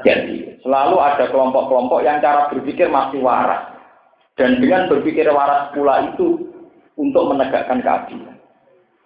jadi. 0.07 0.37
Selalu 0.63 0.95
ada 0.97 1.25
kelompok-kelompok 1.29 2.01
yang 2.01 2.23
cara 2.23 2.49
berpikir 2.49 2.89
masih 2.89 3.21
waras. 3.21 3.77
Dan 4.37 4.61
dengan 4.61 4.89
berpikir 4.89 5.27
waras 5.29 5.73
pula 5.73 6.13
itu 6.13 6.49
untuk 6.97 7.23
menegakkan 7.29 7.81
keadilan. 7.81 8.36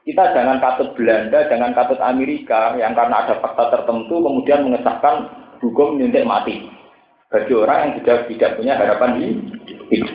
Kita 0.01 0.33
jangan 0.33 0.57
katut 0.57 0.97
Belanda, 0.97 1.45
jangan 1.45 1.77
katut 1.77 2.01
Amerika 2.01 2.73
yang 2.73 2.97
karena 2.97 3.21
ada 3.21 3.37
fakta 3.37 3.69
tertentu 3.69 4.17
kemudian 4.17 4.65
mengesahkan 4.65 5.29
hukum 5.61 6.01
nyuntik 6.01 6.25
mati 6.25 6.65
bagi 7.29 7.53
orang 7.53 7.77
yang 7.85 7.91
tidak 8.01 8.17
tidak 8.27 8.55
punya 8.57 8.73
harapan 8.75 9.09
di 9.21 9.25
hidup. 9.93 10.13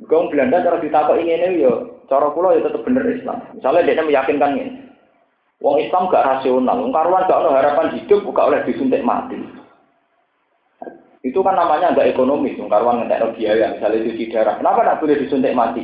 Hukum 0.00 0.32
Belanda 0.32 0.64
cara 0.64 0.80
ditakut 0.80 1.20
ini 1.20 1.36
ini 1.36 1.60
yo, 1.60 2.02
cara 2.08 2.32
pulau 2.32 2.56
ya 2.56 2.64
tetap 2.64 2.80
bener 2.88 3.04
Islam. 3.04 3.36
Misalnya 3.52 3.84
dia 3.84 4.00
meyakinkan 4.00 4.56
ini, 4.56 4.88
Wong 5.58 5.82
Islam 5.82 6.06
gak 6.06 6.22
rasional, 6.22 6.78
wong 6.78 6.94
karuan 6.94 7.26
gak 7.26 7.34
ada 7.42 7.50
harapan 7.50 7.98
hidup, 7.98 8.22
gak 8.30 8.46
oleh 8.46 8.62
disuntik 8.62 9.02
mati. 9.02 9.42
Itu 11.26 11.42
kan 11.42 11.58
namanya 11.58 11.90
agak 11.90 12.14
ekonomis, 12.14 12.54
wong 12.62 12.70
karuan 12.70 13.02
ngetek 13.02 13.34
biaya, 13.34 13.74
misalnya 13.74 14.06
cuci 14.06 14.30
darah. 14.30 14.54
Kenapa 14.54 14.86
tidak 14.86 14.98
boleh 15.02 15.16
disuntik 15.18 15.58
mati? 15.58 15.82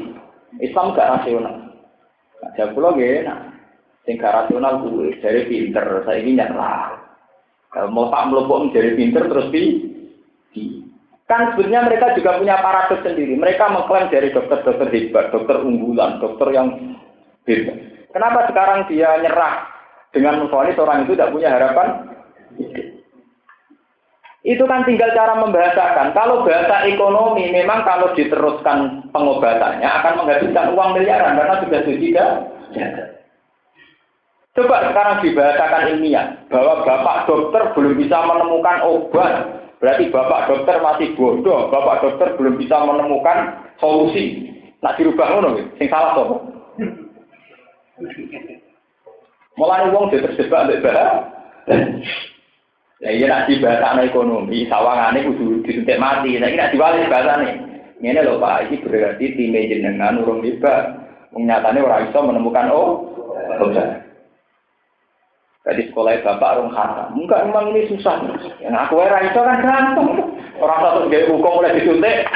Islam 0.62 0.94
gak 0.94 1.10
rasional. 1.18 1.73
Nah, 2.44 2.68
pulau 2.76 2.92
gak 2.92 3.24
enak. 3.24 3.40
Sing 4.04 4.20
rasional 4.20 4.84
gue, 4.84 5.16
dari 5.24 5.48
pinter, 5.48 6.04
saya 6.04 6.20
ini 6.20 6.36
nyerah. 6.36 7.00
Mau 7.88 8.12
tak 8.12 8.28
melopok 8.28 8.68
menjadi 8.68 8.90
pinter 8.94 9.24
terus 9.32 9.48
di, 9.50 9.62
Kan 11.24 11.56
sebenarnya 11.56 11.88
mereka 11.88 12.12
juga 12.12 12.36
punya 12.36 12.60
paradoks 12.60 13.00
sendiri. 13.00 13.32
Mereka 13.40 13.64
mengklaim 13.72 14.12
dari 14.12 14.28
dokter-dokter 14.28 14.92
hebat, 14.92 15.32
dokter 15.32 15.56
unggulan, 15.64 16.20
dokter 16.20 16.52
yang 16.52 17.00
hebat. 17.48 17.80
Kenapa 18.12 18.46
sekarang 18.46 18.86
dia 18.86 19.18
nyerah 19.18 19.66
Dengan 20.14 20.46
memfonis 20.46 20.78
orang 20.78 21.02
itu 21.02 21.18
tidak 21.18 21.34
punya 21.34 21.50
harapan 21.50 22.14
itu 24.44 24.60
kan 24.68 24.84
tinggal 24.84 25.08
cara 25.16 25.40
membahasakan. 25.40 26.12
Kalau 26.12 26.44
bahasa 26.44 26.84
ekonomi 26.84 27.48
memang 27.48 27.80
kalau 27.88 28.12
diteruskan 28.12 29.03
pengobatannya 29.14 29.86
akan 29.86 30.12
menghabiskan 30.18 30.74
uang 30.74 30.90
miliaran 30.98 31.38
karena 31.38 31.54
sudah 31.62 31.80
tidak. 31.86 32.30
Coba 34.54 34.76
sekarang 34.90 35.18
dibahasakan 35.22 35.88
ilmiah 35.94 36.26
bahwa 36.50 36.82
bapak 36.82 37.30
dokter 37.30 37.62
belum 37.74 37.94
bisa 37.98 38.18
menemukan 38.26 38.78
obat. 38.82 39.34
Berarti 39.78 40.10
bapak 40.10 40.50
dokter 40.50 40.76
masih 40.82 41.14
bodoh, 41.18 41.70
bapak 41.70 42.02
dokter 42.02 42.28
belum 42.38 42.58
bisa 42.58 42.82
menemukan 42.82 43.66
solusi. 43.78 44.50
Nak 44.82 44.98
dirubah 44.98 45.26
ngono, 45.30 45.58
sing 45.78 45.86
salah 45.90 46.14
sopo. 46.14 46.42
Mulai 49.54 49.90
uang 49.94 50.10
dia 50.10 50.22
terjebak 50.26 50.66
mbek 50.66 50.82
Ya 53.02 53.10
iya 53.10 53.26
nak 53.26 53.50
bahasa 53.60 54.00
ekonomi, 54.06 54.64
sawangane 54.70 55.26
kudu 55.28 55.66
disuntik 55.66 56.00
mati. 56.00 56.38
Nah 56.38 56.48
ini 56.48 56.56
nak 56.56 56.72
diwali 56.72 57.10
bahasane. 57.10 57.73
Ini 58.02 58.20
lho 58.20 58.42
Pak, 58.42 58.70
ini 58.70 58.82
berarti 58.82 59.24
tim 59.38 59.54
jenengan 59.54 60.18
urung 60.22 60.42
tiba. 60.42 61.04
Nyatane 61.34 61.82
orang 61.82 62.10
iso 62.10 62.18
menemukan 62.22 62.70
oh, 62.70 63.10
obat. 63.58 64.06
Jadi 65.64 65.88
sekolah 65.90 66.20
bapak 66.20 66.52
urung 66.60 66.76
haram. 66.76 67.16
Enggak 67.16 67.48
memang 67.48 67.72
ini 67.72 67.88
susah. 67.88 68.20
Yang 68.60 68.76
aku 68.76 69.00
era 69.00 69.18
itu 69.24 69.40
kan 69.40 69.58
gampang. 69.64 70.08
Orang 70.60 70.78
satu 70.84 71.08
gaya 71.10 71.26
hukum 71.26 71.58
mulai 71.58 71.74
disuntik. 71.80 72.28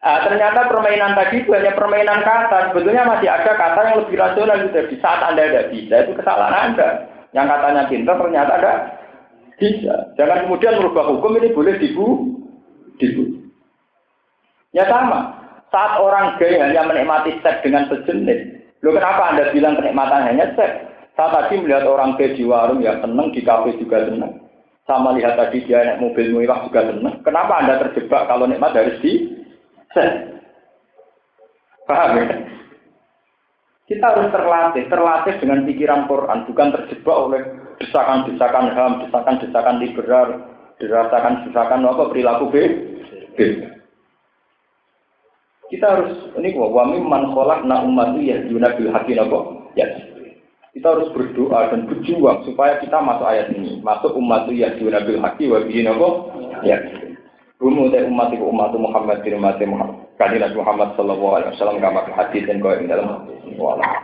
Ah, 0.00 0.24
ternyata 0.24 0.64
permainan 0.68 1.12
tadi 1.12 1.44
itu 1.44 1.50
hanya 1.52 1.76
permainan 1.76 2.20
kata. 2.24 2.72
Sebetulnya 2.72 3.08
masih 3.08 3.28
ada 3.28 3.52
kata 3.52 3.80
yang 3.88 3.96
lebih 4.04 4.16
rasional 4.16 4.56
gitu. 4.64 4.80
Di 4.88 4.96
saat 5.00 5.20
Anda 5.24 5.48
tidak 5.48 5.68
bisa, 5.72 5.94
itu 6.04 6.12
kesalahan 6.16 6.72
Anda. 6.72 6.88
Yang 7.36 7.46
katanya 7.52 7.82
pintar 7.88 8.16
ternyata 8.16 8.52
ada 8.60 8.72
bisa. 9.60 9.94
Jangan 10.16 10.48
kemudian 10.48 10.80
merubah 10.80 11.04
hukum 11.08 11.36
ini 11.36 11.52
boleh 11.52 11.74
dibu, 11.76 12.06
dibu. 13.00 13.24
Ya 14.76 14.86
sama. 14.86 15.40
Saat 15.70 16.02
orang 16.02 16.38
gay 16.38 16.58
hanya 16.58 16.86
menikmati 16.86 17.38
seks 17.42 17.62
dengan 17.62 17.86
sejenis, 17.86 18.58
lo 18.82 18.90
kenapa 18.90 19.34
anda 19.34 19.54
bilang 19.54 19.78
kenikmatan 19.78 20.26
hanya 20.26 20.50
seks? 20.58 20.86
Saya 21.14 21.30
tadi 21.30 21.62
melihat 21.62 21.86
orang 21.86 22.18
gay 22.18 22.34
di 22.34 22.42
warung 22.46 22.82
ya 22.82 22.98
seneng, 22.98 23.30
di 23.34 23.40
kafe 23.42 23.78
juga 23.78 24.06
seneng. 24.06 24.38
Sama 24.84 25.14
lihat 25.14 25.38
tadi 25.38 25.62
dia 25.62 25.86
naik 25.86 26.02
mobil 26.02 26.34
mewah 26.34 26.66
juga 26.66 26.90
seneng. 26.90 27.22
Kenapa 27.22 27.62
anda 27.62 27.78
terjebak 27.86 28.26
kalau 28.26 28.50
nikmat 28.50 28.74
harus 28.74 28.98
di 28.98 29.30
seks? 29.94 30.42
Paham 31.86 32.18
ya? 32.18 32.26
Kita 33.90 34.06
harus 34.06 34.30
terlatih, 34.30 34.86
terlatih 34.86 35.34
dengan 35.42 35.66
pikiran 35.66 36.06
Quran, 36.06 36.46
bukan 36.46 36.68
terjebak 36.78 37.16
oleh 37.26 37.42
desakan-desakan 37.82 38.70
HAM, 38.70 38.92
desakan-desakan 39.02 39.82
liberal, 39.82 40.28
dirasakan 40.80 41.46
desakan 41.46 41.84
apa 41.84 42.08
perilaku 42.08 42.48
B. 42.48 42.56
Kita 45.70 45.86
harus 45.86 46.34
ini 46.34 46.50
kok 46.50 46.72
wami 46.74 46.98
man 46.98 47.30
kholak 47.30 47.62
na 47.62 47.84
umat 47.86 48.18
ya 48.18 48.42
bil 48.42 48.90
haki 48.90 49.14
Ya. 49.78 49.86
Kita 50.70 50.86
harus 50.86 51.10
berdoa 51.14 51.70
dan 51.70 51.86
berjuang 51.86 52.46
supaya 52.46 52.78
kita 52.82 52.98
masuk 52.98 53.26
ayat 53.26 53.54
ini, 53.54 53.78
masuk 53.82 54.14
umat 54.18 54.50
ya 54.50 54.74
bil 54.74 55.20
haki 55.22 55.46
wa 55.46 55.62
bihi 55.62 55.86
Ya. 56.66 56.78
Rumu 57.60 57.92
dari 57.92 58.08
umat 58.08 58.32
itu 58.32 58.40
umat 58.40 58.72
Muhammad 58.72 59.20
bin 59.20 59.36
Muhammad. 59.36 60.08
Muhammad 60.56 60.96
sallallahu 60.96 61.36
alaihi 61.36 61.52
wasallam 61.56 61.76
kamar 61.76 62.08
hadis 62.16 62.48
dan 62.48 62.64
kau 62.64 62.72
yang 62.72 62.88
dalam 62.88 63.28
wala. 63.60 64.00